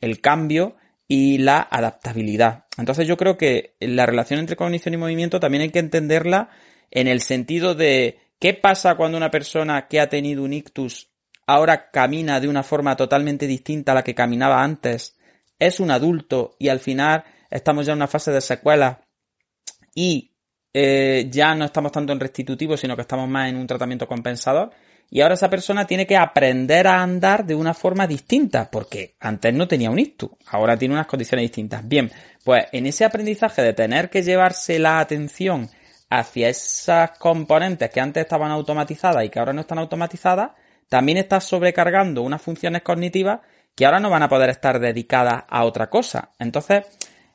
[0.00, 0.76] el cambio
[1.06, 2.64] y la adaptabilidad.
[2.78, 6.50] Entonces yo creo que la relación entre cognición y movimiento también hay que entenderla
[6.90, 11.08] en el sentido de qué pasa cuando una persona que ha tenido un ictus
[11.46, 15.16] ahora camina de una forma totalmente distinta a la que caminaba antes,
[15.58, 19.00] es un adulto y al final estamos ya en una fase de secuela
[19.94, 20.32] y
[20.74, 24.70] eh, ya no estamos tanto en restitutivo, sino que estamos más en un tratamiento compensador.
[25.08, 29.54] Y ahora esa persona tiene que aprender a andar de una forma distinta, porque antes
[29.54, 31.86] no tenía un ictus, ahora tiene unas condiciones distintas.
[31.86, 32.10] Bien,
[32.44, 35.70] pues en ese aprendizaje de tener que llevarse la atención
[36.10, 40.52] hacia esas componentes que antes estaban automatizadas y que ahora no están automatizadas,
[40.88, 43.40] también está sobrecargando unas funciones cognitivas
[43.74, 46.30] que ahora no van a poder estar dedicadas a otra cosa.
[46.38, 46.84] Entonces,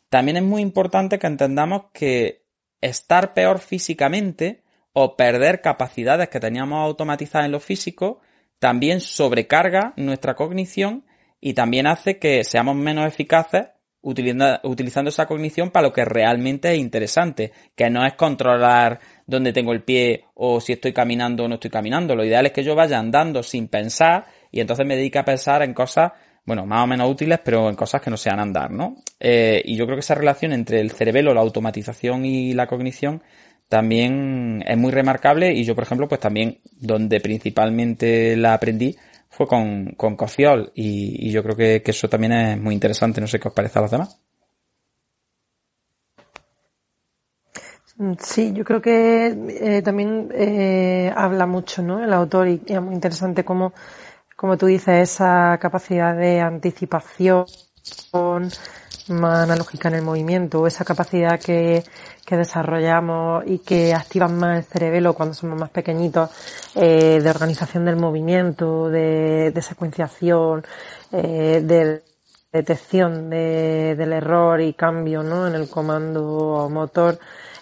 [0.10, 2.46] también es muy importante que entendamos que
[2.80, 8.22] estar peor físicamente o perder capacidades que teníamos automatizadas en lo físico
[8.62, 11.04] también sobrecarga nuestra cognición
[11.40, 13.70] y también hace que seamos menos eficaces
[14.02, 19.74] utilizando, esa cognición para lo que realmente es interesante, que no es controlar dónde tengo
[19.74, 22.16] el pie o si estoy caminando o no estoy caminando.
[22.16, 25.62] Lo ideal es que yo vaya andando sin pensar y entonces me dedique a pensar
[25.64, 26.12] en cosas
[26.44, 28.96] bueno, más o menos útiles, pero en cosas que no sean andar, ¿no?
[29.20, 33.22] Eh, y yo creo que esa relación entre el cerebelo, la automatización y la cognición
[33.70, 38.98] también es muy remarcable y yo, por ejemplo, pues también donde principalmente la aprendí
[39.32, 43.40] fue con, con Cociol y, yo creo que, eso también es muy interesante, no sé
[43.40, 44.20] qué os parece a los demás.
[48.20, 52.04] Sí, yo creo que eh, también eh, habla mucho, ¿no?
[52.04, 53.74] El autor y es muy interesante cómo
[54.42, 57.46] como tú dices, esa capacidad de anticipación
[59.12, 61.84] más analógica en el movimiento, esa capacidad que,
[62.26, 66.30] que desarrollamos y que activan más el cerebelo cuando somos más pequeñitos,
[66.76, 70.64] eh, de organización del movimiento, de, secuenciación,
[71.12, 72.04] eh, de
[72.52, 75.48] detección de, del error y cambio ¿no?
[75.48, 77.20] en el comando motor,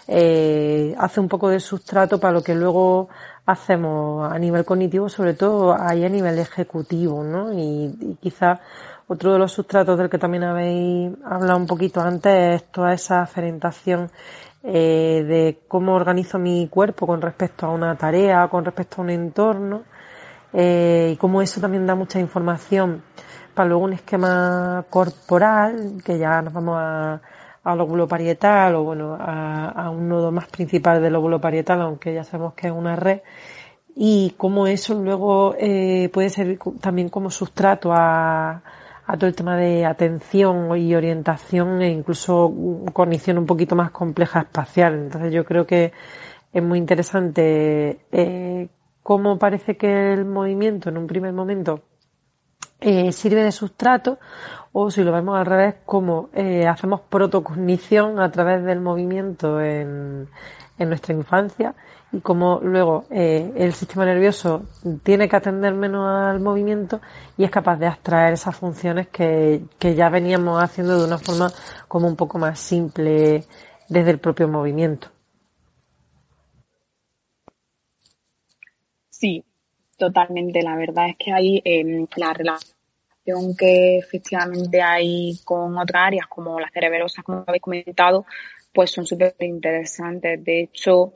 [0.07, 3.09] eh, hace un poco de sustrato para lo que luego
[3.45, 7.53] hacemos a nivel cognitivo, sobre todo ahí a nivel ejecutivo, ¿no?
[7.53, 8.59] Y, quizás
[9.11, 13.26] otro de los sustratos del que también habéis hablado un poquito antes es toda esa
[13.26, 14.11] ferentación
[14.64, 19.10] eh, de cómo organizo mi cuerpo con respecto a una tarea, con respecto a un
[19.10, 19.84] entorno,
[20.53, 23.02] eh, y cómo eso también da mucha información.
[23.56, 27.19] Para luego un esquema corporal, que ya nos vamos a,
[27.64, 32.23] al lóbulo parietal o bueno, a, un nodo más principal del lóbulo parietal, aunque ya
[32.23, 33.22] sabemos que es una red,
[33.95, 38.61] y cómo eso luego eh, puede servir también como sustrato a,
[39.10, 42.53] a todo el tema de atención y orientación e incluso
[42.94, 44.94] cognición un poquito más compleja espacial.
[44.94, 45.91] Entonces yo creo que
[46.53, 48.69] es muy interesante eh,
[49.02, 51.81] cómo parece que el movimiento en un primer momento
[52.81, 54.19] eh, sirve de sustrato
[54.73, 60.30] o si lo vemos al revés, cómo eh, hacemos protocognición a través del movimiento en,
[60.77, 61.73] en nuestra infancia
[62.11, 64.65] y cómo luego eh, el sistema nervioso
[65.03, 67.02] tiene que atender menos al movimiento
[67.38, 71.52] y es capaz de abstraer esas funciones que, que ya veníamos haciendo de una forma
[71.88, 73.44] como un poco más simple
[73.90, 75.10] desde el propio movimiento.
[79.10, 79.44] Sí,
[79.98, 80.61] totalmente.
[80.61, 86.60] La verdad es que hay eh, la relación que efectivamente hay con otras áreas como
[86.60, 88.26] las cerebrosas, como habéis comentado,
[88.73, 90.44] pues son súper interesantes.
[90.44, 91.14] De hecho,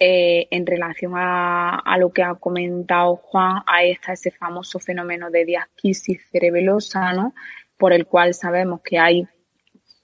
[0.00, 5.44] eh, en relación a, lo que ha comentado Juan, ahí está ese famoso fenómeno de
[5.44, 7.34] diasquisis cerebelosa, ¿no?
[7.76, 9.26] Por el cual sabemos que hay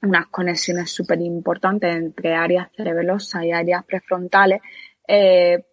[0.02, 4.60] unas conexiones súper importantes entre áreas cerebelosas y áreas prefrontales,
[5.06, 5.64] eh,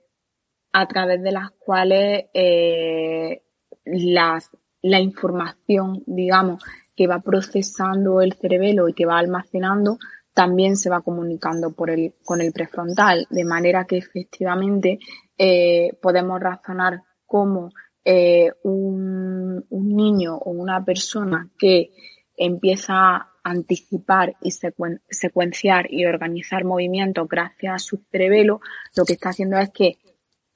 [0.73, 3.41] a través de las cuales eh,
[3.85, 6.63] la información, digamos,
[6.95, 9.97] que va procesando el cerebelo y que va almacenando,
[10.33, 14.99] también se va comunicando por el, con el prefrontal, de manera que efectivamente
[15.37, 17.71] eh, podemos razonar como
[18.03, 21.91] eh, un, un, niño o una persona que
[22.35, 28.61] empieza a anticipar y secuenciar y organizar movimientos gracias a su cerebelo,
[28.95, 29.97] lo que está haciendo es que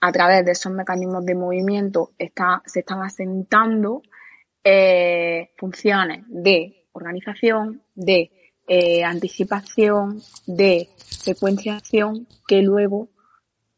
[0.02, 4.02] a través de esos mecanismos de movimiento está, se están asentando
[4.64, 8.32] eh, funciones de organización, de
[8.68, 13.10] eh, anticipación, de secuenciación que luego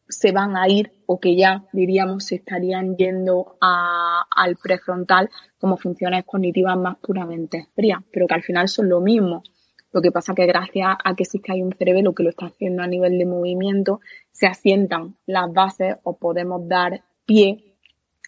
[0.09, 5.77] se van a ir o que ya diríamos se estarían yendo a, al prefrontal como
[5.77, 9.43] funciones cognitivas más puramente frías, pero que al final son lo mismo.
[9.91, 12.83] Lo que pasa que gracias a que existe hay un cerebro que lo está haciendo
[12.83, 13.99] a nivel de movimiento,
[14.31, 17.75] se asientan las bases o podemos dar pie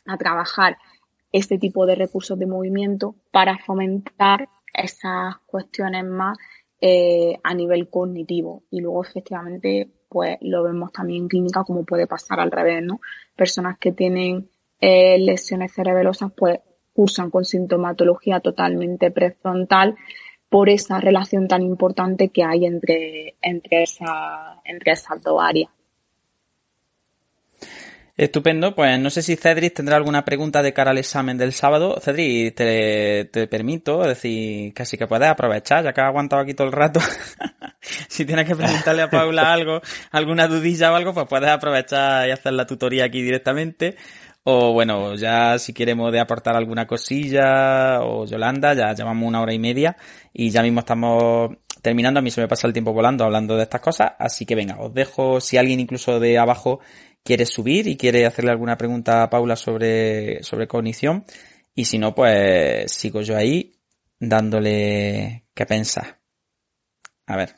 [0.05, 0.77] a trabajar
[1.31, 4.49] este tipo de recursos de movimiento para fomentar
[4.79, 6.37] esas cuestiones más
[6.81, 8.63] eh, a nivel cognitivo.
[8.71, 12.99] Y luego efectivamente pues lo vemos también en clínica como puede pasar al revés, ¿no?
[13.35, 14.49] Personas que tienen
[14.81, 16.59] eh, lesiones cerebelosas pues
[16.93, 19.95] cursan con sintomatología totalmente prefrontal
[20.49, 25.69] por esa relación tan importante que hay entre, entre, esa, entre esas dos áreas.
[28.19, 32.01] Estupendo, pues no sé si Cedric tendrá alguna pregunta de cara al examen del sábado.
[32.01, 36.67] Cedric, te, te permito, decir, casi que puedes aprovechar, ya que has aguantado aquí todo
[36.67, 36.99] el rato.
[38.09, 39.79] si tienes que preguntarle a Paula algo,
[40.11, 43.95] alguna dudilla o algo, pues puedes aprovechar y hacer la tutoría aquí directamente.
[44.43, 49.53] O bueno, ya si queremos de aportar alguna cosilla, o Yolanda, ya llevamos una hora
[49.53, 49.95] y media
[50.33, 51.51] y ya mismo estamos
[51.81, 52.19] terminando.
[52.19, 54.77] A mí se me pasa el tiempo volando hablando de estas cosas, así que venga,
[54.77, 56.81] os dejo, si alguien incluso de abajo
[57.23, 61.25] quiere subir y quiere hacerle alguna pregunta a Paula sobre, sobre cognición.
[61.75, 63.79] Y si no, pues sigo yo ahí
[64.19, 66.19] dándole que pensar.
[67.27, 67.55] A ver.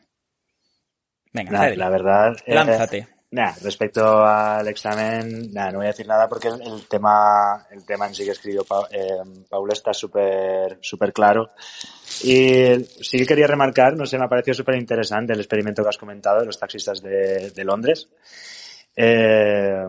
[1.34, 2.36] Venga, la, verdad.
[2.46, 3.08] Lánzate.
[3.62, 8.26] respecto al examen, no voy a decir nada porque el, tema, el tema en sí
[8.26, 9.08] que escribió eh,
[9.50, 11.52] Paula está súper, súper claro.
[12.24, 15.90] Y sí que quería remarcar, no sé, me ha parecido súper interesante el experimento que
[15.90, 18.10] has comentado de los taxistas de, de Londres.
[18.96, 19.86] Eh,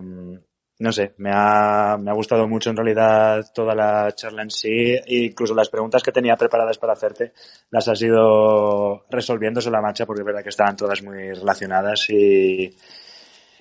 [0.83, 4.95] no sé, me ha, me ha gustado mucho en realidad toda la charla en sí,
[4.95, 7.33] e incluso las preguntas que tenía preparadas para hacerte
[7.71, 12.11] las has ido resolviendo sobre la marcha porque es verdad que estaban todas muy relacionadas
[12.11, 12.77] y,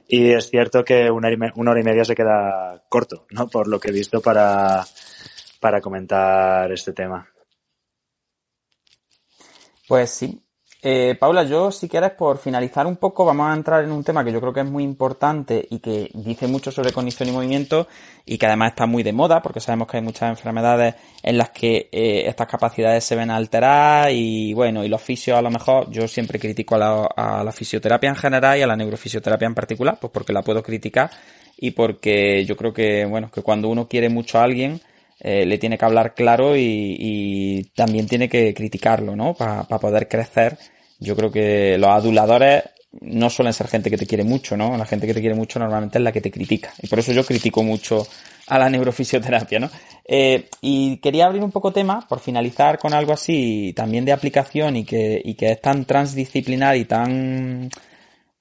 [0.07, 3.47] y es cierto que una hora y media se queda corto, ¿no?
[3.47, 4.83] Por lo que he visto para,
[5.59, 7.29] para comentar este tema.
[9.87, 10.41] Pues sí,
[10.83, 14.23] eh, Paula, yo si quieres por finalizar un poco vamos a entrar en un tema
[14.23, 17.87] que yo creo que es muy importante y que dice mucho sobre cognición y movimiento
[18.25, 21.51] y que además está muy de moda porque sabemos que hay muchas enfermedades en las
[21.51, 25.91] que eh, estas capacidades se ven alteradas y bueno, y los fisios a lo mejor
[25.91, 29.55] yo siempre critico a la, a la fisioterapia en general y a la neurofisioterapia en
[29.55, 31.11] particular pues porque la puedo criticar
[31.57, 34.81] y porque yo creo que bueno, que cuando uno quiere mucho a alguien
[35.23, 39.35] eh, le tiene que hablar claro y, también tiene que criticarlo, ¿no?
[39.35, 40.57] Para poder crecer.
[41.01, 42.63] Yo creo que los aduladores
[43.01, 44.77] no suelen ser gente que te quiere mucho, ¿no?
[44.77, 46.71] La gente que te quiere mucho normalmente es la que te critica.
[46.81, 48.05] Y por eso yo critico mucho
[48.47, 49.69] a la neurofisioterapia, ¿no?
[50.05, 54.75] Eh, y quería abrir un poco tema, por finalizar con algo así, también de aplicación
[54.75, 57.69] y que, y que es tan transdisciplinar y tan,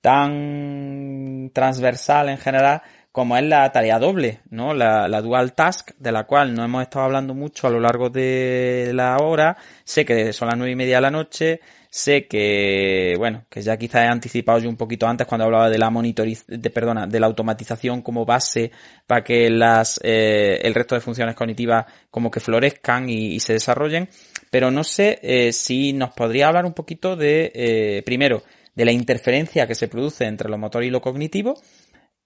[0.03, 2.83] tan transversal en general,
[3.13, 4.75] como es la tarea doble, ¿no?
[4.75, 8.11] La, la, dual task, de la cual no hemos estado hablando mucho a lo largo
[8.11, 9.57] de la hora.
[9.85, 11.61] Sé que son las nueve y media de la noche.
[11.93, 15.77] Sé que, bueno, que ya quizás he anticipado yo un poquito antes cuando hablaba de
[15.77, 18.71] la monitoriz de, perdona, de la automatización como base
[19.09, 24.09] para que las, eh, el resto de funciones cognitivas como que florezcan y, se desarrollen.
[24.53, 28.45] Pero no sé eh, si nos podría hablar un poquito de, eh, primero,
[28.77, 31.61] de la interferencia que se produce entre lo motor y lo cognitivo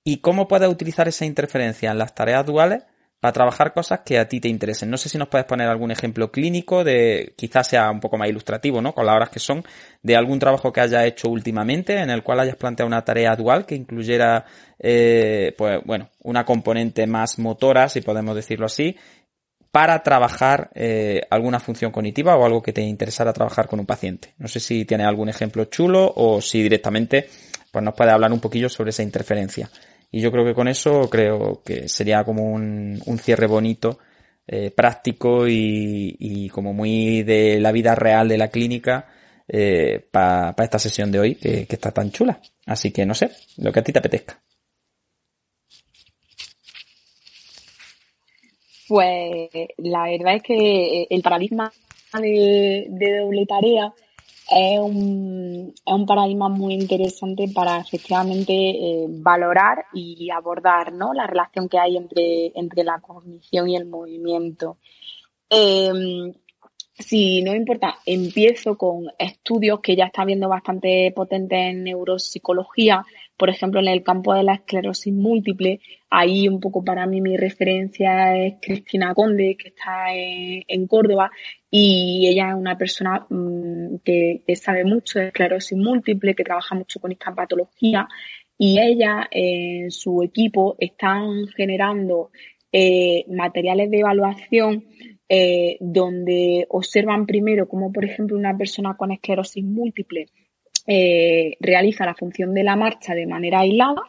[0.04, 2.82] y cómo puedes utilizar esa interferencia en las tareas duales
[3.24, 4.90] para trabajar cosas que a ti te interesen.
[4.90, 8.28] No sé si nos puedes poner algún ejemplo clínico de, quizás sea un poco más
[8.28, 8.92] ilustrativo, ¿no?
[8.92, 9.64] Con las horas que son,
[10.02, 13.64] de algún trabajo que hayas hecho últimamente en el cual hayas planteado una tarea dual
[13.64, 14.44] que incluyera,
[14.78, 18.94] eh, pues bueno, una componente más motora, si podemos decirlo así,
[19.70, 24.34] para trabajar eh, alguna función cognitiva o algo que te interesara trabajar con un paciente.
[24.36, 27.30] No sé si tiene algún ejemplo chulo o si directamente
[27.72, 29.70] pues nos puede hablar un poquillo sobre esa interferencia.
[30.14, 33.98] Y yo creo que con eso creo que sería como un, un cierre bonito,
[34.46, 39.08] eh, práctico y, y, como muy de la vida real de la clínica
[39.48, 42.40] eh, para esta sesión de hoy que, que está tan chula.
[42.64, 44.40] Así que no sé, lo que a ti te apetezca.
[48.86, 51.72] Pues la verdad es que el paradigma
[52.12, 53.92] de, de doble tarea
[54.50, 61.14] es un, es un paradigma muy interesante para efectivamente eh, valorar y abordar ¿no?
[61.14, 64.78] la relación que hay entre, entre la cognición y el movimiento.
[65.48, 66.34] Em,
[66.98, 73.04] si no importa, empiezo con estudios que ya están viendo bastante potentes en neuropsicología,
[73.36, 75.80] por ejemplo, en el campo de la esclerosis múltiple,
[76.10, 81.30] ahí un poco para mí mi referencia es Cristina Conde, que está en, Córdoba,
[81.70, 87.00] y ella es una persona mm, que, sabe mucho de esclerosis múltiple, que trabaja mucho
[87.00, 88.08] con esta patología,
[88.56, 92.30] y ella, en su equipo, están generando
[92.70, 94.84] eh, materiales de evaluación
[95.28, 100.26] eh, donde observan primero cómo, por ejemplo, una persona con esclerosis múltiple
[100.86, 104.02] eh, realiza la función de la marcha de manera aislada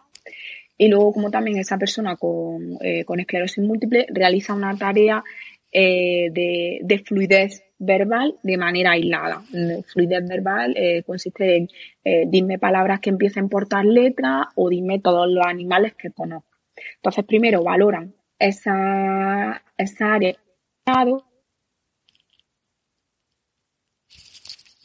[0.78, 5.24] y luego como también esa persona con, eh, esclerosis múltiple realiza una tarea
[5.72, 9.42] de, fluidez verbal de manera aislada.
[9.88, 10.74] Fluidez verbal
[11.06, 16.12] consiste en dime palabras que empiecen por tal letra o dime todos los animales que
[16.12, 16.50] conozco.
[16.96, 20.36] Entonces primero valoran esa, esa área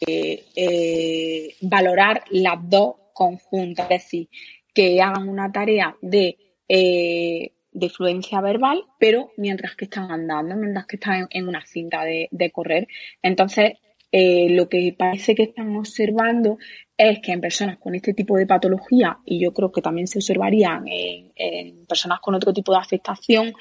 [0.07, 4.29] eh, eh, valorar las dos conjuntas, es decir,
[4.73, 6.37] que hagan una tarea de,
[6.67, 12.03] eh, de fluencia verbal, pero mientras que están andando, mientras que están en, una cinta
[12.03, 12.87] de, correr.
[13.21, 13.73] Entonces,
[14.11, 16.57] lo que parece que están observando
[16.97, 20.17] es que en personas con este tipo de patología, y yo creo que también se
[20.17, 23.53] observarían en personas con otro tipo de afectación,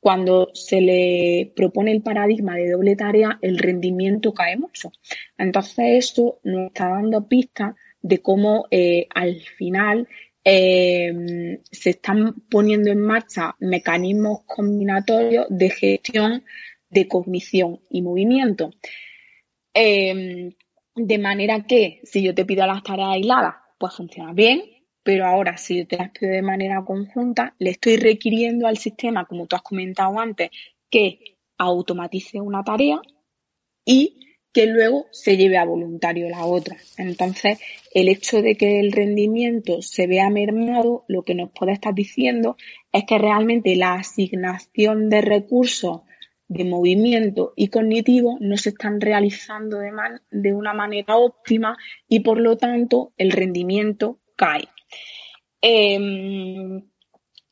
[0.00, 4.90] cuando se le propone el paradigma de doble tarea, el rendimiento cae mucho.
[5.36, 10.08] Entonces, eso nos está dando pistas de cómo eh, al final
[10.42, 16.44] eh, se están poniendo en marcha mecanismos combinatorios de gestión
[16.88, 18.70] de cognición y movimiento.
[19.74, 20.54] Eh,
[20.96, 24.62] de manera que si yo te pido las tareas aisladas, pues funciona bien,
[25.10, 29.24] pero ahora si yo te las pido de manera conjunta, le estoy requiriendo al sistema,
[29.24, 30.50] como tú has comentado antes,
[30.88, 33.00] que automatice una tarea
[33.84, 36.76] y que luego se lleve a voluntario la otra.
[36.96, 37.58] Entonces,
[37.92, 42.56] el hecho de que el rendimiento se vea mermado, lo que nos puede estar diciendo
[42.92, 46.02] es que realmente la asignación de recursos
[46.46, 49.90] de movimiento y cognitivo no se están realizando de,
[50.30, 51.76] de una manera óptima
[52.08, 54.68] y por lo tanto el rendimiento cae.
[55.62, 56.82] Eh,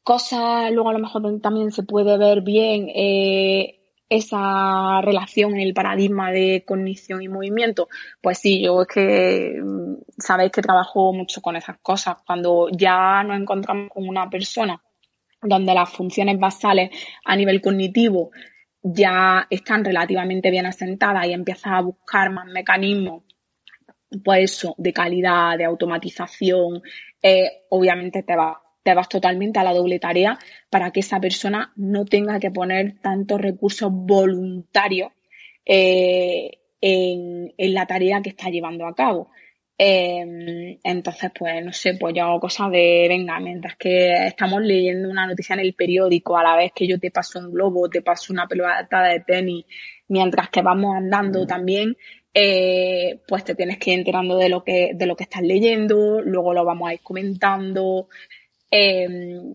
[0.09, 3.79] cosas, luego a lo mejor también se puede ver bien eh,
[4.09, 7.89] esa relación en el paradigma de cognición y movimiento.
[8.23, 12.17] Pues sí, yo es que mm, sabéis que trabajo mucho con esas cosas.
[12.27, 14.83] Cuando ya nos encontramos con una persona
[15.43, 16.91] donde las funciones basales
[17.25, 18.31] a nivel cognitivo
[18.83, 23.25] ya están relativamente bien asentadas y empiezas a buscar más mecanismos
[24.25, 26.83] pues eso, de calidad, de automatización,
[27.23, 30.39] eh, obviamente te, va, te vas totalmente a la doble tarea
[30.71, 35.13] para que esa persona no tenga que poner tantos recursos voluntarios
[35.65, 39.31] eh, en, la tarea que está llevando a cabo.
[39.81, 45.09] Em, entonces, pues no sé, pues yo hago cosas de, venga, mientras que estamos leyendo
[45.09, 48.03] una noticia en el periódico, a la vez que yo te paso un globo, te
[48.03, 49.67] paso una pelota de tenis,
[50.09, 51.97] mientras que vamos andando también,
[52.41, 56.21] eh, pues te tienes que ir enterando de lo que, de lo que estás leyendo,
[56.21, 58.09] luego lo vamos a ir comentando.
[58.71, 59.55] Em,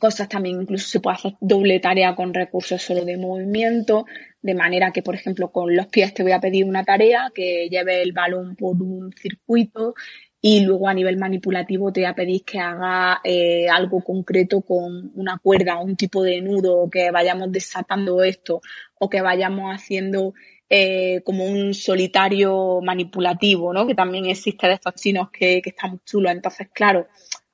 [0.00, 4.06] cosas también, incluso se puede hacer doble tarea con recursos solo de movimiento,
[4.42, 7.68] de manera que, por ejemplo, con los pies te voy a pedir una tarea que
[7.70, 9.94] lleve el balón por un circuito
[10.40, 15.12] y luego a nivel manipulativo te voy a pedir que haga eh, algo concreto con
[15.14, 18.60] una cuerda, un tipo de nudo, que vayamos desatando esto
[18.98, 20.34] o que vayamos haciendo
[20.68, 23.86] eh, como un solitario manipulativo, ¿no?
[23.86, 26.30] Que también existe de estos chinos que, que está muy chulo.
[26.30, 27.06] Entonces, claro,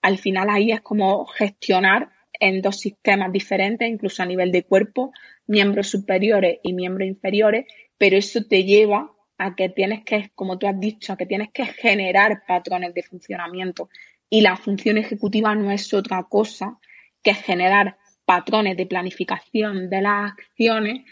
[0.02, 5.12] al final ahí es como gestionar en dos sistemas diferentes, incluso a nivel de cuerpo,
[5.46, 7.66] miembros superiores y miembros inferiores,
[7.98, 11.50] pero eso te lleva a que tienes que, como tú has dicho, a que tienes
[11.52, 13.88] que generar patrones de funcionamiento.
[14.28, 16.78] Y la función ejecutiva no es otra cosa
[17.22, 21.04] que generar patrones de planificación de las acciones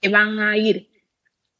[0.00, 0.88] que van a ir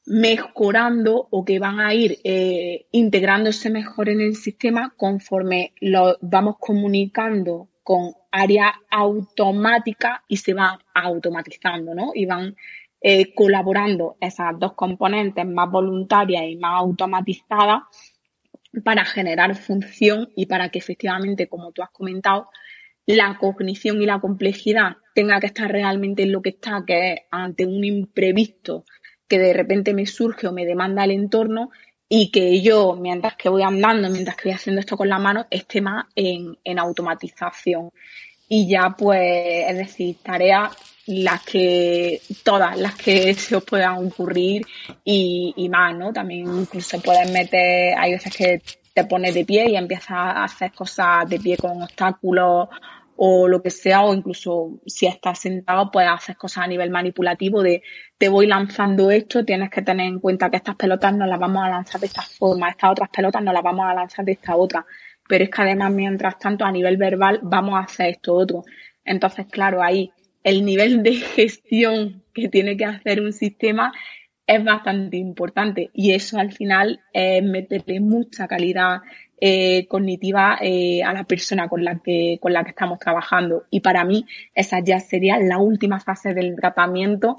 [0.06, 6.56] mejorando o que van a ir eh, integrándose mejor en el sistema conforme lo vamos
[6.58, 12.12] comunicando con área automática y se van automatizando, ¿no?
[12.14, 12.56] Y van
[13.00, 17.82] eh, colaborando esas dos componentes más voluntarias y más automatizadas
[18.84, 22.48] para generar función y para que efectivamente, como tú has comentado,
[23.06, 27.20] la cognición y la complejidad tenga que estar realmente en lo que está, que es
[27.30, 28.84] ante un imprevisto
[29.28, 31.70] que de repente me surge o me demanda el entorno
[32.08, 35.46] y que yo, mientras que voy andando, mientras que voy haciendo esto con la mano,
[35.50, 37.90] esté más en, automatización.
[38.48, 40.70] Y ya, pues, es decir, tareas
[41.06, 44.64] las que, todas las que se os puedan ocurrir
[45.04, 46.12] y, y más, ¿no?
[46.12, 48.62] También incluso puedes meter, hay veces que
[48.94, 52.68] te pones de pie y empiezas a hacer cosas de pie con obstáculos
[53.16, 57.62] o lo que sea, o incluso si estás sentado, puedes hacer cosas a nivel manipulativo
[57.62, 57.82] de
[58.18, 61.64] te voy lanzando esto, tienes que tener en cuenta que estas pelotas no las vamos
[61.64, 64.56] a lanzar de esta forma, estas otras pelotas no las vamos a lanzar de esta
[64.56, 64.86] otra.
[65.28, 68.64] Pero es que además, mientras tanto, a nivel verbal, vamos a hacer esto otro.
[69.04, 70.12] Entonces, claro, ahí
[70.44, 73.92] el nivel de gestión que tiene que hacer un sistema
[74.46, 79.00] es bastante importante y eso al final es meterle mucha calidad
[79.38, 83.64] eh, cognitiva eh, a la persona con la que con la que estamos trabajando.
[83.70, 87.38] Y para mí esa ya sería la última fase del tratamiento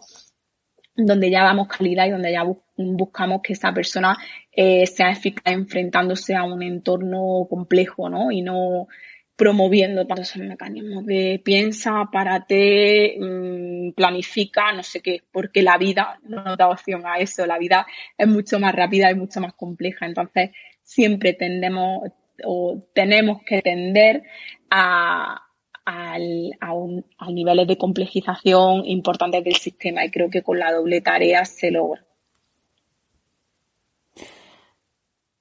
[0.96, 2.44] donde ya damos calidad y donde ya
[2.76, 4.18] buscamos que esa persona
[4.52, 8.32] eh, sea eficaz enfrentándose a un entorno complejo, ¿no?
[8.32, 8.88] Y no
[9.36, 16.20] promoviendo todos esos mecanismos de piensa, párate, mmm, planifica, no sé qué, porque la vida
[16.24, 17.86] no da opción a eso, la vida
[18.18, 20.50] es mucho más rápida y mucho más compleja, entonces
[20.88, 22.12] siempre tendemos
[22.46, 24.24] o tenemos que tender
[24.70, 25.42] a,
[25.84, 30.72] al, a, un, a niveles de complejización importantes del sistema y creo que con la
[30.72, 32.04] doble tarea se logra.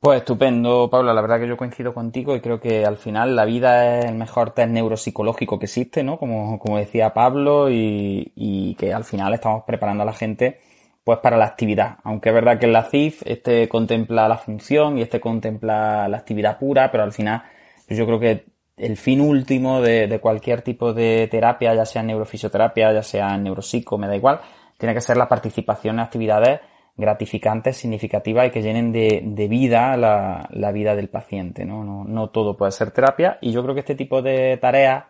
[0.01, 1.15] Pues estupendo, Paula.
[1.15, 4.15] La verdad que yo coincido contigo y creo que al final la vida es el
[4.15, 6.19] mejor test neuropsicológico que existe, ¿no?
[6.19, 10.59] Como, como decía Pablo, y, y, que al final estamos preparando a la gente
[11.07, 11.99] pues para la actividad.
[12.03, 16.17] Aunque es verdad que en la CIF este contempla la función y este contempla la
[16.17, 17.45] actividad pura, pero al final
[17.87, 18.47] pues yo creo que
[18.77, 24.09] el fin último de, cualquier tipo de terapia, ya sea neurofisioterapia, ya sea neuropsico, me
[24.09, 24.41] da igual,
[24.79, 26.61] tiene que ser la participación en actividades
[26.97, 31.85] gratificantes, significativas y que llenen de, de vida la, la, vida del paciente, ¿no?
[31.85, 32.03] ¿no?
[32.03, 35.05] No todo puede ser terapia y yo creo que este tipo de tareas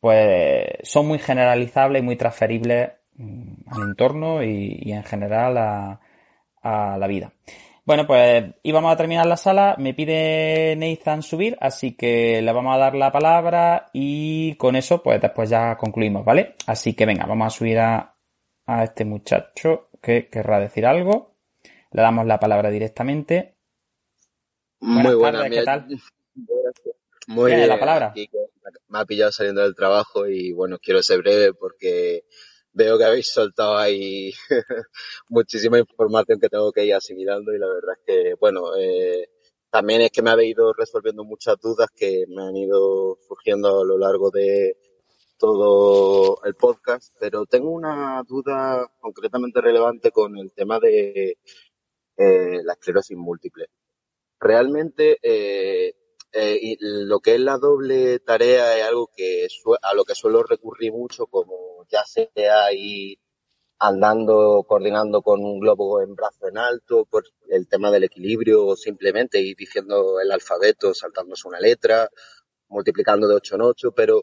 [0.00, 6.00] pues son muy generalizables y muy transferibles al entorno y, y en general a,
[6.62, 7.32] a, la vida.
[7.84, 12.74] Bueno, pues íbamos a terminar la sala, me pide Nathan subir, así que le vamos
[12.74, 16.56] a dar la palabra y con eso pues después ya concluimos, ¿vale?
[16.66, 18.16] Así que venga, vamos a subir a,
[18.66, 21.36] a este muchacho que querrá decir algo.
[21.92, 23.56] Le damos la palabra directamente.
[24.80, 25.86] Buenas Muy buena, tardes, ¿qué tal?
[27.28, 28.14] Muy bien, la palabra.
[28.88, 32.24] Me ha pillado saliendo del trabajo y bueno, quiero ser breve porque
[32.76, 34.32] veo que habéis soltado ahí
[35.28, 39.30] muchísima información que tengo que ir asimilando y la verdad es que, bueno, eh,
[39.70, 43.84] también es que me habéis ido resolviendo muchas dudas que me han ido surgiendo a
[43.84, 44.76] lo largo de,
[45.38, 51.38] todo el podcast, pero tengo una duda concretamente relevante con el tema de
[52.16, 53.66] eh, la esclerosis múltiple.
[54.40, 55.94] Realmente, eh,
[56.38, 59.48] eh, y lo que es la doble tarea es algo que
[59.80, 63.18] a lo que suelo recurrir mucho, como ya sea ahí
[63.78, 68.76] andando, coordinando con un globo en brazo en alto, por el tema del equilibrio, o
[68.76, 72.10] simplemente ir diciendo el alfabeto, saltándose una letra,
[72.68, 74.22] multiplicando de 8 en 8, pero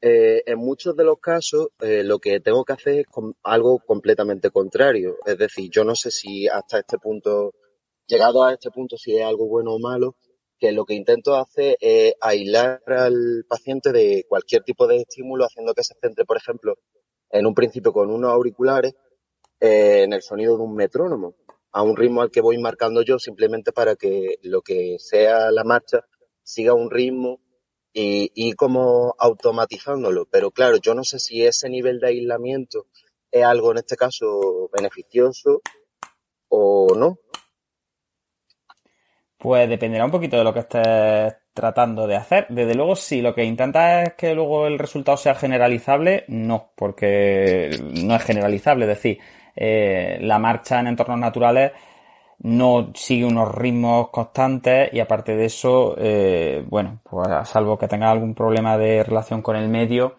[0.00, 3.06] eh, en muchos de los casos eh, lo que tengo que hacer es
[3.42, 5.18] algo completamente contrario.
[5.26, 7.52] Es decir, yo no sé si hasta este punto,
[8.06, 10.16] llegado a este punto, si es algo bueno o malo,
[10.60, 15.74] que lo que intento hacer es aislar al paciente de cualquier tipo de estímulo, haciendo
[15.74, 16.78] que se centre, por ejemplo,
[17.30, 18.94] en un principio con unos auriculares,
[19.58, 21.34] eh, en el sonido de un metrónomo,
[21.72, 25.64] a un ritmo al que voy marcando yo, simplemente para que lo que sea la
[25.64, 26.04] marcha
[26.42, 27.40] siga un ritmo
[27.92, 30.26] y, y como automatizándolo.
[30.30, 32.86] Pero claro, yo no sé si ese nivel de aislamiento
[33.30, 35.62] es algo en este caso beneficioso
[36.48, 37.18] o no.
[39.40, 42.46] Pues dependerá un poquito de lo que estés tratando de hacer.
[42.50, 47.70] Desde luego, si lo que intentas es que luego el resultado sea generalizable, no, porque
[48.04, 48.84] no es generalizable.
[48.84, 49.18] Es decir,
[49.56, 51.72] eh, la marcha en entornos naturales
[52.40, 57.88] no sigue unos ritmos constantes y aparte de eso, eh, bueno, pues a salvo que
[57.88, 60.16] tenga algún problema de relación con el medio,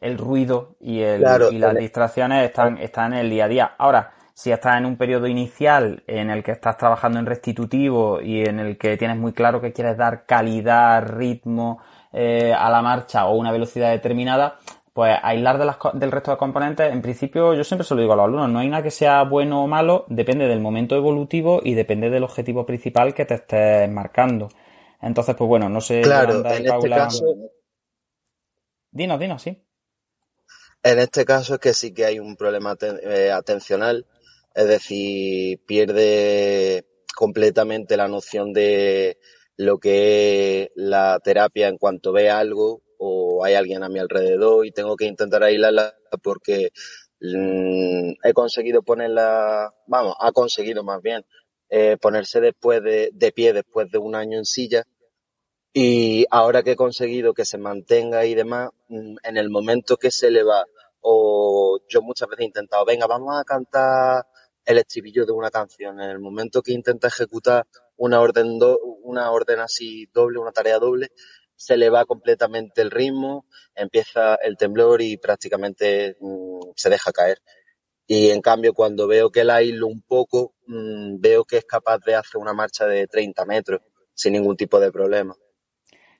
[0.00, 3.74] el ruido y, el, claro, y las distracciones están, están en el día a día.
[3.76, 4.12] Ahora,
[4.42, 8.58] si estás en un periodo inicial en el que estás trabajando en restitutivo y en
[8.58, 11.80] el que tienes muy claro que quieres dar calidad, ritmo
[12.12, 14.58] eh, a la marcha o una velocidad determinada,
[14.92, 18.14] pues aislar de las, del resto de componentes, en principio yo siempre se lo digo
[18.14, 21.60] a los alumnos, no hay nada que sea bueno o malo, depende del momento evolutivo
[21.62, 24.48] y depende del objetivo principal que te estés marcando.
[25.00, 26.96] Entonces, pues bueno, no sé, claro, en este Paula...
[26.96, 27.26] caso...
[28.90, 29.64] Dinos, dinos, sí.
[30.82, 34.04] En este caso es que sí que hay un problema eh, atencional,
[34.54, 39.18] es decir, pierde completamente la noción de
[39.56, 44.64] lo que es la terapia en cuanto ve algo o hay alguien a mi alrededor
[44.66, 46.70] y tengo que intentar aislarla porque
[47.22, 51.24] Mm, he conseguido ponerla, vamos, ha conseguido más bien
[51.70, 54.84] eh, ponerse después de, de pie después de un año en silla.
[55.74, 60.10] Y ahora que he conseguido que se mantenga y demás, mm, en el momento que
[60.10, 60.64] se le va,
[61.00, 64.26] o yo muchas veces he intentado, venga, vamos a cantar
[64.64, 66.00] el estribillo de una canción.
[66.00, 67.66] En el momento que intenta ejecutar
[67.96, 68.58] una orden,
[69.02, 71.10] una orden así doble, una tarea doble,
[71.56, 77.38] se le va completamente el ritmo, empieza el temblor y prácticamente mm, se deja caer.
[78.06, 81.98] Y en cambio, cuando veo que la hilo un poco, mm, veo que es capaz
[82.04, 83.80] de hacer una marcha de 30 metros
[84.14, 85.36] sin ningún tipo de problema.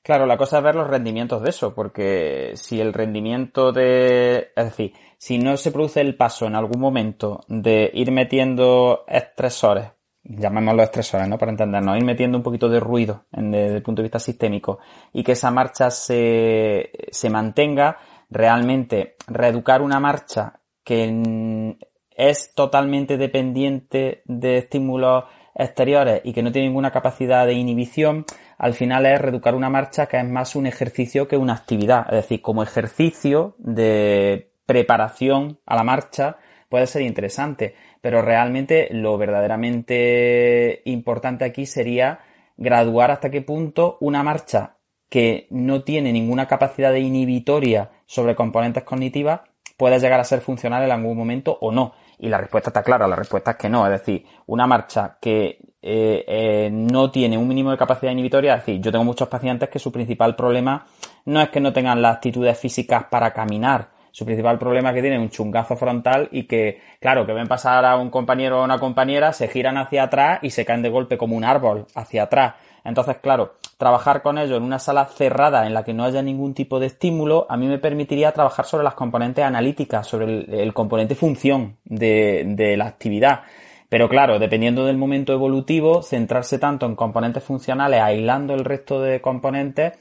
[0.03, 4.65] Claro, la cosa es ver los rendimientos de eso, porque si el rendimiento de, es
[4.65, 9.93] decir, si no se produce el paso en algún momento de ir metiendo estresores,
[10.25, 11.39] llamémoslos estresores, ¿no?
[11.39, 14.81] Para entendernos, ir metiendo un poquito de ruido desde el punto de vista sistémico
[15.13, 17.99] y que esa marcha se, se mantenga,
[18.29, 21.77] realmente reeducar una marcha que
[22.17, 25.25] es totalmente dependiente de estímulos
[25.55, 28.25] exteriores y que no tiene ninguna capacidad de inhibición,
[28.63, 32.07] al final es reeducar una marcha que es más un ejercicio que una actividad.
[32.11, 36.37] Es decir, como ejercicio de preparación a la marcha
[36.69, 42.21] puede ser interesante, pero realmente lo verdaderamente importante aquí sería
[42.57, 44.77] graduar hasta qué punto una marcha
[45.09, 49.41] que no tiene ninguna capacidad de inhibitoria sobre componentes cognitivas
[49.77, 51.95] puede llegar a ser funcional en algún momento o no.
[52.23, 53.85] Y la respuesta está clara, la respuesta es que no.
[53.85, 58.61] Es decir, una marcha que eh, eh, no tiene un mínimo de capacidad inhibitoria, es
[58.61, 60.87] decir, yo tengo muchos pacientes que su principal problema
[61.25, 65.01] no es que no tengan las actitudes físicas para caminar, su principal problema es que
[65.01, 68.79] tienen un chungazo frontal y que, claro, que ven pasar a un compañero o una
[68.79, 72.55] compañera, se giran hacia atrás y se caen de golpe como un árbol hacia atrás.
[72.85, 76.55] Entonces, claro, trabajar con ellos en una sala cerrada en la que no haya ningún
[76.55, 81.15] tipo de estímulo, a mí me permitiría trabajar sobre las componentes analíticas, sobre el, componente
[81.15, 83.43] función de, de la actividad.
[83.89, 89.21] Pero claro, dependiendo del momento evolutivo, centrarse tanto en componentes funcionales, aislando el resto de
[89.21, 89.93] componentes,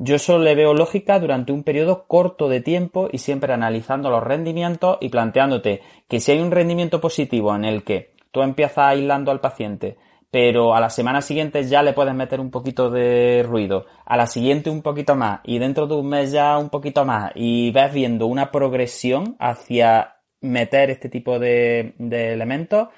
[0.00, 4.22] yo solo le veo lógica durante un periodo corto de tiempo y siempre analizando los
[4.22, 9.32] rendimientos y planteándote que si hay un rendimiento positivo en el que tú empiezas aislando
[9.32, 9.96] al paciente,
[10.30, 14.26] pero a la semana siguiente ya le puedes meter un poquito de ruido, a la
[14.26, 17.92] siguiente un poquito más y dentro de un mes ya un poquito más y ves
[17.92, 22.88] viendo una progresión hacia meter este tipo de, de elementos,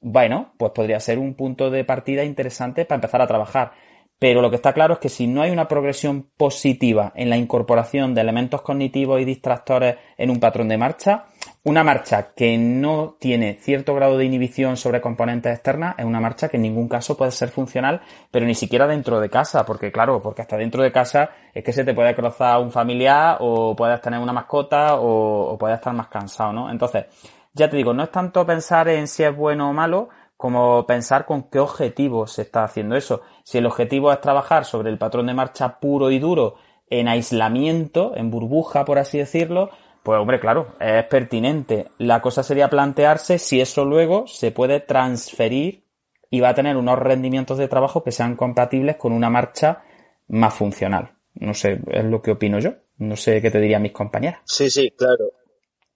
[0.00, 3.72] bueno, pues podría ser un punto de partida interesante para empezar a trabajar.
[4.18, 7.36] Pero lo que está claro es que si no hay una progresión positiva en la
[7.36, 11.26] incorporación de elementos cognitivos y distractores en un patrón de marcha,
[11.64, 16.48] una marcha que no tiene cierto grado de inhibición sobre componentes externas es una marcha
[16.48, 20.22] que en ningún caso puede ser funcional, pero ni siquiera dentro de casa, porque claro,
[20.22, 24.00] porque hasta dentro de casa es que se te puede cruzar un familiar o puedes
[24.00, 26.70] tener una mascota o, puedes estar más cansado, ¿no?
[26.70, 27.06] Entonces,
[27.52, 31.24] ya te digo, no es tanto pensar en si es bueno o malo, como pensar
[31.24, 33.22] con qué objetivo se está haciendo eso.
[33.44, 36.56] Si el objetivo es trabajar sobre el patrón de marcha puro y duro
[36.88, 39.70] en aislamiento, en burbuja, por así decirlo,
[40.02, 41.88] pues hombre, claro, es pertinente.
[41.98, 45.82] La cosa sería plantearse si eso luego se puede transferir
[46.30, 49.82] y va a tener unos rendimientos de trabajo que sean compatibles con una marcha
[50.28, 51.12] más funcional.
[51.34, 52.74] No sé, es lo que opino yo.
[52.98, 54.40] No sé qué te dirían mis compañeras.
[54.44, 55.32] Sí, sí, claro.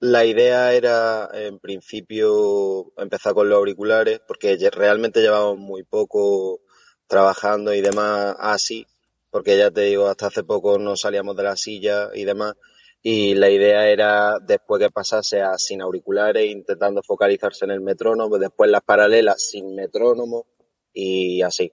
[0.00, 6.60] La idea era, en principio, empezar con los auriculares, porque realmente llevamos muy poco
[7.06, 8.86] trabajando y demás así,
[9.30, 12.54] porque ya te digo, hasta hace poco no salíamos de la silla y demás,
[13.02, 18.38] y la idea era después que pasase a sin auriculares, intentando focalizarse en el metrónomo,
[18.38, 20.46] después las paralelas sin metrónomo
[20.94, 21.70] y así.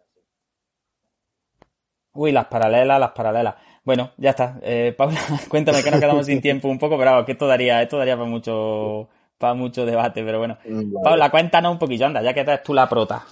[2.14, 3.56] Uy, las paralelas, las paralelas.
[3.88, 4.60] Bueno, ya está.
[4.64, 7.98] Eh, Paula, cuéntame que nos quedamos sin tiempo un poco, pero que esto daría, esto
[7.98, 9.08] daría para mucho,
[9.38, 10.58] para mucho debate, pero bueno.
[11.02, 13.24] Paula, cuéntanos un poquillo, anda, ya que eres tú la prota.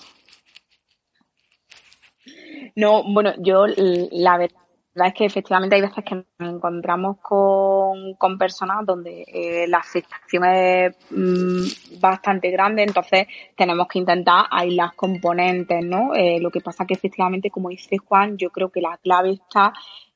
[2.74, 8.38] No, bueno, yo la verdad es que efectivamente hay veces que nos encontramos con, con
[8.38, 13.28] personas donde eh, la afectación es mm, bastante grande, entonces
[13.58, 16.16] tenemos que intentar aislar componentes, ¿no?
[16.16, 19.74] Eh, lo que pasa que efectivamente, como dice Juan, yo creo que la clave está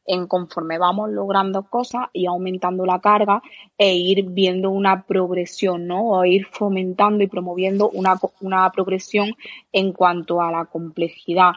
[0.10, 3.44] en conforme vamos logrando cosas y aumentando la carga
[3.78, 6.10] e ir viendo una progresión, ¿no?
[6.10, 9.36] O ir fomentando y promoviendo una, una progresión
[9.72, 11.52] en cuanto a la complejidad.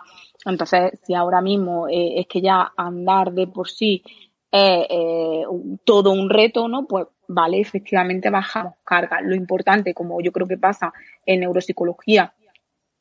[0.44, 4.02] Entonces, si ahora mismo eh, es que ya andar de por sí
[4.50, 5.44] es eh,
[5.84, 6.86] todo un reto, ¿no?
[6.86, 9.22] Pues vale, efectivamente bajamos carga.
[9.22, 10.92] Lo importante, como yo creo que pasa
[11.24, 12.34] en neuropsicología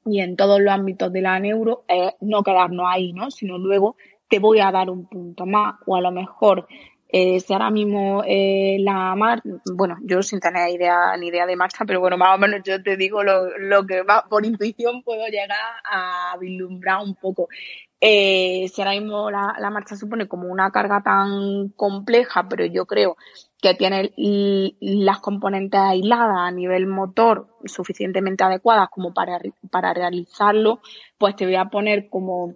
[0.06, 3.30] y en todos los ámbitos de la neuro, es no quedarnos ahí, ¿no?
[3.32, 3.98] Sino luego
[4.32, 6.66] te voy a dar un punto más o a lo mejor
[7.14, 9.42] eh, si ahora mismo eh, la mar,
[9.76, 12.82] bueno, yo sin tener idea ni idea de marcha, pero bueno, más o menos yo
[12.82, 15.50] te digo lo, lo que va, por intuición puedo llegar
[15.84, 17.50] a vislumbrar un poco.
[18.00, 22.86] Eh, si ahora mismo la, la, marcha supone como una carga tan compleja, pero yo
[22.86, 23.18] creo
[23.62, 24.12] que tiene
[24.80, 29.40] las componentes aisladas a nivel motor suficientemente adecuadas como para,
[29.70, 30.80] para realizarlo,
[31.18, 32.56] pues te voy a poner como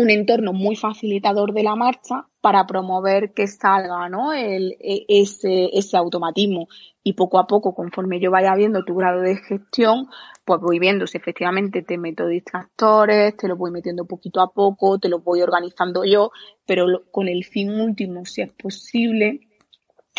[0.00, 4.32] un entorno muy facilitador de la marcha para promover que salga ¿no?
[4.32, 6.68] El, e, ese, ese automatismo.
[7.02, 10.08] Y poco a poco, conforme yo vaya viendo tu grado de gestión,
[10.44, 14.98] pues voy viendo si efectivamente te meto distractores, te lo voy metiendo poquito a poco,
[14.98, 16.30] te lo voy organizando yo,
[16.66, 19.40] pero con el fin último, si es posible,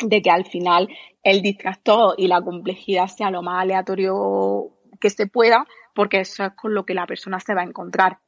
[0.01, 0.87] de que al final
[1.23, 6.53] el distractor y la complejidad sea lo más aleatorio que se pueda, porque eso es
[6.53, 8.19] con lo que la persona se va a encontrar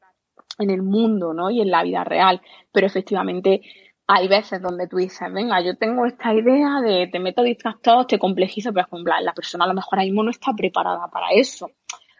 [0.58, 1.50] en el mundo, ¿no?
[1.50, 2.40] Y en la vida real.
[2.72, 3.62] Pero efectivamente
[4.06, 8.18] hay veces donde tú dices, venga, yo tengo esta idea de te meto distractor, te
[8.18, 8.86] complejizo, pero
[9.20, 11.70] la persona a lo mejor ahí mismo no está preparada para eso.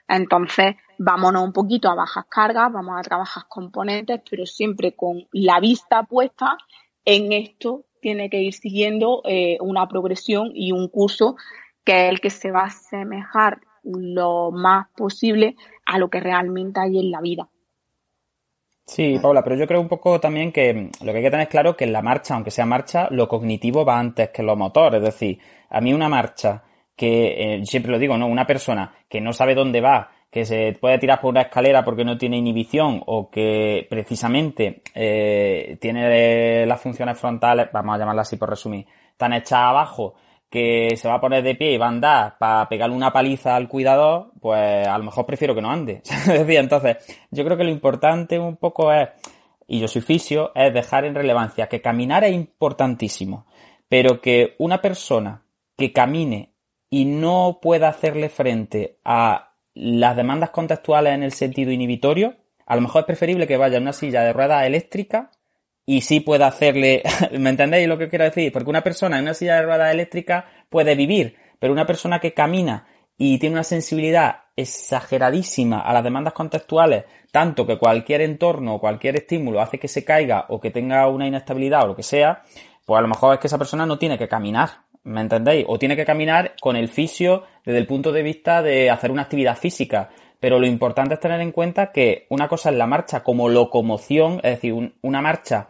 [0.08, 5.60] Entonces, vámonos un poquito a bajas cargas, vamos a trabajar componentes, pero siempre con la
[5.60, 6.56] vista puesta
[7.04, 11.36] en esto tiene que ir siguiendo eh, una progresión y un curso
[11.84, 16.80] que es el que se va a asemejar lo más posible a lo que realmente
[16.80, 17.48] hay en la vida.
[18.86, 21.76] Sí, Paula, pero yo creo un poco también que lo que hay que tener claro
[21.76, 24.98] que en la marcha, aunque sea marcha, lo cognitivo va antes que los motores.
[25.02, 25.38] Es decir,
[25.70, 26.62] a mí una marcha
[26.94, 28.26] que, eh, siempre lo digo, ¿no?
[28.26, 32.04] Una persona que no sabe dónde va, que se puede tirar por una escalera porque
[32.04, 38.36] no tiene inhibición o que precisamente eh, tiene las funciones frontales, vamos a llamarlas así
[38.36, 38.86] por resumir,
[39.16, 40.14] tan hechas abajo
[40.54, 43.56] que se va a poner de pie y va a andar para pegarle una paliza
[43.56, 46.00] al cuidador, pues a lo mejor prefiero que no ande.
[46.28, 46.98] entonces,
[47.32, 49.08] yo creo que lo importante un poco es,
[49.66, 53.46] y yo soy fisio, es dejar en relevancia que caminar es importantísimo,
[53.88, 55.42] pero que una persona
[55.76, 56.54] que camine
[56.88, 62.82] y no pueda hacerle frente a las demandas contextuales en el sentido inhibitorio, a lo
[62.82, 65.32] mejor es preferible que vaya en una silla de ruedas eléctrica
[65.86, 67.02] y sí puede hacerle,
[67.38, 68.52] ¿me entendéis lo que quiero decir?
[68.52, 72.34] Porque una persona en una silla de ruedas eléctrica puede vivir, pero una persona que
[72.34, 72.86] camina
[73.16, 79.16] y tiene una sensibilidad exageradísima a las demandas contextuales, tanto que cualquier entorno o cualquier
[79.16, 82.42] estímulo hace que se caiga o que tenga una inestabilidad o lo que sea,
[82.84, 84.70] pues a lo mejor es que esa persona no tiene que caminar,
[85.04, 85.64] ¿me entendéis?
[85.68, 89.22] O tiene que caminar con el fisio desde el punto de vista de hacer una
[89.22, 90.10] actividad física.
[90.44, 94.40] Pero lo importante es tener en cuenta que una cosa es la marcha como locomoción,
[94.42, 95.68] es decir, una marcha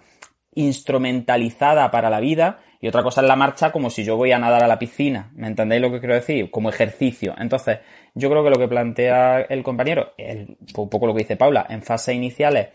[0.52, 4.38] instrumentalizada para la vida y otra cosa es la marcha como si yo voy a
[4.40, 5.30] nadar a la piscina.
[5.36, 6.50] ¿Me entendéis lo que quiero decir?
[6.50, 7.36] Como ejercicio.
[7.38, 7.78] Entonces,
[8.14, 11.80] yo creo que lo que plantea el compañero, un poco lo que dice Paula, en
[11.80, 12.70] fases iniciales,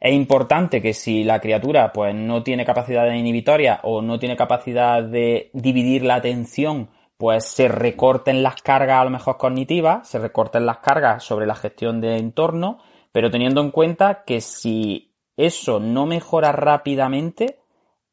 [0.00, 4.34] es importante que si la criatura pues no tiene capacidad de inhibitoria o no tiene
[4.34, 6.88] capacidad de dividir la atención,
[7.22, 11.54] pues se recorten las cargas a lo mejor cognitivas, se recorten las cargas sobre la
[11.54, 12.78] gestión de entorno,
[13.12, 17.60] pero teniendo en cuenta que si eso no mejora rápidamente,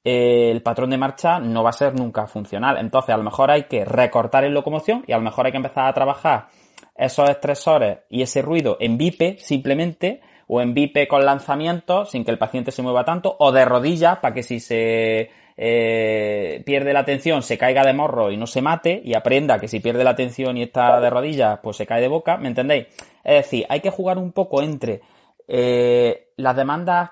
[0.04, 2.78] eh, el patrón de marcha no va a ser nunca funcional.
[2.78, 5.58] Entonces, a lo mejor hay que recortar en locomoción y a lo mejor hay que
[5.58, 6.50] empezar a trabajar
[6.94, 12.30] esos estresores y ese ruido en VIP simplemente o en VIP con lanzamiento sin que
[12.30, 15.32] el paciente se mueva tanto o de rodillas para que si se
[15.62, 19.68] eh, pierde la atención se caiga de morro y no se mate y aprenda que
[19.68, 22.88] si pierde la atención y está de rodillas pues se cae de boca, ¿me entendéis?
[23.26, 25.02] Es decir, hay que jugar un poco entre
[25.50, 27.12] eh, las demandas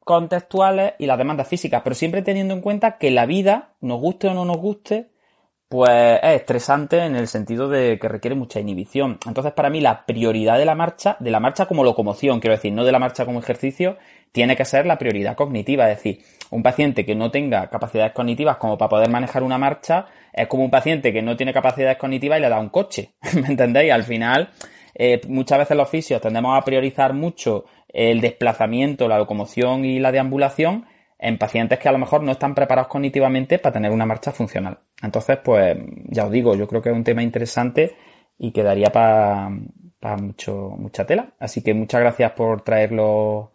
[0.00, 4.26] contextuales y las demandas físicas, pero siempre teniendo en cuenta que la vida, nos guste
[4.26, 5.12] o no nos guste,
[5.68, 9.20] pues es estresante en el sentido de que requiere mucha inhibición.
[9.24, 12.72] Entonces, para mí, la prioridad de la marcha, de la marcha como locomoción, quiero decir,
[12.72, 13.98] no de la marcha como ejercicio,
[14.32, 15.90] tiene que ser la prioridad cognitiva.
[15.90, 20.06] Es decir, un paciente que no tenga capacidades cognitivas como para poder manejar una marcha,
[20.32, 23.14] es como un paciente que no tiene capacidades cognitivas y le da un coche.
[23.34, 23.92] ¿Me entendéis?
[23.92, 24.50] Al final,
[24.94, 30.12] eh, muchas veces los fisios tendemos a priorizar mucho el desplazamiento, la locomoción y la
[30.12, 30.86] deambulación
[31.18, 34.78] en pacientes que a lo mejor no están preparados cognitivamente para tener una marcha funcional.
[35.02, 35.76] Entonces, pues
[36.06, 37.96] ya os digo, yo creo que es un tema interesante
[38.38, 39.50] y quedaría para
[40.16, 41.34] mucho, mucha tela.
[41.40, 43.52] Así que muchas gracias por traerlo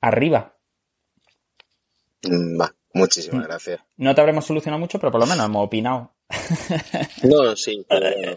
[0.00, 0.57] arriba.
[2.22, 3.80] Mm, va, muchísimas gracias.
[3.96, 6.12] No te habremos solucionado mucho, pero por lo menos hemos opinado.
[7.22, 8.36] No, sí, eh,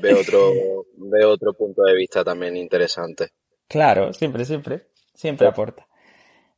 [0.00, 3.32] veo otro, veo otro punto de vista también interesante.
[3.68, 5.86] Claro, siempre, siempre, siempre aporta.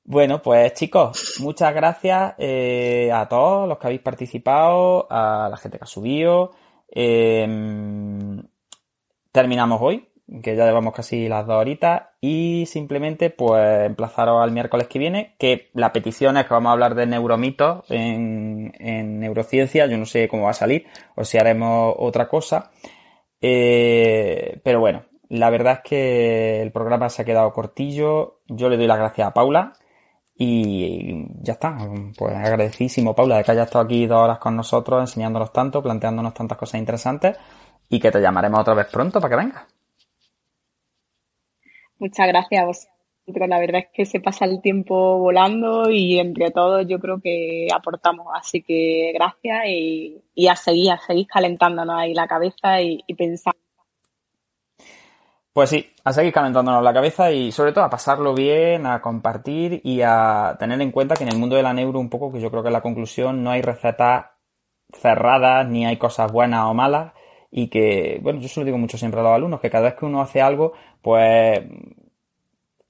[0.05, 5.77] Bueno, pues chicos, muchas gracias eh, a todos los que habéis participado, a la gente
[5.79, 6.53] que ha subido.
[6.89, 8.43] Em,
[9.31, 10.08] terminamos hoy.
[10.43, 15.35] Que ya llevamos casi las dos horitas, y simplemente pues emplazaros al miércoles que viene,
[15.39, 20.07] que la petición es que vamos a hablar de neuromitos en, en neurociencia, yo no
[20.07, 22.71] sé cómo va a salir, o si haremos otra cosa,
[23.41, 28.77] eh, pero bueno, la verdad es que el programa se ha quedado cortillo, yo le
[28.77, 29.73] doy las gracias a Paula,
[30.41, 31.77] y ya está,
[32.17, 36.35] pues agradecidísimo Paula de que haya estado aquí dos horas con nosotros enseñándonos tanto, planteándonos
[36.35, 37.37] tantas cosas interesantes
[37.89, 39.78] y que te llamaremos otra vez pronto para que vengas.
[41.99, 42.95] Muchas gracias a vosotros.
[43.49, 47.69] La verdad es que se pasa el tiempo volando y entre todos yo creo que
[47.75, 48.27] aportamos.
[48.35, 53.59] Así que gracias y, a seguir, a seguir calentándonos ahí la cabeza y, y pensando
[55.59, 59.81] pues sí, a seguir calentándonos la cabeza y sobre todo a pasarlo bien, a compartir
[59.83, 62.41] y a tener en cuenta que en el mundo de la neuro un poco, que
[62.41, 64.27] yo creo que es la conclusión, no hay recetas
[64.93, 67.13] cerradas, ni hay cosas buenas o malas
[67.51, 69.95] y que, bueno, yo se lo digo mucho siempre a los alumnos, que cada vez
[69.95, 70.73] que uno hace algo,
[71.03, 71.61] pues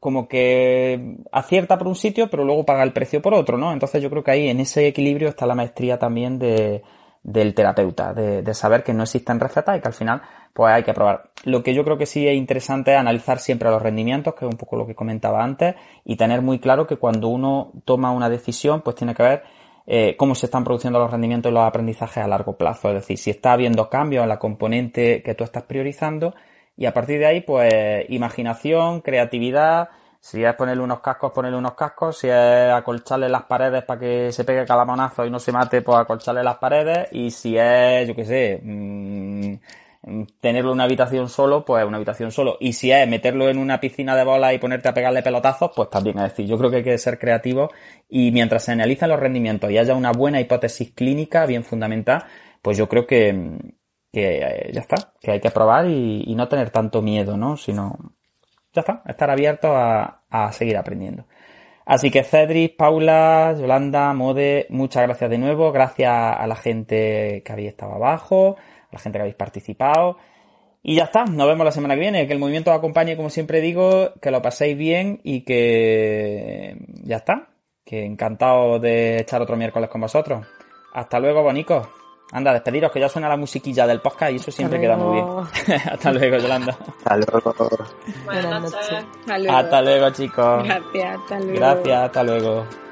[0.00, 3.72] como que acierta por un sitio, pero luego paga el precio por otro, ¿no?
[3.72, 6.82] Entonces yo creo que ahí en ese equilibrio está la maestría también de,
[7.22, 10.22] del terapeuta, de, de, saber que no existen recetas y que al final
[10.52, 11.30] pues hay que probar.
[11.44, 14.50] Lo que yo creo que sí es interesante es analizar siempre los rendimientos, que es
[14.50, 15.74] un poco lo que comentaba antes,
[16.04, 19.42] y tener muy claro que cuando uno toma una decisión, pues tiene que ver
[19.90, 22.90] eh, cómo se están produciendo los rendimientos y los aprendizajes a largo plazo.
[22.90, 26.34] Es decir, si está habiendo cambios en la componente que tú estás priorizando,
[26.76, 27.72] y a partir de ahí, pues
[28.08, 29.88] imaginación, creatividad,
[30.20, 32.18] si es ponerle unos cascos, ponerle unos cascos.
[32.18, 35.96] Si es acolcharle las paredes para que se pegue calamonazo y no se mate, pues
[35.98, 37.08] acolcharle las paredes.
[37.12, 39.54] Y si es, yo qué sé, mmm,
[40.40, 42.56] tenerlo en una habitación solo, pues una habitación solo.
[42.60, 45.90] Y si es meterlo en una piscina de bolas y ponerte a pegarle pelotazos, pues
[45.90, 46.18] también.
[46.18, 47.70] Es decir, yo creo que hay que ser creativo
[48.08, 52.26] y mientras se analizan los rendimientos y haya una buena hipótesis clínica bien fundamentada,
[52.62, 53.58] pues yo creo que,
[54.12, 57.56] que eh, ya está, que hay que probar y, y no tener tanto miedo, ¿no?
[57.56, 57.96] Sino
[58.72, 61.26] ya está, estar abierto a, a seguir aprendiendo.
[61.84, 65.72] Así que Cedric, Paula, Yolanda, Mode, muchas gracias de nuevo.
[65.72, 68.56] Gracias a la gente que había estado abajo,
[68.90, 70.16] a la gente que habéis participado.
[70.82, 72.26] Y ya está, nos vemos la semana que viene.
[72.26, 77.16] Que el movimiento os acompañe, como siempre digo, que lo paséis bien y que ya
[77.16, 77.50] está.
[77.84, 80.46] Que encantado de echar otro miércoles con vosotros.
[80.92, 81.88] Hasta luego, bonicos.
[82.30, 85.80] Anda, despediros, que ya suena la musiquilla del podcast y eso siempre queda muy bien.
[85.92, 86.76] hasta luego, Yolanda.
[86.98, 87.54] Hasta luego.
[88.26, 89.04] Buenas noches.
[89.20, 89.56] Hasta luego.
[89.56, 90.64] Hasta luego, chicos.
[90.64, 91.58] Gracias, hasta luego.
[91.58, 92.87] Gracias, hasta luego.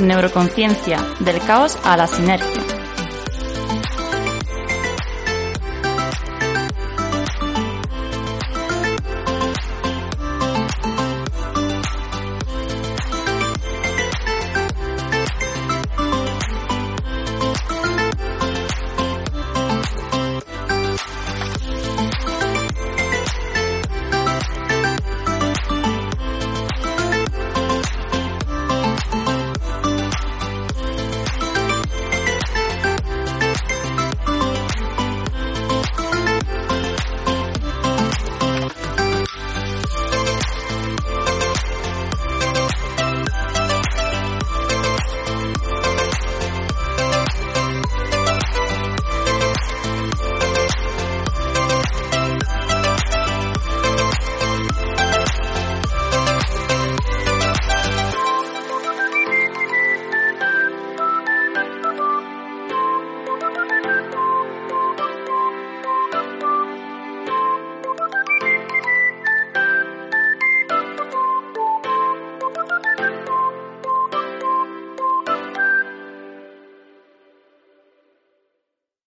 [0.00, 2.67] Neuroconciencia, del caos a la sinergia.